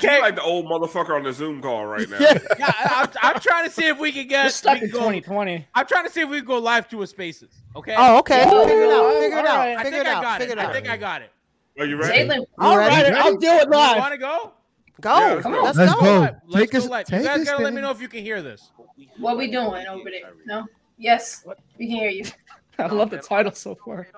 G 0.00 0.20
like 0.20 0.34
the 0.34 0.42
old 0.42 0.66
motherfucker 0.66 1.16
on 1.16 1.22
the 1.24 1.32
Zoom 1.32 1.60
call 1.62 1.86
right 1.86 2.08
now. 2.08 2.16
Yeah. 2.20 2.38
Yeah, 2.58 2.72
I, 2.76 3.08
I'm, 3.22 3.34
I'm 3.34 3.40
trying 3.40 3.64
to 3.64 3.70
see 3.70 3.86
if 3.86 3.98
we 3.98 4.12
can 4.12 4.26
get. 4.28 4.52
Stuck 4.52 4.74
in 4.74 4.80
can 4.80 4.90
go- 4.90 4.98
2020. 4.98 5.66
I'm 5.74 5.86
trying 5.86 6.04
to 6.04 6.10
see 6.10 6.20
if 6.20 6.28
we 6.28 6.38
can 6.38 6.46
go 6.46 6.58
live 6.58 6.88
to 6.90 7.02
a 7.02 7.06
spaces. 7.06 7.50
Okay. 7.74 7.94
Oh, 7.96 8.18
okay. 8.18 8.38
Yeah. 8.40 8.64
Figure 8.64 8.82
it 8.82 8.90
out. 8.90 9.12
Figure 9.20 9.38
it 9.38 9.46
out. 9.46 9.60
I 9.60 9.82
Figure 9.84 9.90
think 9.90 9.94
it 9.94 10.06
I 10.16 10.22
got 10.22 10.40
Figure 10.40 10.52
it. 10.54 10.58
it 10.58 10.64
I 10.64 10.72
think 10.72 10.88
I 10.88 10.96
got 10.96 11.22
it. 11.22 11.30
Are 11.78 11.84
you 11.86 11.96
ready? 11.96 12.18
Jalen, 12.28 12.36
You 12.38 12.46
All 12.58 12.78
ready? 12.78 13.10
right, 13.12 13.12
I'll 13.14 13.36
do 13.36 13.46
it 13.48 13.68
live. 13.68 13.70
You 13.70 13.70
live. 13.70 13.98
want 13.98 14.12
to 14.12 14.18
go? 14.18 14.52
Go. 15.00 15.18
Yeah, 15.18 15.34
let's 15.34 15.42
go. 15.46 15.50
Let's 15.62 15.78
Let's 15.78 15.94
go. 15.94 16.00
go. 16.00 16.20
Let's 16.46 16.54
Take 16.54 16.70
go 16.72 16.78
us- 16.78 16.88
live. 16.88 17.06
take 17.06 17.20
you 17.20 17.26
guys 17.26 17.40
us 17.40 17.44
gotta 17.50 17.62
let 17.62 17.72
me 17.72 17.76
there. 17.76 17.82
know 17.84 17.90
if 17.90 18.00
you 18.00 18.08
can 18.08 18.22
hear 18.22 18.40
this. 18.42 18.70
what 19.18 19.36
we 19.36 19.50
doing 19.50 19.86
over 19.86 20.10
there? 20.10 20.32
No. 20.46 20.64
Yes, 20.98 21.44
we 21.78 21.86
can 21.86 21.96
hear 21.96 22.08
you. 22.08 22.24
I 22.78 22.86
love 22.86 23.10
the 23.10 23.18
title 23.18 23.52
so 23.52 23.74
far. 23.74 24.08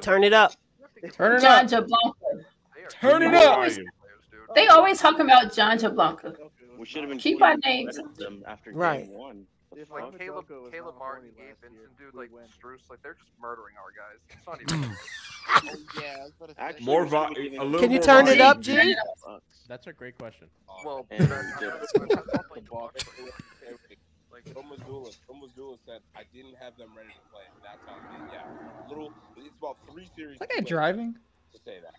Turn 0.00 0.22
it 0.24 0.32
up. 0.32 0.52
Turn 1.12 1.36
it 1.36 1.40
John 1.40 1.64
up. 1.64 1.70
Jablanca. 1.70 2.44
Turn 2.90 3.22
it 3.22 3.30
More 3.30 3.42
up. 3.42 3.54
volume. 3.56 3.86
They 4.54 4.66
always 4.68 4.98
talk 5.00 5.18
about 5.18 5.52
John 5.52 5.78
Jablanca. 5.78 6.36
We 6.78 6.86
should 6.86 7.02
have 7.02 7.08
been 7.10 7.18
Keep 7.18 7.42
our 7.42 7.56
names. 7.64 7.98
them 8.16 8.42
after 8.46 8.72
Right. 8.72 9.06
game 9.06 9.14
one. 9.16 9.46
If 9.76 9.90
like 9.90 10.16
Caleb, 10.18 10.46
Caleb 10.70 10.94
Martin, 10.98 11.30
Gabe 11.36 11.56
Vincent, 11.60 11.98
dude, 11.98 12.14
like 12.14 12.30
Strus, 12.30 12.88
like 12.88 13.02
they're 13.02 13.14
just 13.14 13.30
murdering 13.40 13.74
our 13.76 13.90
guys. 13.90 14.20
It's 14.28 14.46
not 14.46 14.60
even. 14.62 14.96
Actually, 16.58 16.84
More 16.84 17.04
we 17.04 17.10
vo- 17.10 17.28
should've 17.34 17.60
a 17.60 17.64
little 17.64 17.80
Can 17.80 17.90
you 17.90 17.98
more 17.98 18.04
turn 18.06 18.28
it 18.28 18.40
up, 18.40 18.60
G? 18.60 18.94
That's 19.68 19.86
a 19.86 19.92
great 19.92 20.16
question. 20.18 20.48
well, 20.84 21.06
And 21.10 21.26
that's- 21.26 21.58
the- 21.60 21.66
that's- 21.66 21.92
that's 21.92 22.10
not 22.10 22.50
like- 22.50 22.68
Like 24.30 24.44
Joe 24.46 24.62
Mazzulla, 24.62 25.14
Joe 25.56 25.78
said, 25.86 26.00
I 26.16 26.24
didn't 26.34 26.56
have 26.60 26.76
them 26.76 26.90
ready 26.96 27.08
to 27.10 27.20
play. 27.32 27.44
That's 27.62 27.78
how 27.86 27.94
it 27.96 28.24
is. 28.26 28.32
Yeah, 28.32 28.88
little. 28.88 29.12
It's 29.36 29.48
about 29.58 29.76
three 29.90 30.08
series. 30.16 30.34
Is 30.34 30.38
that 30.40 30.50
guy 30.50 30.60
driving? 30.60 31.14
To 31.52 31.58
say 31.64 31.78
that. 31.80 31.94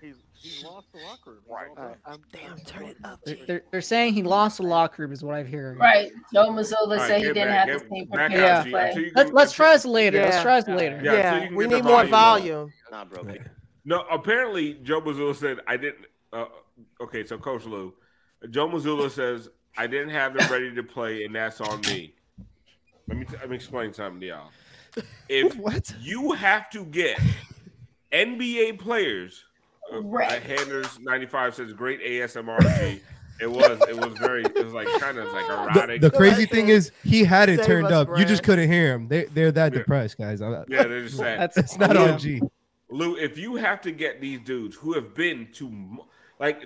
He's 0.00 0.14
he 0.34 0.62
lost 0.66 0.88
the 0.92 0.98
locker 0.98 1.30
room. 1.30 1.40
Right. 1.48 1.96
Damn, 2.32 2.58
turn 2.58 2.84
it 2.84 2.96
up. 3.04 3.20
They're, 3.24 3.36
they're, 3.46 3.62
they're 3.70 3.80
saying 3.80 4.12
he 4.12 4.22
lost 4.22 4.58
the 4.58 4.64
locker 4.64 5.02
room, 5.02 5.12
is 5.12 5.24
what 5.24 5.34
I'm 5.34 5.46
hearing. 5.46 5.78
Right. 5.78 6.10
Joe 6.34 6.48
Mazzulla 6.50 6.74
All 6.82 6.88
right, 6.96 7.08
said 7.08 7.18
he 7.22 7.28
didn't 7.28 7.48
back- 7.48 7.68
have 7.68 7.80
get 7.80 7.88
the 7.88 7.94
team 7.94 8.04
back 8.06 8.30
prepared 8.30 8.44
out, 8.50 8.64
to 8.64 8.70
play. 8.70 8.88
until 8.88 9.02
you 9.02 9.12
Let's 9.14 9.28
can- 9.28 9.34
let's 9.36 9.52
try 9.52 9.72
this 9.72 9.84
later. 9.86 10.20
Let's 10.20 10.36
Yeah. 10.36 10.42
try 10.42 10.60
this 10.60 10.68
later. 10.68 11.00
Yeah, 11.02 11.10
so 11.12 11.16
Yeah, 11.16 11.46
can 11.46 11.54
we 11.54 11.66
need 11.66 11.84
more 11.84 12.04
volume 12.04 12.04
up. 12.04 12.10
volume. 12.10 12.72
Nah, 12.90 13.04
bro. 13.06 13.34
No, 13.86 14.00
apparently 14.10 14.74
Joe 14.82 15.00
Mazzulla 15.00 15.34
said 15.34 15.58
I 15.66 15.76
didn't. 15.78 16.06
Uh, 16.32 16.46
okay, 17.00 17.24
so 17.24 17.38
Coach 17.38 17.64
Lou, 17.64 17.94
Joe 18.50 18.68
Mazzulla 18.68 19.10
says 19.10 19.48
I 19.78 19.86
didn't 19.86 20.10
have 20.10 20.34
them 20.36 20.50
ready 20.52 20.74
to 20.74 20.82
play, 20.82 21.24
and 21.24 21.34
that's 21.34 21.60
on 21.62 21.80
me. 21.82 22.14
Let 23.08 23.16
me 23.18 23.24
t- 23.24 23.36
let 23.38 23.48
me 23.48 23.56
explain 23.56 23.92
something 23.94 24.20
to 24.20 24.26
y'all. 24.26 24.50
If 25.28 25.54
What? 25.56 25.94
you 26.00 26.32
have 26.32 26.68
to 26.70 26.84
get 26.84 27.18
NBA 28.12 28.78
players, 28.78 29.44
uh, 29.44 29.53
Right. 29.92 30.42
Handers 30.42 30.98
ninety 31.00 31.26
five 31.26 31.54
says 31.54 31.72
great 31.72 32.00
ASMR. 32.02 32.60
G. 32.78 33.00
It 33.40 33.50
was 33.50 33.80
it 33.88 33.96
was 33.96 34.16
very 34.18 34.44
it 34.44 34.64
was 34.64 34.72
like 34.72 34.88
kind 35.00 35.18
of 35.18 35.32
like 35.32 35.46
erotic. 35.46 36.00
the 36.00 36.10
crazy 36.10 36.46
thing 36.46 36.68
is, 36.68 36.92
he 37.02 37.24
had 37.24 37.48
it 37.48 37.58
Save 37.58 37.66
turned 37.66 37.86
us, 37.86 37.92
up. 37.92 38.18
You 38.18 38.24
just 38.24 38.42
couldn't 38.44 38.70
hear 38.70 38.92
him. 38.94 39.08
They 39.08 39.24
they're 39.24 39.52
that 39.52 39.72
Yeah. 39.72 39.78
depressed, 39.80 40.18
guys. 40.18 40.40
I'm- 40.40 40.64
yeah, 40.68 40.84
they're 40.84 41.02
just 41.04 41.16
sad. 41.16 41.40
That's 41.40 41.56
It's 41.58 41.76
not 41.78 41.94
yeah. 41.94 42.12
on 42.12 42.18
G. 42.18 42.40
Lou, 42.90 43.16
if 43.16 43.36
you 43.36 43.56
have 43.56 43.80
to 43.82 43.90
get 43.92 44.20
these 44.20 44.40
dudes 44.40 44.76
who 44.76 44.92
have 44.92 45.14
been 45.14 45.48
to, 45.54 45.98
like, 46.38 46.62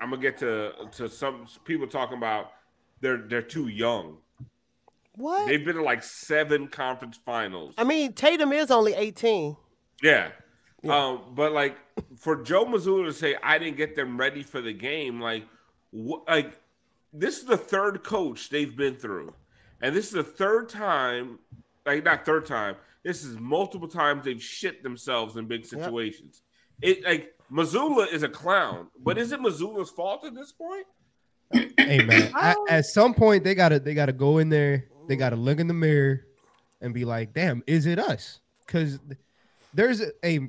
I'm 0.00 0.08
gonna 0.10 0.22
get 0.22 0.38
to 0.38 0.72
to 0.92 1.08
some 1.10 1.46
people 1.64 1.86
talking 1.86 2.16
about 2.16 2.52
they're 3.02 3.18
they're 3.18 3.42
too 3.42 3.68
young. 3.68 4.16
What? 5.16 5.46
They've 5.46 5.62
been 5.64 5.76
to 5.76 5.82
like 5.82 6.02
seven 6.02 6.68
conference 6.68 7.18
finals. 7.22 7.74
I 7.76 7.84
mean, 7.84 8.14
Tatum 8.14 8.52
is 8.52 8.70
only 8.70 8.94
18. 8.94 9.56
Yeah. 10.02 10.30
Um, 10.88 11.20
but 11.34 11.52
like 11.52 11.76
for 12.16 12.42
Joe 12.42 12.64
Mazzulla 12.64 13.06
to 13.06 13.12
say 13.12 13.36
I 13.42 13.58
didn't 13.58 13.76
get 13.76 13.94
them 13.94 14.18
ready 14.18 14.42
for 14.42 14.60
the 14.60 14.72
game, 14.72 15.20
like, 15.20 15.44
what? 15.90 16.26
Like, 16.26 16.60
this 17.12 17.38
is 17.38 17.44
the 17.44 17.56
third 17.56 18.02
coach 18.02 18.48
they've 18.50 18.74
been 18.74 18.96
through, 18.96 19.34
and 19.80 19.94
this 19.94 20.06
is 20.06 20.12
the 20.12 20.24
third 20.24 20.68
time, 20.68 21.38
like 21.86 22.04
not 22.04 22.24
third 22.24 22.46
time. 22.46 22.76
This 23.04 23.24
is 23.24 23.38
multiple 23.38 23.88
times 23.88 24.24
they've 24.24 24.42
shit 24.42 24.82
themselves 24.82 25.36
in 25.36 25.46
big 25.46 25.64
situations. 25.64 26.42
It 26.80 27.04
like 27.04 27.34
Mazzulla 27.50 28.12
is 28.12 28.22
a 28.22 28.28
clown, 28.28 28.88
but 28.98 29.18
is 29.18 29.30
it 29.30 29.40
Mazzulla's 29.40 29.90
fault 29.90 30.24
at 30.24 30.34
this 30.34 30.52
point? 30.52 30.86
Hey 31.52 32.02
man, 32.04 32.32
at, 32.40 32.56
at 32.68 32.84
some 32.86 33.14
point 33.14 33.44
they 33.44 33.54
gotta 33.54 33.78
they 33.78 33.94
gotta 33.94 34.12
go 34.12 34.38
in 34.38 34.48
there. 34.48 34.86
They 35.08 35.16
gotta 35.16 35.36
look 35.36 35.60
in 35.60 35.68
the 35.68 35.74
mirror 35.74 36.24
and 36.80 36.92
be 36.92 37.04
like, 37.04 37.34
"Damn, 37.34 37.62
is 37.66 37.86
it 37.86 37.98
us?" 37.98 38.40
Because 38.66 38.98
there's 39.74 40.00
a, 40.00 40.10
a 40.24 40.48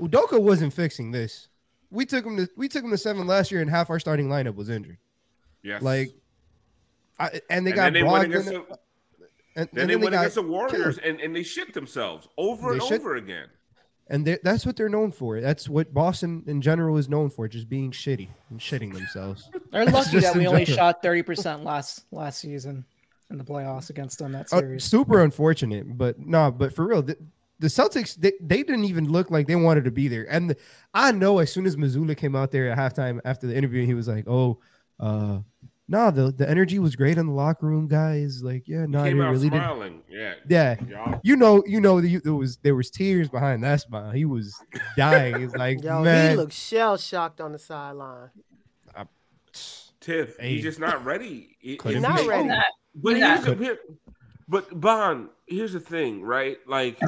Udoka 0.00 0.40
wasn't 0.40 0.72
fixing 0.72 1.10
this. 1.10 1.48
We 1.90 2.06
took 2.06 2.24
him 2.24 2.36
to 2.36 2.48
we 2.56 2.68
took 2.68 2.84
him 2.84 2.90
to 2.90 2.98
seven 2.98 3.26
last 3.26 3.50
year, 3.50 3.60
and 3.60 3.68
half 3.70 3.90
our 3.90 3.98
starting 3.98 4.28
lineup 4.28 4.54
was 4.54 4.68
injured. 4.68 4.98
Yes. 5.62 5.82
Like, 5.82 6.10
I, 7.18 7.40
and 7.50 7.66
they 7.66 7.70
and 7.72 7.76
got 7.76 7.82
then 7.84 7.92
they 7.94 8.02
went 8.02 8.24
Brogdon, 8.28 8.30
against 8.30 8.48
the, 8.48 8.56
and, 8.56 8.68
then 9.54 9.68
and 9.72 9.90
they 9.90 9.94
then 9.94 10.00
went 10.00 10.12
got 10.12 10.20
against 10.20 10.34
the 10.36 10.42
Warriors 10.42 10.98
killed. 10.98 10.98
and, 11.14 11.20
and 11.20 11.36
they 11.36 11.42
shit 11.42 11.74
themselves 11.74 12.28
over 12.38 12.72
and 12.72 12.80
They 12.80 12.86
shit- 12.86 13.00
over 13.00 13.16
again. 13.16 13.48
and 14.08 14.26
they- 14.26 14.38
that's 14.42 14.64
what 14.64 14.76
they're 14.76 14.88
known 14.88 15.10
for. 15.12 15.40
That's 15.40 15.68
what 15.68 15.92
Boston 15.92 16.44
in 16.46 16.62
general 16.62 16.96
is 16.96 17.08
known 17.08 17.28
for, 17.28 17.46
just 17.48 17.68
being 17.68 17.90
shitty 17.90 18.28
and 18.50 18.58
shitting 18.60 18.92
themselves. 18.94 19.50
They're 19.72 19.84
lucky 19.86 20.20
that 20.20 20.34
we 20.36 20.46
only 20.46 20.64
shot 20.64 21.02
30% 21.02 21.62
last 21.64 22.04
last 22.10 22.38
season 22.40 22.84
in 23.30 23.36
the 23.38 23.44
playoffs 23.44 23.90
against 23.90 24.18
them 24.20 24.32
that 24.32 24.46
Uh, 24.52 24.58
series. 24.60 24.84
super 24.84 25.22
unfortunate, 25.22 25.98
but 25.98 26.18
no, 26.18 26.50
but 26.50 26.74
for 26.74 26.86
real, 26.86 27.02
the, 27.02 27.16
the 27.60 27.68
Celtics 27.68 28.16
they, 28.16 28.32
they 28.40 28.62
didn't 28.64 28.84
even 28.86 29.08
look 29.10 29.30
like 29.30 29.46
they 29.46 29.54
wanted 29.56 29.84
to 29.84 29.90
be 29.92 30.08
there. 30.08 30.26
And 30.28 30.50
the, 30.50 30.56
I 30.92 31.12
know 31.12 31.38
as 31.38 31.52
soon 31.52 31.66
as 31.66 31.76
Mazzulla 31.76 32.16
came 32.16 32.34
out 32.34 32.50
there 32.50 32.70
at 32.70 32.76
halftime 32.78 33.20
after 33.24 33.46
the 33.46 33.56
interview, 33.56 33.86
he 33.86 33.94
was 33.94 34.08
like, 34.08 34.24
"Oh, 34.26 34.58
uh, 34.98 35.38
no, 35.88 36.10
the 36.10 36.32
the 36.32 36.48
energy 36.48 36.78
was 36.78 36.96
great 36.96 37.18
in 37.18 37.26
the 37.26 37.32
locker 37.32 37.66
room, 37.66 37.86
guys. 37.88 38.42
Like, 38.42 38.66
yeah, 38.68 38.86
no, 38.86 39.00
I 39.00 39.08
Came 39.08 39.18
didn't 39.18 39.32
really 39.32 39.50
didn't- 39.50 40.02
Yeah. 40.08 40.34
Yeah, 40.48 40.76
Y'all- 40.88 41.20
you 41.24 41.36
know, 41.36 41.62
you 41.66 41.80
know, 41.80 42.00
the, 42.00 42.18
there 42.18 42.34
was 42.34 42.56
there 42.58 42.74
was 42.74 42.90
tears 42.90 43.28
behind 43.28 43.62
that 43.64 43.80
smile. 43.80 44.10
He 44.10 44.24
was 44.24 44.54
dying. 44.96 45.40
He's 45.40 45.54
like, 45.54 45.80
Yo, 45.84 46.02
man, 46.02 46.30
he 46.30 46.36
looks 46.36 46.54
shell 46.56 46.96
shocked 46.96 47.40
on 47.40 47.52
the 47.52 47.58
sideline. 47.58 48.30
Tiff, 50.00 50.38
Hey. 50.38 50.54
he's 50.54 50.62
just 50.62 50.78
not 50.80 51.04
ready. 51.04 51.56
He- 51.58 51.76
Couldn't 51.76 52.02
he- 52.02 52.08
Not 52.08 52.20
he- 52.20 52.28
ready. 52.28 52.48
Not- 52.48 52.64
But 52.94 53.16
He's 53.16 53.24
here's 53.24 53.46
not. 53.46 53.58
the, 53.58 53.64
here, 53.64 53.78
but 54.50 54.80
Bond, 54.80 55.28
here's 55.46 55.74
the 55.74 55.80
thing, 55.80 56.22
right? 56.22 56.58
Like, 56.66 56.98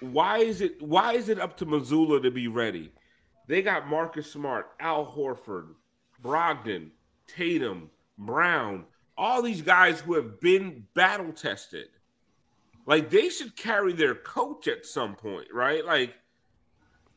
why 0.00 0.38
is 0.38 0.62
it 0.62 0.80
why 0.80 1.12
is 1.12 1.28
it 1.28 1.38
up 1.38 1.58
to 1.58 1.66
Mazzulla 1.66 2.22
to 2.22 2.30
be 2.30 2.48
ready? 2.48 2.90
They 3.46 3.60
got 3.60 3.86
Marcus 3.86 4.32
Smart, 4.32 4.70
Al 4.80 5.04
Horford, 5.04 5.74
Brogdon, 6.24 6.92
Tatum, 7.26 7.90
Brown, 8.16 8.86
all 9.18 9.42
these 9.42 9.60
guys 9.60 10.00
who 10.00 10.14
have 10.14 10.40
been 10.40 10.86
battle 10.94 11.30
tested. 11.30 11.88
Like 12.86 13.10
they 13.10 13.28
should 13.28 13.54
carry 13.54 13.92
their 13.92 14.14
coach 14.14 14.68
at 14.68 14.86
some 14.86 15.14
point, 15.14 15.48
right? 15.52 15.84
Like, 15.84 16.14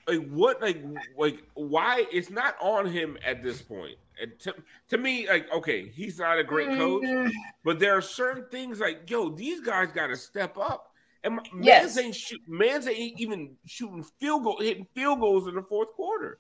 like 0.06 0.30
what? 0.30 0.62
Like, 0.62 0.84
like 1.18 1.44
why? 1.54 2.06
It's 2.12 2.30
not 2.30 2.58
on 2.60 2.88
him 2.88 3.18
at 3.26 3.42
this 3.42 3.62
point. 3.62 3.96
And 4.22 4.38
to, 4.40 4.56
to 4.90 4.98
me, 4.98 5.28
like, 5.28 5.52
okay, 5.52 5.88
he's 5.90 6.20
not 6.20 6.40
a 6.40 6.44
great 6.44 6.74
coach, 6.74 7.04
Mm, 7.04 7.32
but 7.64 7.80
there 7.80 7.98
are 7.98 8.02
certain 8.02 8.46
things 8.50 8.80
like, 8.80 9.10
yo, 9.10 9.30
these 9.30 9.62
guys 9.62 9.92
got 9.92 10.08
to 10.08 10.16
step 10.16 10.58
up. 10.58 10.92
And 11.24 11.40
Mans 11.54 11.66
Yes. 11.66 11.98
ain't 11.98 12.16
shoot, 12.16 12.42
Mans 12.48 12.88
ain't 12.88 13.20
even 13.20 13.56
shooting 13.66 14.06
field 14.20 14.44
goal, 14.44 14.60
hitting 14.60 14.88
field 14.94 15.20
goals 15.20 15.48
in 15.48 15.56
the 15.56 15.64
fourth 15.64 15.92
quarter. 15.94 16.40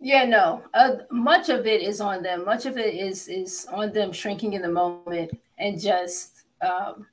Yeah, 0.00 0.24
no. 0.24 0.62
Uh, 0.74 0.96
much 1.10 1.48
of 1.48 1.66
it 1.66 1.82
is 1.82 2.00
on 2.00 2.22
them. 2.22 2.44
Much 2.44 2.66
of 2.66 2.76
it 2.76 2.94
is 2.94 3.28
is 3.28 3.66
on 3.72 3.92
them 3.92 4.12
shrinking 4.12 4.52
in 4.54 4.62
the 4.62 4.68
moment 4.68 5.32
and 5.58 5.80
just 5.80 6.42
um, 6.62 7.06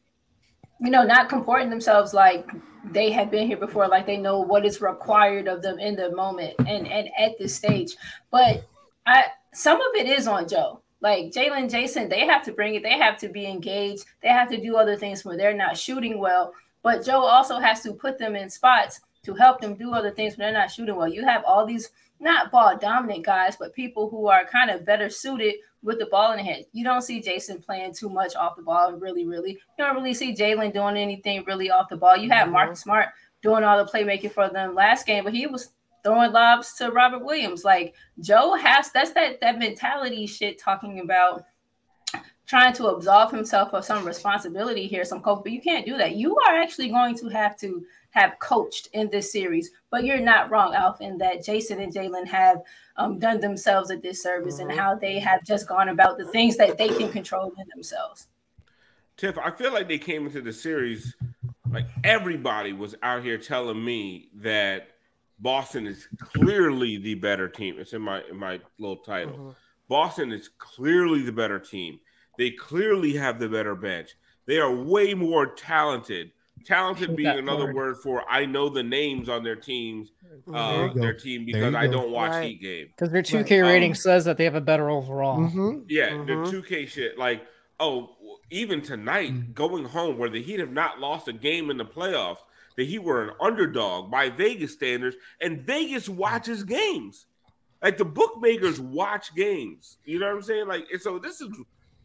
you 0.80 0.89
know, 0.89 1.04
not 1.04 1.30
comporting 1.30 1.70
themselves 1.70 2.14
like 2.14 2.49
they 2.91 3.12
have 3.12 3.30
been 3.30 3.47
here 3.47 3.58
before, 3.58 3.88
like 3.88 4.06
they 4.08 4.18
know 4.18 4.39
what 4.39 4.66
is 4.66 4.82
required 4.82 5.47
of 5.47 5.62
them 5.62 5.80
in 5.80 5.95
the 5.95 6.12
moment 6.16 6.56
and 6.60 6.88
and 6.88 7.10
at 7.18 7.38
this 7.38 7.56
stage. 7.56 7.95
But 8.32 8.68
I 9.06 9.26
some 9.54 9.80
of 9.80 9.95
it 9.95 10.08
is 10.08 10.28
on 10.28 10.47
Joe. 10.47 10.82
Like 11.02 11.32
Jaylen, 11.32 11.70
Jayson, 11.70 12.10
they 12.10 12.26
have 12.28 12.43
to 12.45 12.52
bring 12.52 12.76
it. 12.76 12.84
They 12.84 12.97
have 12.97 13.18
to 13.18 13.30
be 13.30 13.45
engaged. 13.47 14.06
They 14.22 14.30
have 14.30 14.49
to 14.49 14.62
do 14.62 14.78
other 14.78 14.95
things 14.95 15.26
when 15.26 15.38
they're 15.38 15.56
not 15.56 15.78
shooting 15.78 16.20
well. 16.20 16.54
But 16.84 17.04
Joe 17.04 17.22
also 17.22 17.60
has 17.60 17.82
to 17.82 17.93
put 17.93 18.18
them 18.18 18.36
in 18.36 18.49
spots 18.49 19.02
to 19.24 19.34
help 19.34 19.62
them 19.62 19.76
do 19.76 19.93
other 19.93 20.12
things 20.12 20.38
when 20.38 20.45
they're 20.45 20.62
not 20.62 20.72
shooting 20.72 20.95
well. 20.95 21.08
You 21.08 21.26
have 21.26 21.43
all 21.45 21.66
these 21.66 21.89
not 22.20 22.52
ball 22.52 22.78
dominant 22.78 23.26
guys, 23.26 23.56
but 23.58 23.74
people 23.74 24.10
who 24.10 24.28
are 24.28 24.45
kind 24.45 24.70
of 24.70 24.86
better 24.86 25.10
suited 25.10 25.56
with 25.84 25.97
the 25.97 26.06
ball 26.06 26.32
in 26.32 26.38
the 26.38 26.43
hand. 26.43 26.66
You 26.72 26.84
don't 26.84 27.02
see 27.02 27.22
Jayson 27.22 27.64
playing 27.64 27.93
too 27.93 28.10
much 28.10 28.36
off 28.36 28.56
the 28.56 28.62
ball, 28.62 28.93
really, 28.93 29.26
really. 29.26 29.54
You 29.54 29.86
don't 29.86 29.95
really 29.95 30.14
see 30.14 30.36
Jaylen 30.36 30.74
doing 30.74 30.97
anything 30.97 31.43
really 31.45 31.72
off 31.72 31.89
the 31.89 31.97
ball. 31.97 32.16
You 32.16 32.30
have 32.30 32.49
Marcus 32.49 32.82
Smart 32.82 33.10
doing 33.41 33.64
all 33.64 33.84
the 33.84 33.91
playmaking 33.91 34.34
for 34.34 34.49
them 34.49 34.76
last 34.76 35.08
game, 35.08 35.24
but 35.24 35.34
he 35.34 35.47
was 35.47 35.70
throwing 36.04 36.32
lobs 36.32 36.74
to 36.76 36.91
Robert 36.91 37.24
Williams. 37.24 37.64
Like 37.64 37.95
Joe 38.20 38.56
has 38.56 38.91
that's 38.91 39.12
that 39.12 39.39
that 39.41 39.60
mentality 39.60 40.28
shit 40.28 40.58
talking 40.58 40.99
about 40.99 41.45
trying 42.47 42.74
to 42.74 42.88
absolve 42.88 43.32
himself 43.32 43.74
of 43.74 43.86
some 43.86 44.04
responsibility 44.04 44.86
here, 44.86 45.06
some 45.06 45.22
coach, 45.22 45.39
but 45.43 45.54
you 45.54 45.62
can't 45.62 45.86
do 45.86 45.97
that. 45.97 46.16
You 46.16 46.36
are 46.47 46.58
actually 46.58 46.89
going 46.89 47.16
to 47.20 47.30
have 47.30 47.58
to 47.60 47.86
have 48.10 48.38
coached 48.39 48.89
in 48.91 49.10
this 49.10 49.32
series, 49.32 49.72
but 49.89 50.04
you're 50.04 50.20
not 50.20 50.52
wrong, 50.52 50.76
Alf, 50.76 50.99
in 50.99 51.18
that 51.20 51.45
Jayson 51.45 51.82
and 51.82 51.93
Jaylen 51.93 52.28
have 52.28 52.62
um, 52.97 53.20
done 53.20 53.39
themselves 53.39 53.89
a 53.89 53.95
disservice 53.95 54.60
Mm-hmm. 54.60 54.70
and 54.70 54.80
how 54.80 54.95
they 54.95 55.18
have 55.20 55.45
just 55.45 55.66
gone 55.66 55.88
about 55.88 56.18
the 56.18 56.26
things 56.26 56.58
that 56.58 56.78
they 56.78 56.89
can 56.89 57.10
control 57.10 57.54
in 57.58 57.66
themselves. 57.74 58.28
Tiff, 59.16 59.38
I 59.38 59.52
feel 59.52 59.72
like 59.72 59.88
they 59.88 59.97
came 59.97 60.26
into 60.26 60.41
the 60.41 60.52
series 60.52 61.16
like 61.72 61.86
everybody 62.04 62.74
was 62.74 62.95
out 63.02 63.24
here 63.24 63.38
telling 63.38 63.84
me 63.84 64.30
that 64.36 64.89
Boston 65.41 65.87
is 65.87 66.07
clearly 66.19 66.97
the 66.97 67.15
better 67.15 67.49
team. 67.49 67.75
It's 67.79 67.93
in 67.93 68.01
my 68.01 68.21
in 68.29 68.37
my 68.37 68.59
little 68.77 68.97
title. 68.97 69.55
Boston 69.89 70.31
is 70.31 70.49
clearly 70.57 71.21
the 71.23 71.31
better 71.31 71.59
team. 71.59 71.99
They 72.37 72.51
clearly 72.51 73.13
have 73.17 73.39
the 73.39 73.49
better 73.49 73.75
bench. 73.75 74.15
They 74.45 74.59
are 74.59 74.73
way 74.73 75.13
more 75.13 75.47
talented. 75.47 76.31
Talented 76.65 77.15
being 77.15 77.39
another 77.39 77.65
word. 77.65 77.75
word 77.75 77.97
for 78.03 78.23
I 78.29 78.45
know 78.45 78.69
the 78.69 78.83
names 78.83 79.29
on 79.29 79.43
their 79.43 79.55
teams, 79.55 80.11
uh, 80.53 80.93
their 80.93 81.13
team 81.13 81.43
because 81.43 81.73
I 81.73 81.87
don't 81.87 82.11
watch 82.11 82.31
Right. 82.31 82.49
Heat 82.51 82.61
game. 82.61 82.87
Because 82.95 83.11
their 83.11 83.23
2K 83.23 83.61
Um, 83.63 83.67
rating 83.67 83.95
says 83.95 84.25
that 84.25 84.37
they 84.37 84.43
have 84.43 84.53
a 84.55 84.61
better 84.61 84.89
overall. 84.89 85.39
Mm-hmm. 85.39 85.79
yeah, 85.89 86.09
the 86.23 86.33
2K 86.51 86.87
shit. 86.87 87.17
Like, 87.17 87.43
oh, 87.79 88.15
even 88.51 88.81
tonight, 88.81 89.55
going 89.55 89.85
home 89.85 90.19
where 90.19 90.29
the 90.29 90.41
Heat 90.41 90.59
have 90.59 90.71
not 90.71 90.99
lost 90.99 91.27
a 91.27 91.33
game 91.33 91.71
in 91.71 91.77
the 91.77 91.85
playoffs, 91.85 92.39
the 92.82 92.88
Heat 92.88 93.03
were 93.03 93.23
an 93.29 93.36
underdog 93.39 94.09
by 94.09 94.29
Vegas 94.29 94.73
standards, 94.73 95.15
and 95.39 95.61
Vegas 95.61 96.09
watches 96.09 96.63
games. 96.63 97.27
Like 97.84 97.97
the 97.99 98.05
bookmakers 98.05 98.79
watch 98.79 99.36
games. 99.36 99.97
You 100.03 100.17
know 100.19 100.27
what 100.27 100.36
I'm 100.38 100.41
saying? 100.41 100.67
Like, 100.67 100.86
and 100.91 100.99
so 100.99 101.19
this 101.19 101.41
is 101.41 101.49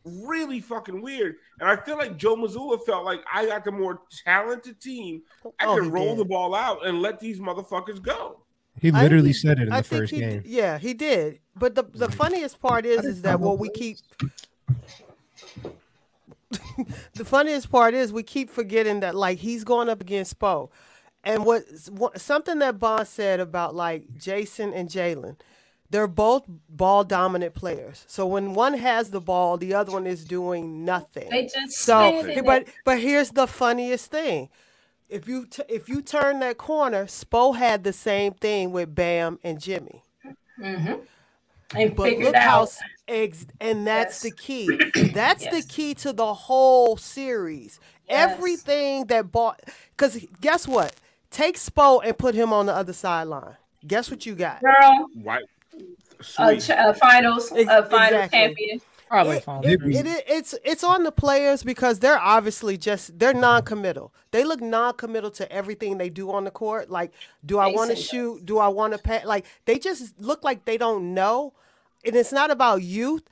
really 0.04 0.60
fucking 0.60 1.00
weird. 1.00 1.36
And 1.60 1.68
I 1.70 1.76
feel 1.76 1.96
like 1.96 2.18
Joe 2.18 2.36
Mazzulla 2.36 2.84
felt 2.84 3.04
like 3.06 3.20
I 3.32 3.46
got 3.46 3.64
the 3.64 3.72
more 3.72 4.00
talented 4.24 4.80
team. 4.80 5.22
I 5.58 5.64
Oh, 5.66 5.76
can 5.78 5.90
roll 5.90 6.10
did. 6.10 6.18
the 6.18 6.24
ball 6.26 6.54
out 6.54 6.86
and 6.86 7.00
let 7.00 7.20
these 7.20 7.40
motherfuckers 7.40 8.02
go. 8.02 8.40
He 8.78 8.90
literally 8.90 9.32
think- 9.32 9.36
said 9.36 9.58
it 9.58 9.68
in 9.68 9.72
I 9.72 9.80
the 9.80 9.88
think 9.88 10.00
first 10.02 10.12
he 10.12 10.20
d- 10.20 10.26
game. 10.26 10.42
Yeah, 10.44 10.76
he 10.78 10.92
did. 10.92 11.40
But 11.54 11.74
the 11.74 11.84
the 11.84 12.10
funniest 12.10 12.60
part 12.60 12.84
is 12.84 13.02
is 13.06 13.22
that 13.22 13.40
what 13.40 13.58
we 13.58 13.70
keep 13.70 13.96
the 17.14 17.24
funniest 17.24 17.70
part 17.70 17.94
is 17.94 18.12
we 18.12 18.22
keep 18.22 18.50
forgetting 18.50 19.00
that 19.00 19.14
like 19.14 19.38
he's 19.38 19.64
going 19.64 19.88
up 19.88 20.00
against 20.00 20.38
Spo. 20.38 20.70
And 21.24 21.44
what, 21.44 21.64
what 21.90 22.20
something 22.20 22.60
that 22.60 22.78
Bond 22.78 23.08
said 23.08 23.40
about 23.40 23.74
like 23.74 24.14
Jayson 24.16 24.72
and 24.72 24.88
Jaylen, 24.88 25.36
they're 25.90 26.06
both 26.06 26.44
ball 26.68 27.02
dominant 27.04 27.54
players. 27.54 28.04
So 28.06 28.26
when 28.26 28.54
one 28.54 28.74
has 28.74 29.10
the 29.10 29.20
ball, 29.20 29.56
the 29.56 29.74
other 29.74 29.92
one 29.92 30.06
is 30.06 30.24
doing 30.24 30.84
nothing. 30.84 31.28
They 31.30 31.44
just 31.44 31.78
so 31.78 32.22
but 32.44 32.62
it. 32.62 32.68
but 32.84 33.00
here's 33.00 33.30
the 33.30 33.46
funniest 33.46 34.10
thing. 34.10 34.50
If 35.08 35.28
you 35.28 35.46
t- 35.46 35.62
if 35.68 35.88
you 35.88 36.02
turn 36.02 36.40
that 36.40 36.58
corner, 36.58 37.06
Spo 37.06 37.56
had 37.56 37.84
the 37.84 37.92
same 37.92 38.32
thing 38.32 38.72
with 38.72 38.94
Bam 38.94 39.38
and 39.44 39.60
Jimmy. 39.60 40.02
Mm-hmm. 40.60 40.94
And 41.74 41.96
But 41.96 42.04
figured 42.04 42.26
look 42.26 42.36
how 42.36 42.68
ex- 43.08 43.46
and 43.60 43.86
that's 43.86 44.20
the 44.22 44.30
key. 44.36 44.68
That's 45.12 45.46
the 45.46 45.62
key 45.66 45.94
to 45.94 46.12
the 46.12 46.34
whole 46.34 46.96
series. 46.96 47.80
Yes. 48.08 48.32
Everything 48.32 49.06
that 49.06 49.32
bought 49.32 49.60
because 49.96 50.24
guess 50.40 50.66
what? 50.68 50.94
Take 51.30 51.56
Spo 51.56 52.00
and 52.04 52.16
put 52.16 52.34
him 52.34 52.52
on 52.52 52.66
the 52.66 52.72
other 52.74 52.92
sideline. 52.92 53.56
Guess 53.86 54.10
what 54.10 54.24
you 54.26 54.34
got? 54.34 54.60
Girl, 54.62 55.06
White. 55.22 55.42
a, 55.74 56.22
Sweet. 56.22 56.60
ch- 56.62 56.70
a 56.70 56.94
finals, 56.94 57.52
Ex- 57.52 57.68
a 57.70 57.84
final 57.84 58.04
exactly. 58.22 58.38
champion. 58.38 58.80
Probably 59.08 59.36
It, 59.36 59.46
it- 59.64 59.82
it- 59.82 60.06
it- 60.06 60.24
it's 60.26 60.54
it's 60.64 60.82
on 60.82 61.04
the 61.04 61.12
players 61.12 61.62
because 61.62 62.00
they're 62.00 62.18
obviously 62.18 62.76
just 62.76 63.16
they're 63.18 63.30
mm-hmm. 63.32 63.40
non-committal. 63.40 64.12
They 64.32 64.42
look 64.42 64.60
non-committal 64.60 65.30
to 65.32 65.50
everything 65.52 65.98
they 65.98 66.08
do 66.08 66.32
on 66.32 66.42
the 66.44 66.50
court. 66.50 66.90
Like, 66.90 67.12
do 67.44 67.58
I 67.58 67.68
want 67.68 67.90
to 67.90 67.96
shoot? 67.96 68.44
Do 68.44 68.58
I 68.58 68.66
want 68.68 68.94
to 68.94 68.98
pay? 68.98 69.24
Like, 69.24 69.46
they 69.64 69.78
just 69.78 70.20
look 70.20 70.42
like 70.42 70.64
they 70.64 70.76
don't 70.76 71.14
know. 71.14 71.52
And 72.06 72.16
it's 72.16 72.32
not 72.32 72.50
about 72.50 72.82
youth. 72.82 73.24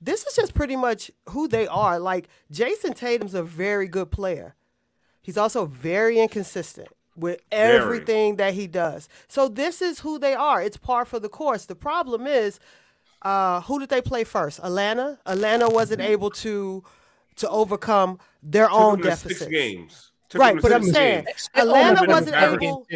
This 0.00 0.24
is 0.26 0.34
just 0.34 0.54
pretty 0.54 0.76
much 0.76 1.10
who 1.28 1.46
they 1.46 1.66
are. 1.66 1.98
Like 1.98 2.28
Jayson 2.50 2.94
Tatum's 2.94 3.34
a 3.34 3.42
very 3.42 3.86
good 3.86 4.10
player. 4.10 4.54
He's 5.20 5.38
also 5.38 5.66
very 5.66 6.18
inconsistent 6.18 6.88
with 7.14 7.40
Very. 7.50 7.76
everything 7.76 8.36
that 8.36 8.54
he 8.54 8.66
does. 8.66 9.08
So 9.28 9.48
this 9.48 9.80
is 9.80 10.00
who 10.00 10.18
they 10.18 10.34
are. 10.34 10.62
It's 10.62 10.76
par 10.76 11.04
for 11.04 11.20
the 11.20 11.28
course. 11.28 11.66
The 11.66 11.76
problem 11.76 12.26
is, 12.26 12.58
uh, 13.22 13.60
who 13.62 13.78
did 13.78 13.90
they 13.90 14.00
play 14.00 14.24
first? 14.24 14.58
Atlanta. 14.62 15.18
Atlanta 15.26 15.68
wasn't 15.68 16.00
able 16.00 16.30
to 16.30 16.82
to 17.36 17.48
overcome 17.48 18.18
their 18.42 18.66
Took 18.66 18.80
own 18.80 19.00
deficits. 19.00 19.40
Six 19.40 19.50
games. 19.50 20.11
Took 20.32 20.40
Right, 20.40 20.62
but 20.62 20.72
I'm 20.72 20.82
saying. 20.82 21.26
Atlanta 21.54 22.06
wasn't 22.08 22.36
able. 22.36 22.86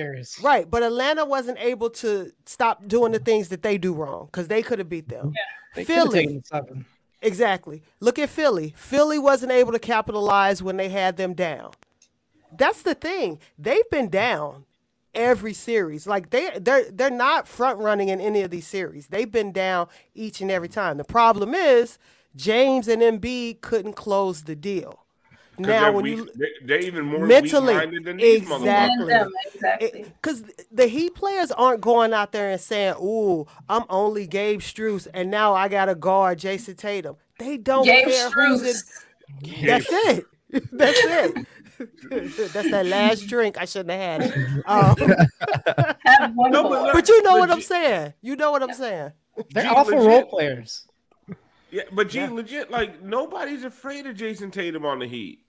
Right, 0.42 0.70
but 0.70 0.82
Atlanta 0.82 1.26
wasn't 1.26 1.58
able 1.60 1.90
to 1.90 2.32
stop 2.46 2.88
doing 2.88 3.12
the 3.12 3.18
things 3.18 3.48
that 3.48 3.60
they 3.60 3.76
do 3.76 3.92
wrong 3.92 4.24
because 4.24 4.48
they 4.48 4.62
could 4.62 4.78
have 4.78 4.88
beat 4.88 5.10
them. 5.10 5.34
They 5.74 5.84
could've 5.84 6.04
Philly, 6.04 6.26
taken 6.26 6.44
seven. 6.46 6.86
exactly. 7.20 7.82
Look 8.00 8.18
at 8.18 8.30
Philly. 8.30 8.72
Philly 8.74 9.18
wasn't 9.18 9.52
able 9.52 9.72
to 9.72 9.78
capitalize 9.78 10.62
when 10.62 10.78
they 10.78 10.88
had 10.88 11.18
them 11.18 11.34
down. 11.34 11.72
That's 12.56 12.80
the 12.80 12.94
thing. 12.94 13.38
They've 13.58 13.90
been 13.90 14.08
down 14.08 14.64
every 15.14 15.52
series. 15.52 16.06
Like 16.06 16.30
they 16.30 16.52
they're 16.58 16.90
they're 16.90 17.10
not 17.10 17.46
front 17.46 17.80
running 17.80 18.08
in 18.08 18.18
any 18.18 18.40
of 18.40 18.50
these 18.50 18.66
series. 18.66 19.08
They've 19.08 19.30
been 19.30 19.52
down 19.52 19.88
each 20.14 20.40
and 20.40 20.50
every 20.50 20.68
time. 20.70 20.96
The 20.96 21.04
problem 21.04 21.54
is 21.54 21.98
James 22.34 22.88
and 22.88 23.02
Embiid 23.02 23.60
couldn't 23.60 23.92
close 23.92 24.44
the 24.44 24.56
deal. 24.56 25.05
'Cause 25.56 25.66
Now 25.66 25.92
when 25.92 26.02
weak- 26.04 26.16
you 26.18 26.28
they- 26.36 26.66
they're 26.66 26.78
even 26.80 27.04
more 27.06 27.26
mentally 27.26 27.74
than 28.00 28.20
exactly 28.20 28.46
motherfuckers. 29.06 29.30
Exactly. 29.54 30.02
because 30.20 30.44
the 30.70 30.86
Heat 30.86 31.14
players 31.14 31.50
aren't 31.50 31.80
going 31.80 32.12
out 32.12 32.32
there 32.32 32.50
and 32.50 32.60
saying, 32.60 32.94
"Ooh, 33.02 33.46
I'm 33.68 33.84
only 33.88 34.26
Gabe 34.26 34.60
Strus, 34.60 35.06
and 35.14 35.30
now 35.30 35.54
I 35.54 35.68
got 35.68 35.86
to 35.86 35.94
guard 35.94 36.38
Jayson 36.40 36.74
Tatum." 36.76 37.16
They 37.38 37.56
don't 37.56 37.84
Gabe 37.84 38.06
care 38.06 38.30
who's 38.30 38.62
Strus. 38.62 39.04
in. 39.60 39.66
That's 39.66 39.86
it. 39.90 40.24
That's 40.72 40.98
it. 41.04 41.46
That's 42.52 42.70
that 42.70 42.86
last 42.86 43.26
drink. 43.26 43.58
I 43.60 43.64
shouldn't 43.66 43.90
have 43.90 44.22
had 44.22 44.30
it. 44.30 44.64
Um, 44.66 44.96
Have 46.06 46.34
No, 46.36 46.68
but 46.68 46.92
but 46.94 47.08
you 47.08 47.22
know 47.22 47.36
what 47.36 47.50
I'm 47.50 47.60
saying. 47.60 48.14
You 48.22 48.36
know 48.36 48.50
what 48.50 48.62
I'm 48.62 48.72
saying. 48.72 49.12
They're 49.52 49.64
Gee, 49.64 49.68
awful 49.68 49.96
legit. 49.98 50.08
role 50.08 50.24
players. 50.26 50.86
Yeah, 51.70 51.82
but 51.92 52.08
G, 52.08 52.26
legit, 52.26 52.70
like 52.70 53.02
nobody's 53.02 53.64
afraid 53.64 54.06
of 54.06 54.16
Jayson 54.16 54.50
Tatum 54.50 54.86
on 54.86 55.00
the 55.00 55.06
Heat. 55.06 55.40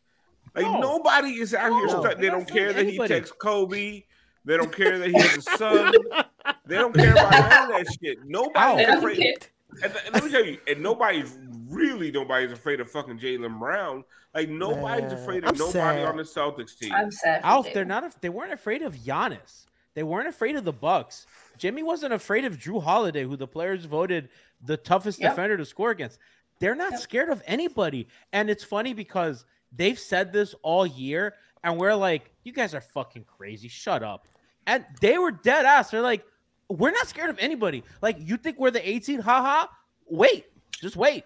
Like 0.64 0.80
nobody 0.82 1.30
is 1.40 1.54
out 1.54 1.72
here. 1.72 1.88
No. 1.88 2.04
stu- 2.04 2.16
They 2.22 2.28
don't 2.30 2.50
care 2.50 2.74
that 2.74 2.84
he 2.84 2.90
anybody. 2.90 3.14
texts 3.14 3.36
Kobe. 3.40 4.04
They 4.46 4.58
don't 4.58 4.72
care 4.76 4.98
that 4.98 5.08
he 5.10 5.14
has 5.20 5.38
a 5.38 5.42
son. 5.58 5.94
they 6.66 6.76
don't 6.76 6.94
care 6.96 7.12
about 7.12 7.32
none 7.32 7.72
of 7.72 7.78
that 7.86 7.98
shit. 8.02 8.18
Nobody's 8.26 8.88
They 8.88 8.94
afraid. 8.94 9.18
care. 9.18 9.34
And 9.84 9.94
let 10.14 10.24
me 10.24 10.32
tell 10.32 10.46
you, 10.46 10.58
and 10.68 10.82
nobody's 10.82 11.38
really 11.68 12.10
nobody's 12.12 12.52
afraid 12.52 12.80
of 12.80 12.90
fucking 12.90 13.20
Jaylen 13.20 13.60
Brown. 13.60 14.04
Like 14.34 14.50
nobody's 14.50 15.12
Man, 15.12 15.22
afraid 15.22 15.44
of 15.44 15.50
I'm 15.52 15.58
nobody 15.58 15.72
sad. 15.74 16.06
on 16.06 16.18
the 16.18 16.24
Celtics 16.24 16.78
team. 16.78 16.92
I'm 16.94 17.12
sad. 17.12 17.42
Alf, 17.44 17.68
they're 17.74 17.86
not. 17.86 18.04
af- 18.06 18.20
They 18.22 18.30
weren't 18.30 18.54
afraid 18.54 18.82
of 18.82 18.96
Giannis. 18.96 19.66
They 19.94 20.04
weren't 20.04 20.28
afraid 20.28 20.56
of 20.56 20.64
the 20.64 20.72
Bucks. 20.74 21.26
Jimmy 21.58 21.84
wasn't 21.84 22.14
afraid 22.14 22.46
of 22.46 22.58
Jrue 22.58 22.82
Holiday, 22.82 23.24
who 23.24 23.36
the 23.36 23.48
players 23.48 23.86
voted 23.86 24.30
the 24.64 24.78
toughest 24.78 25.20
Yep. 25.20 25.32
defender 25.32 25.58
to 25.58 25.66
score 25.66 25.92
against. 25.92 26.20
They're 26.60 26.76
not 26.76 27.00
scared 27.00 27.30
of 27.30 27.42
anybody, 27.46 28.08
and 28.32 28.50
it's 28.50 28.64
funny 28.64 28.94
because 28.94 29.44
they've 29.76 30.00
said 30.00 30.34
this 30.34 30.56
all 30.62 30.86
year, 30.86 31.36
and 31.64 31.78
we're 31.78 31.96
like, 31.96 32.32
"You 32.44 32.52
guys 32.52 32.74
are 32.74 32.82
fucking 32.82 33.26
crazy. 33.26 33.68
Shut 33.68 34.04
up." 34.04 34.28
And 34.66 34.86
they 35.02 35.18
were 35.18 35.32
dead 35.32 35.66
ass. 35.66 35.92
They're 35.92 36.02
like, 36.02 36.26
"We're 36.70 36.92
not 36.92 37.08
scared 37.08 37.30
of 37.30 37.40
anybody. 37.40 37.84
Like, 38.02 38.18
you 38.20 38.38
think 38.38 38.60
we're 38.60 38.72
the 38.72 38.88
18? 38.88 39.20
Haha. 39.20 39.68
Wait, 40.10 40.46
just 40.82 40.96
wait." 40.96 41.24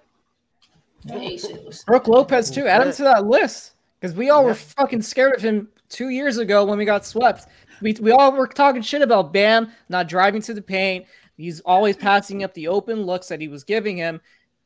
Hey. 1.07 1.39
Brook 1.87 2.07
Lopez 2.07 2.51
too. 2.51 2.67
Add 2.67 2.85
him 2.85 2.93
to 2.93 3.03
that 3.03 3.25
list. 3.25 3.73
Because 3.99 4.15
we 4.15 4.29
all 4.31 4.43
were 4.43 4.55
fucking 4.55 5.03
scared 5.03 5.35
of 5.35 5.41
him 5.41 5.67
two 5.89 6.09
years 6.09 6.37
ago 6.37 6.65
when 6.65 6.77
we 6.77 6.85
got 6.85 7.05
swept. 7.05 7.47
We, 7.81 7.93
we 8.01 8.11
all 8.11 8.31
were 8.31 8.47
talking 8.47 8.81
shit 8.81 9.03
about 9.03 9.31
Bam 9.31 9.71
not 9.89 10.07
driving 10.07 10.41
to 10.43 10.53
the 10.53 10.61
paint. 10.61 11.05
He's 11.37 11.59
always 11.61 11.97
passing 11.97 12.43
up 12.43 12.53
the 12.53 12.67
open 12.67 13.03
looks 13.03 13.27
that 13.27 13.41
he 13.41 13.47
was 13.47 13.63
giving 13.63 13.97
him. 13.97 14.21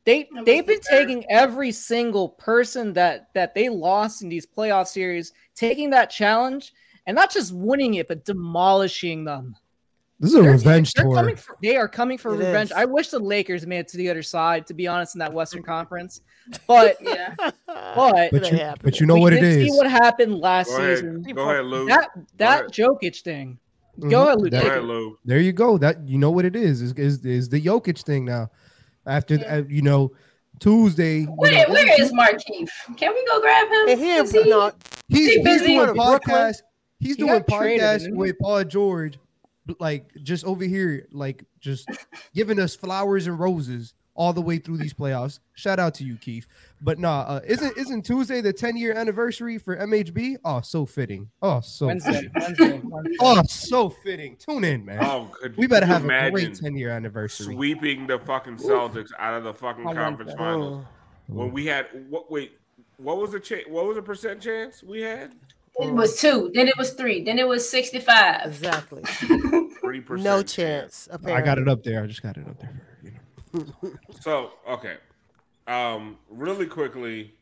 They 0.06 0.28
they've 0.44 0.66
been 0.66 0.80
taking 0.80 1.24
every 1.28 1.72
single 1.72 2.30
person 2.30 2.92
that 2.92 3.28
that 3.34 3.54
they 3.54 3.68
lost 3.68 4.22
in 4.22 4.28
these 4.28 4.46
playoff 4.46 4.86
series, 4.86 5.32
taking 5.56 5.90
that 5.90 6.10
challenge 6.10 6.72
and 7.06 7.14
not 7.14 7.32
just 7.32 7.52
winning 7.52 7.94
it, 7.94 8.06
but 8.06 8.24
demolishing 8.24 9.24
them. 9.24 9.56
This 10.18 10.30
is 10.30 10.36
a 10.36 10.42
revenge 10.42 10.94
They're 10.94 11.04
tour. 11.04 11.14
coming 11.14 11.36
for, 11.36 11.56
they 11.60 11.76
are 11.76 11.88
coming 11.88 12.16
for 12.16 12.32
It 12.34 12.38
revenge. 12.38 12.70
is. 12.70 12.76
I 12.76 12.86
wish 12.86 13.08
the 13.08 13.18
Lakers 13.18 13.66
made 13.66 13.80
it 13.80 13.88
to 13.88 13.98
the 13.98 14.08
other 14.08 14.22
side, 14.22 14.66
to 14.68 14.74
be 14.74 14.86
honest, 14.86 15.14
in 15.14 15.18
that 15.18 15.32
Western 15.32 15.62
Conference. 15.62 16.22
But 16.66 16.96
yeah, 17.02 17.34
but 17.36 18.30
But 18.30 18.50
you, 18.50 18.74
but 18.82 19.00
you 19.00 19.06
know 19.06 19.14
we 19.14 19.20
what 19.20 19.32
it 19.34 19.42
is. 19.42 19.70
See 19.70 19.76
what 19.76 19.90
happened 19.90 20.38
last 20.38 20.68
Go 20.68 20.76
ahead. 20.78 20.98
season. 20.98 21.22
Go 21.34 21.50
ahead, 21.50 21.64
Lou. 21.64 21.86
That 21.86 22.10
that 22.38 22.60
ahead. 22.60 22.72
Jokic 22.72 23.20
thing. 23.22 23.58
Go 23.98 24.06
mm-hmm. 24.06 24.14
ahead, 24.14 24.40
Lou. 24.40 24.50
That- 24.50 24.62
Go 24.62 24.68
ahead. 24.68 24.84
Lou. 24.84 25.18
There 25.24 25.40
you 25.40 25.52
go. 25.52 25.76
That 25.76 26.08
you 26.08 26.16
know 26.16 26.30
what 26.30 26.44
it 26.44 26.56
is 26.56 26.80
is 26.80 26.92
is, 26.94 27.24
is 27.26 27.48
the 27.48 27.60
Jokic 27.60 28.02
thing 28.02 28.24
now. 28.24 28.48
After 29.06 29.36
uh, 29.46 29.62
you 29.68 29.82
know 29.82 30.12
Tuesday, 30.58 31.20
you 31.20 31.26
where, 31.26 31.52
know, 31.66 31.72
where 31.72 32.00
is 32.00 32.12
Markeith? 32.12 32.68
Can 32.96 33.12
we 33.14 33.24
go 33.26 33.40
grab 33.40 33.68
him? 33.68 33.88
And 33.88 34.00
he 34.00 34.12
Is 34.14 34.34
ain't 34.34 34.48
no, 34.48 34.72
he's, 35.08 35.18
he 35.18 35.34
he's 35.36 35.44
busy 35.44 35.66
doing 35.68 35.88
in 35.90 35.94
Brooklyn? 35.94 36.54
He's 36.98 37.10
He 37.10 37.14
doing 37.14 37.42
got 37.46 37.48
traded, 37.58 37.80
podcasts 37.82 37.98
didn't 38.00 38.14
he? 38.14 38.18
with 38.18 38.38
Paul 38.40 38.64
George, 38.64 39.18
like 39.78 40.10
just 40.22 40.44
over 40.44 40.64
here, 40.64 41.06
like 41.12 41.44
just 41.60 41.88
giving 42.34 42.58
us 42.58 42.74
flowers 42.74 43.26
and 43.26 43.38
roses 43.38 43.94
all 44.14 44.32
the 44.32 44.40
way 44.40 44.58
through 44.58 44.78
these 44.78 44.94
playoffs. 44.94 45.40
Shout 45.54 45.78
out 45.78 45.94
to 45.94 46.04
you, 46.04 46.16
Keith. 46.16 46.46
But 46.80 46.98
nah, 46.98 47.20
uh, 47.22 47.40
isn't 47.46 47.76
isn't 47.78 48.02
Tuesday 48.04 48.40
the 48.40 48.52
10 48.52 48.76
year 48.76 48.92
anniversary 48.92 49.56
for 49.58 49.76
MHB? 49.76 50.36
Oh, 50.44 50.60
so 50.60 50.84
fitting. 50.84 51.30
Oh, 51.40 51.60
so 51.60 51.86
Wednesday, 51.86 52.12
fitting. 52.12 52.30
Wednesday, 52.34 52.80
Wednesday. 52.84 53.16
Oh, 53.20 53.42
so 53.48 53.88
fitting. 53.88 54.36
Tune 54.36 54.62
in, 54.64 54.84
man. 54.84 55.02
Oh, 55.02 55.30
could, 55.40 55.56
we 55.56 55.66
better 55.66 55.86
have 55.86 56.02
a 56.02 56.04
imagine 56.04 56.32
great 56.32 56.54
10 56.54 56.76
year 56.76 56.90
anniversary. 56.90 57.54
sweeping 57.54 58.06
the 58.06 58.18
fucking 58.18 58.56
Celtics 58.56 59.10
out 59.18 59.34
of 59.34 59.44
the 59.44 59.54
fucking 59.54 59.86
I 59.86 59.94
conference 59.94 60.32
that. 60.32 60.38
finals 60.38 60.84
when 61.28 61.50
we 61.50 61.64
had 61.66 61.86
what? 62.10 62.30
Wait, 62.30 62.58
what 62.98 63.16
was 63.16 63.32
the 63.32 63.40
cha- 63.40 63.68
What 63.68 63.86
was 63.86 63.96
the 63.96 64.02
percent 64.02 64.40
chance 64.42 64.82
we 64.82 65.00
had? 65.00 65.34
It 65.78 65.92
was 65.92 66.18
two, 66.20 66.50
then 66.54 66.68
it 66.68 66.76
was 66.78 66.92
three, 66.92 67.22
then 67.22 67.38
it 67.38 67.46
was 67.46 67.68
sixty-five. 67.68 68.46
exactly. 68.46 69.02
Three 69.80 70.00
percent. 70.00 70.24
No 70.24 70.42
chance. 70.42 71.06
I 71.26 71.42
got 71.42 71.58
it 71.58 71.68
up 71.68 71.82
there. 71.84 72.02
I 72.02 72.06
just 72.06 72.22
got 72.22 72.36
it 72.38 72.46
up 72.48 72.58
there. 72.58 72.82
You 73.02 73.12
know. 73.82 73.92
So 74.20 74.52
okay, 74.68 74.96
um, 75.66 76.18
really 76.28 76.66
quickly, 76.66 77.34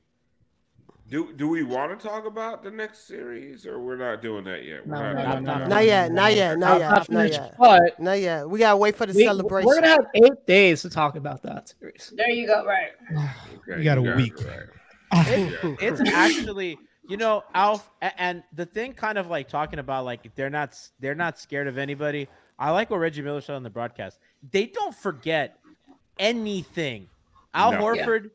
do 1.08 1.32
do 1.34 1.48
we 1.48 1.62
want 1.62 1.98
to 1.98 2.08
talk 2.08 2.24
about 2.26 2.62
the 2.62 2.70
next 2.70 3.06
series, 3.06 3.66
or 3.66 3.78
we're 3.80 3.96
not 3.96 4.22
doing 4.22 4.44
that 4.44 4.64
yet? 4.64 4.86
No, 4.86 4.94
not 4.94 5.14
no, 5.14 5.32
doing 5.32 5.44
no, 5.44 5.58
that. 5.58 5.68
Not 5.68 5.84
yet. 5.84 6.12
Not 6.12 6.34
yet. 6.34 6.58
Not 6.58 6.68
Not- 6.68 6.80
yet. 6.80 6.90
not 6.90 7.10
Not 7.10 7.30
yet. 7.32 7.54
But 7.58 8.00
Not 8.00 8.20
yet. 8.20 8.48
We 8.48 8.58
gotta 8.58 8.76
wait 8.76 8.96
for 8.96 9.04
the 9.06 9.12
we, 9.12 9.24
celebration. 9.24 9.66
we're 9.66 9.74
gonna 9.76 9.88
have 9.88 10.06
eight 10.14 10.46
days 10.46 10.82
to 10.82 10.90
talk 10.90 11.16
about 11.16 11.42
that 11.42 11.74
series. 11.78 12.12
There 12.16 12.30
you 12.30 12.46
go. 12.46 12.64
Right. 12.64 12.92
Okay, 13.68 13.78
You 13.78 13.84
got 13.84 13.96
a 13.98 14.02
guys 14.02 14.16
week. 14.16 14.40
are 14.42 14.70
right. 15.12 15.28
It- 15.28 15.78
it's 15.80 16.10
actually 16.10 16.78
you 17.08 17.16
know 17.18 17.44
alf 17.54 17.88
and 18.00 18.42
the 18.54 18.64
thing 18.66 18.92
kind 18.94 19.16
of 19.18 19.26
like 19.28 19.48
talking 19.48 19.78
about 19.78 20.04
like 20.06 20.34
they're 20.34 20.50
not 20.50 20.74
they're 21.00 21.14
not 21.14 21.38
scared 21.38 21.66
of 21.68 21.76
anybody 21.78 22.26
i 22.58 22.70
like 22.70 22.88
what 22.90 22.96
reggie 22.98 23.20
miller 23.22 23.40
said 23.42 23.54
on 23.56 23.62
the 23.62 23.68
broadcast 23.70 24.18
they 24.52 24.64
don't 24.66 24.94
forget 24.94 25.58
anything 26.18 27.06
al 27.54 27.72
No. 27.72 27.78
horford 27.80 28.30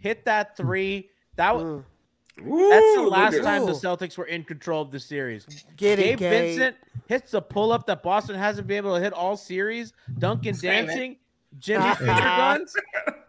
hit 0.00 0.24
that 0.26 0.56
three 0.56 1.10
that 1.36 1.54
was 1.54 1.64
Mm. 1.64 1.84
Woo, 2.42 2.68
that's 2.68 2.94
the 2.96 3.02
last 3.02 3.34
at- 3.34 3.42
time 3.44 3.64
the 3.64 3.70
celtics 3.72 4.18
were 4.18 4.24
in 4.26 4.42
control 4.42 4.82
of 4.82 4.90
the 4.90 4.98
series 4.98 5.46
Get 5.76 6.00
it, 6.00 6.02
Gabe 6.02 6.18
Gabe. 6.18 6.30
Vincent 6.58 6.76
hits 7.06 7.30
the 7.30 7.40
pull 7.40 7.70
up 7.72 7.86
that 7.86 8.02
Boston 8.02 8.34
hasn't 8.34 8.66
been 8.66 8.78
able 8.78 8.96
to 8.96 9.00
hit 9.00 9.12
all 9.12 9.36
series. 9.36 9.92
Duncan 10.18 10.52
Scream 10.54 10.72
it. 10.72 10.86
dancing, 10.86 11.16
Jimmy 11.60 11.94
finger 11.94 12.12
guns. 12.14 12.74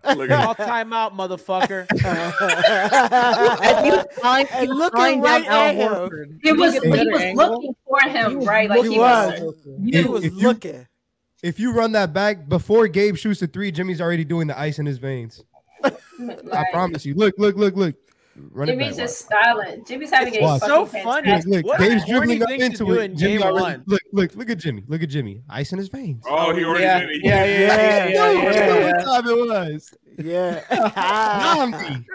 All 0.06 0.56
time 0.56 0.92
out, 0.92 1.16
motherfucker. 1.16 1.86
And 1.92 3.86
he 3.86 3.92
was 3.92 4.06
flying, 4.14 4.48
And 4.52 4.68
he 4.68 4.74
looking 4.74 4.98
flying 4.98 5.22
down 5.22 5.42
right 5.44 5.48
Al 5.48 5.60
at 5.68 5.76
him. 5.76 5.92
Horford. 5.92 6.40
He 6.44 6.52
was 6.54 6.74
he 6.74 6.90
was 6.90 7.22
angle. 7.22 7.50
looking 7.52 7.76
for 7.88 8.00
him, 8.10 8.38
was 8.40 8.48
right? 8.48 8.70
Like 8.70 8.84
He 8.86 8.94
he 8.94 9.00
was. 9.00 9.40
was. 9.42 9.56
He 9.92 10.04
was 10.04 10.34
looking. 10.34 10.88
If 11.44 11.60
you 11.60 11.74
run 11.74 11.92
that 11.94 12.14
back 12.14 12.48
before 12.50 12.88
Gabe 12.88 13.16
shoots 13.16 13.40
the 13.40 13.48
three, 13.48 13.72
Jimmy's 13.72 14.02
already 14.02 14.24
doing 14.24 14.48
the 14.48 14.58
ice 14.60 14.80
in 14.80 14.86
his 14.86 14.98
veins. 14.98 15.44
I 15.84 16.66
promise 16.72 17.06
you. 17.06 17.14
Look, 17.14 17.36
look, 17.38 17.56
look, 17.56 17.76
look. 17.76 17.96
Run 18.52 18.68
Jimmy's 18.68 18.90
back. 18.90 18.98
just 18.98 19.20
styling. 19.26 19.86
Jimmy's 19.86 20.10
having 20.10 20.36
a 20.36 20.42
fucking 20.42 20.68
So 20.68 20.86
funny. 20.86 21.32
Look, 21.32 21.46
look, 21.46 21.66
What 21.66 21.80
Gabe's 21.80 22.06
dribbling 22.06 22.44
up 22.44 22.50
into 22.50 22.92
it. 23.00 23.12
in 23.12 23.18
Jimmy 23.18 23.42
already, 23.44 23.62
one. 23.62 23.84
look, 23.86 24.02
look, 24.12 24.36
look 24.36 24.50
at 24.50 24.58
Jimmy. 24.58 24.84
Look 24.88 25.04
at 25.04 25.10
Jimmy. 25.10 25.42
Ice 25.50 25.72
in 25.72 25.78
his 25.78 25.88
veins. 25.88 26.24
Oh, 26.28 26.54
he 26.54 26.66
already 26.66 26.84
Yeah, 26.84 27.00
did 27.00 27.10
it. 27.12 27.22
yeah, 27.24 27.46
yeah, 27.46 27.46
yeah, 27.46 27.58
yeah, 27.68 28.08
Yeah. 28.08 28.08
yeah, 28.08 28.34
yeah, 28.34 28.76
You 28.76 28.80
know 28.80 28.86
what 28.98 29.06
time 29.24 29.28
it 29.28 29.74
was. 29.74 29.94
Yeah. 30.18 30.62
Namdi. 31.56 32.06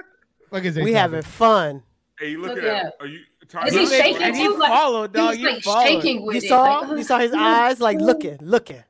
Look 0.50 0.64
at 0.64 0.74
we 0.74 0.92
having 0.92 1.22
fun. 1.22 1.82
Hey, 2.18 2.36
look, 2.36 2.50
Look 2.56 2.58
at 2.58 2.64
at 2.64 2.84
him. 2.86 2.92
Are 3.00 3.06
you? 3.06 3.20
Ty- 3.48 3.66
Is 3.66 3.74
he 3.74 3.86
shaking 3.86 4.22
And 4.22 4.34
Ty- 4.34 4.42
you 4.42 4.52
too? 4.54 4.58
Like, 4.58 4.68
followed, 4.68 5.10
he 5.10 5.16
dog. 5.16 5.38
was 5.38 5.66
like 5.66 5.86
shaking 5.86 6.26
with 6.26 6.36
it. 6.36 6.42
You 6.42 6.48
saw? 6.48 6.92
You 6.94 7.02
saw 7.02 7.18
his 7.18 7.32
eyes 7.32 7.80
like 7.80 7.98
looking, 7.98 8.36
looking. 8.42 8.82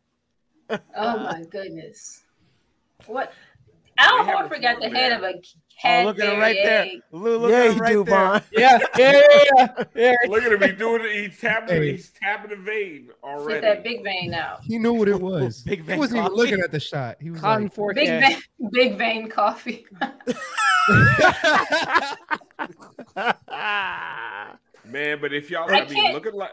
Oh 0.96 1.18
my 1.18 1.44
goodness. 1.50 2.24
What? 3.06 3.32
Al 3.98 4.24
They 4.24 4.32
Horford 4.32 4.62
got 4.62 4.76
the 4.76 4.82
form 4.86 4.94
head 4.94 5.12
of 5.12 5.22
a 5.22 5.34
Oh, 5.82 5.82
cat. 5.82 6.04
look 6.06 6.18
at 6.20 6.32
him 6.34 6.38
right 6.38 6.56
there. 6.62 6.86
Lou, 7.10 7.38
look 7.38 7.50
yeah, 7.50 7.56
at 7.56 7.64
you 7.64 7.70
him 7.72 7.78
right 7.78 7.92
do, 7.92 8.04
there. 8.04 8.14
Vaughn. 8.28 8.42
Yeah, 8.52 8.78
yeah, 8.98 9.12
yeah, 9.12 9.44
yeah. 9.56 9.84
yeah. 9.94 10.14
Look 10.28 10.42
at 10.42 10.52
him. 10.52 10.60
He's 10.60 10.78
doing 10.78 11.02
it. 11.06 11.12
He's 11.30 11.40
tapping. 11.40 11.68
Hey. 11.82 11.90
He's 11.92 12.10
tapping 12.10 12.50
the 12.50 12.56
vein 12.56 13.06
Fit 13.06 13.16
already. 13.24 13.60
that 13.62 13.82
big 13.82 14.04
vein 14.04 14.34
out. 14.34 14.62
He 14.62 14.78
knew 14.78 14.92
what 14.92 15.08
it 15.08 15.18
was. 15.20 15.62
Big 15.62 15.82
vein. 15.82 15.94
he 15.96 16.00
wasn't 16.00 16.20
even 16.20 16.32
looking 16.36 16.60
at 16.60 16.70
the 16.70 16.80
shot. 16.80 17.16
He 17.20 17.30
was 17.30 17.40
Cotton 17.40 17.64
like, 17.64 17.74
4K. 17.74 17.94
Big 17.94 18.08
vein, 18.20 18.42
big 18.72 18.98
vein 18.98 19.28
coffee. 19.30 19.86
Man, 24.86 25.18
but 25.20 25.32
if 25.32 25.50
y'all, 25.50 25.70
I 25.70 25.80
I, 25.80 25.88
mean, 25.88 26.12
look 26.12 26.26
at 26.26 26.34
like 26.34 26.50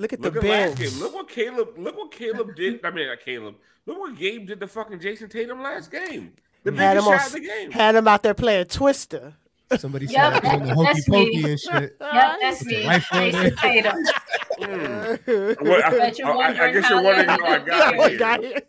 Look 0.00 0.12
at 0.14 0.20
look 0.20 0.34
the 0.34 0.40
at 0.40 0.70
last 0.70 0.78
game. 0.78 0.98
Look 0.98 1.14
what 1.14 1.28
Caleb. 1.28 1.68
Look 1.76 1.96
what 1.96 2.10
Caleb 2.10 2.56
did. 2.56 2.84
I 2.84 2.90
mean, 2.90 3.06
not 3.08 3.20
Caleb. 3.20 3.56
Look 3.86 3.98
what 3.98 4.16
Gabe 4.16 4.46
did 4.46 4.58
to 4.60 4.66
fucking 4.66 4.98
Jayson 4.98 5.28
Tatum 5.28 5.62
last 5.62 5.90
game. 5.90 6.32
The 6.64 6.72
Had 6.72 6.94
biggest 6.94 7.06
him, 7.06 7.12
on, 7.12 7.18
shot 7.18 7.26
of 7.28 7.32
the 7.34 7.40
game. 7.40 7.70
had 7.70 7.94
him 7.94 8.08
out 8.08 8.22
there 8.22 8.32
playing 8.34 8.64
Twister. 8.66 9.34
somebody 9.78 10.06
Yeah, 10.06 10.32
said 10.40 10.42
doing 10.42 10.62
the 10.68 10.74
hokey 10.74 10.86
that's 10.92 11.08
me. 11.08 11.24
pokey 11.26 11.50
and 11.50 11.60
shit. 11.60 11.96
yeah, 12.00 12.36
that's 12.40 12.64
me. 12.64 12.82
Jayson. 12.82 13.56
Tatum. 13.56 13.96
Mm. 14.60 15.56
Well, 15.62 15.82
I, 15.82 15.90
Bet 15.90 16.18
you're 16.18 16.28
I- 16.28 16.30
I- 16.30 16.34
I 16.34 16.36
wondering 16.36 16.72
guess 16.74 16.90
you're 16.90 17.02
wondering 17.02 17.26
that 17.28 17.40
how 17.40 17.46
I 17.46 17.58
got 17.60 17.96
What 17.96 18.10
here. 18.10 18.18
got 18.18 18.40
here? 18.42 18.60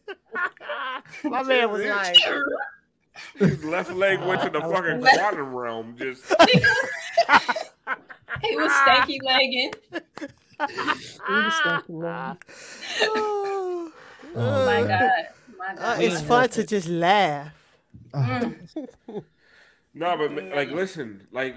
My 1.25 1.43
man 1.43 1.69
was 1.69 1.83
like, 1.85 2.17
His 3.35 3.63
left 3.65 3.91
leg 3.91 4.21
went 4.21 4.41
to 4.43 4.49
the 4.49 4.61
fucking 4.61 5.01
Left- 5.01 5.17
quantum 5.19 5.53
realm. 5.53 5.95
Just 5.97 6.23
He 8.41 8.55
was 8.55 8.71
stanky 8.71 9.17
legging. 9.21 9.73
Oh, 13.01 13.91
Oh 14.35 14.65
my 14.65 14.87
god. 14.87 15.11
My 15.57 15.75
Uh, 15.75 15.97
it's 15.99 16.21
fun 16.21 16.49
to 16.49 16.63
just 16.63 16.87
laugh. 16.87 17.51
Mm. 18.13 18.57
no, 19.93 20.17
but 20.17 20.43
like, 20.55 20.71
listen, 20.71 21.27
like, 21.31 21.55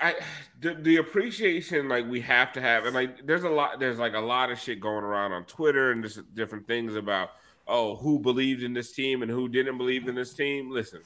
I 0.00 0.14
the, 0.60 0.74
the 0.74 0.96
appreciation 0.96 1.88
like 1.88 2.08
we 2.08 2.20
have 2.22 2.52
to 2.54 2.60
have, 2.60 2.84
and 2.84 2.94
like, 2.94 3.26
there's 3.26 3.44
a 3.44 3.48
lot, 3.48 3.78
there's 3.78 3.98
like 3.98 4.14
a 4.14 4.20
lot 4.20 4.50
of 4.50 4.58
shit 4.58 4.80
going 4.80 5.04
around 5.04 5.32
on 5.32 5.44
Twitter 5.44 5.92
and 5.92 6.02
just 6.02 6.34
different 6.34 6.66
things 6.66 6.96
about 6.96 7.30
oh 7.66 7.96
who 7.96 8.18
believed 8.18 8.62
in 8.62 8.74
this 8.74 8.92
team 8.92 9.22
and 9.22 9.30
who 9.30 9.48
didn't 9.48 9.78
believe 9.78 10.08
in 10.08 10.14
this 10.14 10.34
team. 10.34 10.70
Listen, 10.70 11.00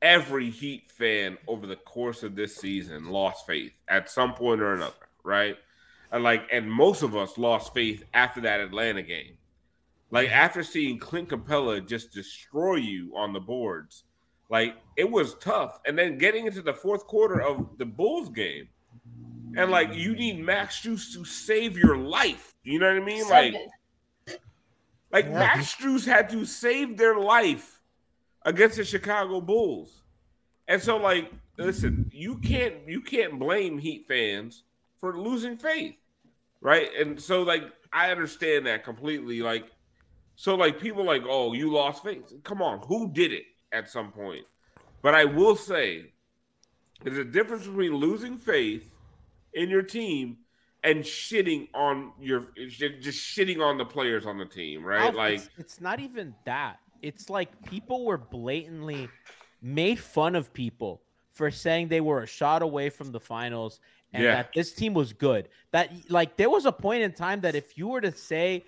every 0.00 0.50
Heat 0.50 0.90
fan 0.90 1.36
over 1.46 1.66
the 1.66 1.76
course 1.76 2.22
of 2.22 2.34
this 2.34 2.56
season 2.56 3.06
lost 3.06 3.46
faith 3.46 3.72
at 3.88 4.10
some 4.10 4.34
point 4.34 4.60
or 4.60 4.74
another, 4.74 4.94
right? 5.22 5.56
And 6.16 6.24
like, 6.24 6.48
and 6.50 6.72
most 6.72 7.02
of 7.02 7.14
us 7.14 7.36
lost 7.36 7.74
faith 7.74 8.02
after 8.14 8.40
that 8.40 8.58
Atlanta 8.58 9.02
game. 9.02 9.36
Like 10.10 10.30
after 10.30 10.62
seeing 10.62 10.98
Clint 10.98 11.28
Capela 11.28 11.86
just 11.86 12.10
destroy 12.10 12.76
you 12.76 13.12
on 13.14 13.34
the 13.34 13.40
boards, 13.40 14.04
like 14.48 14.76
it 14.96 15.10
was 15.10 15.34
tough. 15.34 15.78
And 15.84 15.98
then 15.98 16.16
getting 16.16 16.46
into 16.46 16.62
the 16.62 16.72
fourth 16.72 17.06
quarter 17.06 17.42
of 17.42 17.76
the 17.76 17.84
Bulls 17.84 18.30
game, 18.30 18.66
and 19.58 19.70
like 19.70 19.92
you 19.92 20.14
need 20.14 20.38
Max 20.40 20.80
Juice 20.80 21.12
to 21.12 21.22
save 21.26 21.76
your 21.76 21.98
life. 21.98 22.54
You 22.62 22.78
know 22.78 22.86
what 22.86 23.02
I 23.02 23.04
mean? 23.04 23.28
Like, 23.28 23.52
Seven. 23.52 24.40
like 25.12 25.26
Yeah. 25.26 25.38
Max 25.38 25.76
Juice 25.76 26.06
had 26.06 26.30
to 26.30 26.46
save 26.46 26.96
their 26.96 27.18
life 27.18 27.82
against 28.40 28.78
the 28.78 28.86
Chicago 28.86 29.42
Bulls. 29.42 30.00
And 30.66 30.80
so, 30.80 30.96
like, 30.96 31.30
listen, 31.58 32.10
you 32.10 32.38
can't 32.38 32.88
you 32.88 33.02
can't 33.02 33.38
blame 33.38 33.76
Heat 33.76 34.06
fans 34.08 34.62
for 34.98 35.18
losing 35.18 35.58
faith, 35.58 35.96
right? 36.60 36.88
And 36.98 37.20
so, 37.20 37.42
like, 37.42 37.64
I 37.92 38.10
understand 38.10 38.66
that 38.66 38.84
completely. 38.84 39.40
Like, 39.42 39.70
so 40.36 40.54
like 40.54 40.78
people 40.78 41.04
like, 41.04 41.22
oh, 41.26 41.54
you 41.54 41.72
lost 41.72 42.02
faith. 42.02 42.32
Come 42.44 42.60
on, 42.62 42.80
who 42.86 43.10
did 43.12 43.32
it 43.32 43.44
at 43.72 43.88
some 43.88 44.12
point? 44.12 44.44
But 45.02 45.14
I 45.14 45.24
will 45.24 45.56
say, 45.56 46.12
There's 47.02 47.18
a 47.18 47.24
difference 47.24 47.66
between 47.66 47.94
losing 47.94 48.38
faith 48.38 48.90
in 49.54 49.70
your 49.70 49.82
team 49.82 50.38
and 50.84 51.02
shitting 51.02 51.68
on 51.74 52.12
your 52.20 52.48
just 52.68 53.18
shitting 53.18 53.60
on 53.60 53.78
the 53.78 53.84
players 53.84 54.26
on 54.26 54.38
the 54.38 54.44
team, 54.44 54.84
right? 54.84 55.00
Alf, 55.00 55.14
like 55.14 55.34
it's, 55.34 55.48
it's 55.58 55.80
not 55.80 56.00
even 56.00 56.34
that. 56.44 56.78
It's 57.02 57.28
like 57.30 57.64
people 57.66 58.04
were 58.04 58.18
blatantly 58.18 59.08
made 59.62 59.98
fun 59.98 60.34
of 60.36 60.52
people 60.52 61.02
for 61.30 61.50
saying 61.50 61.88
they 61.88 62.00
were 62.00 62.22
a 62.22 62.26
shot 62.26 62.62
away 62.62 62.88
from 62.90 63.12
the 63.12 63.20
finals 63.20 63.80
and 64.12 64.22
Yeah. 64.22 64.34
that 64.36 64.52
this 64.54 64.72
team 64.72 64.94
was 64.94 65.12
good. 65.12 65.48
That 65.72 65.90
like 66.10 66.36
there 66.36 66.50
was 66.50 66.64
a 66.66 66.72
point 66.72 67.02
in 67.02 67.12
time 67.12 67.40
that 67.42 67.54
if 67.54 67.76
you 67.76 67.88
were 67.88 68.00
to 68.00 68.12
say, 68.12 68.64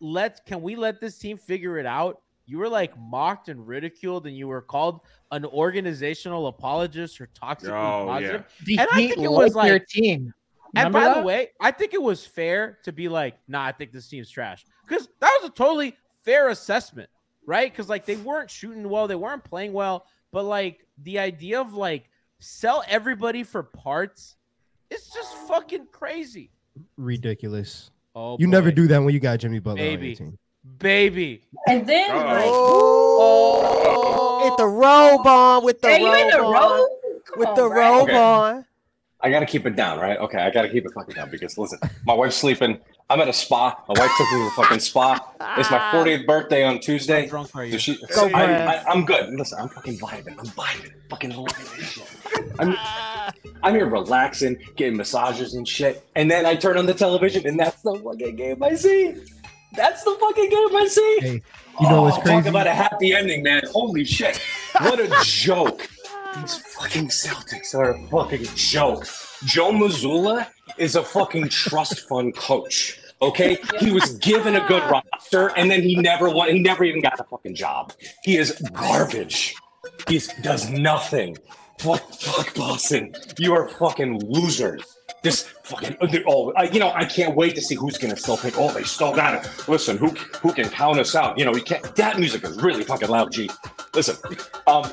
"Let's 0.00 0.40
can 0.40 0.62
we 0.62 0.76
let 0.76 1.00
this 1.00 1.18
team 1.18 1.36
figure 1.36 1.78
it 1.78 1.86
out?" 1.86 2.22
You 2.46 2.58
were 2.58 2.68
like 2.68 2.98
mocked 2.98 3.48
and 3.50 3.66
ridiculed, 3.66 4.26
and 4.26 4.34
you 4.36 4.48
were 4.48 4.62
called 4.62 5.00
an 5.32 5.44
organizational 5.44 6.46
apologist 6.46 7.20
or 7.20 7.26
toxic 7.34 7.68
Oh, 7.70 8.06
positive. 8.06 8.44
The 8.64 8.78
And 8.78 8.88
I 8.90 8.96
think 8.96 9.18
it 9.18 9.30
was 9.30 9.54
like 9.54 9.66
their 9.68 9.74
like 9.74 9.86
team. 9.86 10.32
and 10.74 10.90
by 10.92 11.04
that? 11.04 11.16
the 11.20 11.22
way, 11.22 11.48
I 11.60 11.70
think 11.72 11.92
it 11.92 12.00
was 12.02 12.24
fair 12.26 12.78
to 12.84 12.92
be 12.92 13.08
like, 13.10 13.36
nah, 13.48 13.64
I 13.66 13.72
think 13.72 13.92
this 13.92 14.08
team's 14.08 14.30
trash. 14.30 14.64
Because 14.86 15.08
that 15.20 15.38
was 15.42 15.50
a 15.50 15.52
totally 15.52 15.94
fair 16.24 16.48
assessment, 16.48 17.10
right? 17.44 17.70
Because 17.70 17.90
like 17.90 18.06
they 18.06 18.16
weren't 18.16 18.50
shooting 18.50 18.88
well, 18.88 19.06
they 19.06 19.14
weren't 19.14 19.44
playing 19.44 19.74
well, 19.74 20.06
but 20.32 20.44
like 20.44 20.86
the 21.02 21.18
idea 21.18 21.60
of 21.60 21.74
like 21.74 22.08
sell 22.38 22.82
everybody 22.88 23.42
for 23.42 23.62
parts, 23.62 24.36
it's 24.90 25.12
just 25.12 25.34
fucking 25.48 25.86
crazy. 25.92 26.50
Ridiculous. 26.96 27.90
Oh, 28.14 28.36
you 28.38 28.46
never 28.46 28.70
do 28.72 28.86
that 28.88 28.98
when 29.02 29.14
you 29.14 29.20
got 29.20 29.38
Jimmy 29.38 29.58
Butler 29.58 29.82
on 29.82 29.88
your 29.90 29.98
Baby. 29.98 30.14
team. 30.16 30.32
Oh, 30.34 30.70
Baby. 30.78 31.42
And 31.66 31.86
then 31.86 32.10
oh. 32.10 32.16
like 32.16 32.44
Oh, 32.50 34.48
with 34.48 34.56
the 34.58 34.66
robe 34.66 35.26
on, 35.26 35.64
with 35.64 35.80
the 35.80 35.88
Hey, 35.88 36.00
you 36.00 36.12
in 36.14 36.36
robe 36.36 36.44
on, 36.44 36.52
robe? 36.52 36.88
Come 37.26 37.38
with 37.38 37.48
on, 37.48 37.54
the 37.56 37.68
Brad. 37.68 37.90
robe 37.90 38.02
Okay. 38.08 38.16
on. 38.18 38.64
I 39.20 39.30
gotta 39.30 39.46
keep 39.46 39.66
it 39.66 39.74
down, 39.76 39.98
right? 39.98 40.18
Okay, 40.18 40.38
I 40.38 40.50
gotta 40.50 40.68
keep 40.68 40.84
it 40.86 40.92
fucking 40.92 41.14
down 41.14 41.30
because 41.30 41.56
listen, 41.58 41.78
my 42.04 42.14
wife's 42.14 42.36
sleeping. 42.36 42.78
I'm 43.10 43.20
at 43.22 43.28
a 43.28 43.32
spa. 43.32 43.82
My 43.88 43.98
wife 43.98 44.10
took 44.18 44.30
me 44.32 44.38
to 44.38 44.44
the 44.44 44.50
fucking 44.50 44.80
spa. 44.80 45.18
It's 45.56 45.70
my 45.70 45.78
40th 45.78 46.26
birthday 46.26 46.62
on 46.62 46.78
Tuesday. 46.78 47.22
How 47.22 47.28
drunk 47.28 47.56
are 47.56 47.64
you? 47.64 47.72
So 47.72 47.78
she, 47.78 47.98
Go, 48.14 48.26
I, 48.26 48.30
Brad. 48.30 48.68
I, 48.86 48.90
I'm 48.90 49.06
good. 49.06 49.30
Listen, 49.30 49.58
I'm 49.60 49.70
fucking 49.70 49.98
vibing. 49.98 50.38
I'm 50.38 50.44
vibing. 50.44 50.92
Fucking 51.08 51.32
vibing. 51.32 52.54
I'm, 52.58 52.76
I'm 53.62 53.74
here 53.74 53.86
relaxing, 53.86 54.58
getting 54.76 54.98
massages 54.98 55.54
and 55.54 55.66
shit. 55.66 56.06
And 56.16 56.30
then 56.30 56.44
I 56.44 56.54
turn 56.54 56.76
on 56.76 56.84
the 56.84 56.92
television, 56.92 57.46
and 57.46 57.58
that's 57.58 57.80
the 57.80 57.94
fucking 57.98 58.36
game 58.36 58.62
I 58.62 58.74
see. 58.74 59.14
That's 59.72 60.04
the 60.04 60.14
fucking 60.20 60.50
game 60.50 60.76
I 60.76 60.86
see. 60.86 61.18
Hey, 61.20 61.42
you 61.80 61.88
know 61.88 62.00
oh, 62.00 62.02
what's 62.02 62.16
Talk 62.16 62.24
crazy? 62.26 62.48
about 62.50 62.66
a 62.66 62.74
happy 62.74 63.14
ending, 63.14 63.42
man. 63.42 63.62
Holy 63.72 64.04
shit. 64.04 64.38
What 64.80 65.00
a 65.00 65.08
joke. 65.24 65.88
These 66.36 66.58
fucking 66.58 67.08
Celtics 67.08 67.74
are 67.74 67.92
a 67.92 68.06
fucking 68.08 68.44
joke. 68.54 69.06
Joe 69.44 69.72
Mazzulla 69.72 70.48
is 70.76 70.96
a 70.96 71.02
fucking 71.02 71.48
trust 71.48 72.08
fund 72.08 72.36
coach. 72.36 73.00
Okay, 73.20 73.58
he 73.80 73.90
was 73.90 74.16
given 74.18 74.56
a 74.56 74.66
good 74.68 74.82
roster, 74.90 75.48
and 75.56 75.70
then 75.70 75.82
he 75.82 75.96
never 75.96 76.28
won. 76.30 76.50
He 76.50 76.60
never 76.60 76.84
even 76.84 77.00
got 77.00 77.18
a 77.18 77.24
fucking 77.24 77.54
job. 77.54 77.92
He 78.22 78.36
is 78.36 78.60
garbage. 78.72 79.54
He 80.08 80.20
does 80.42 80.70
nothing. 80.70 81.36
Fuck, 81.78 82.12
fuck 82.14 82.54
Boston. 82.54 83.14
You 83.38 83.54
are 83.54 83.68
fucking 83.68 84.20
losers. 84.24 84.82
This 85.22 85.42
fucking 85.64 85.96
oh, 86.28 86.52
I, 86.52 86.64
you 86.64 86.78
know, 86.78 86.92
I 86.92 87.04
can't 87.04 87.34
wait 87.34 87.56
to 87.56 87.60
see 87.60 87.74
who's 87.74 87.98
gonna 87.98 88.16
still 88.16 88.36
pick. 88.36 88.54
Oh, 88.56 88.72
they 88.72 88.84
still 88.84 89.14
got 89.14 89.34
it. 89.34 89.68
Listen, 89.68 89.96
who 89.96 90.08
who 90.08 90.52
can 90.52 90.68
count 90.68 90.98
us 91.00 91.16
out? 91.16 91.38
You 91.38 91.44
know, 91.44 91.50
we 91.50 91.60
can't. 91.60 91.82
That 91.96 92.18
music 92.18 92.44
is 92.44 92.56
really 92.62 92.84
fucking 92.84 93.08
loud. 93.08 93.32
G. 93.32 93.50
Listen, 93.94 94.16
um, 94.68 94.84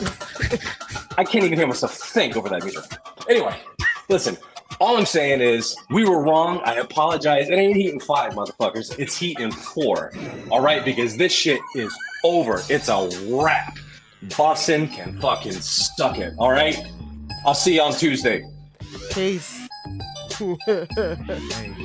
I 1.18 1.24
can't 1.24 1.46
even 1.46 1.58
hear 1.58 1.68
myself 1.68 1.93
think 1.93 2.36
over 2.36 2.50
that 2.50 2.64
music. 2.64 2.84
Anyway, 3.30 3.56
listen. 4.10 4.38
All 4.80 4.97
I'm 4.97 5.06
saying 5.06 5.41
is 5.41 5.76
we 5.89 6.03
were 6.03 6.22
wrong. 6.22 6.60
I 6.66 6.76
apologize. 6.76 7.49
It 7.49 7.53
ain't 7.53 7.78
Heat 7.78 7.93
in 7.93 7.99
five, 7.99 8.34
motherfuckers. 8.34 8.97
It's 8.99 9.18
Heat 9.18 9.39
in 9.39 9.51
four. 9.51 10.12
All 10.49 10.60
right, 10.60 10.84
because 10.84 11.16
this 11.18 11.32
shit 11.32 11.62
is 11.76 11.95
over. 12.24 12.62
It's 12.70 12.89
a 12.89 13.10
wrap. 13.30 13.78
Boston 14.38 14.88
can 14.88 15.20
fucking 15.22 15.53
suck 15.53 16.18
it. 16.18 16.34
All 16.38 16.51
right. 16.51 16.78
I'll 17.45 17.53
see 17.53 17.76
you 17.76 17.82
on 17.82 17.93
Tuesday. 17.93 18.43
Peace. 19.12 19.68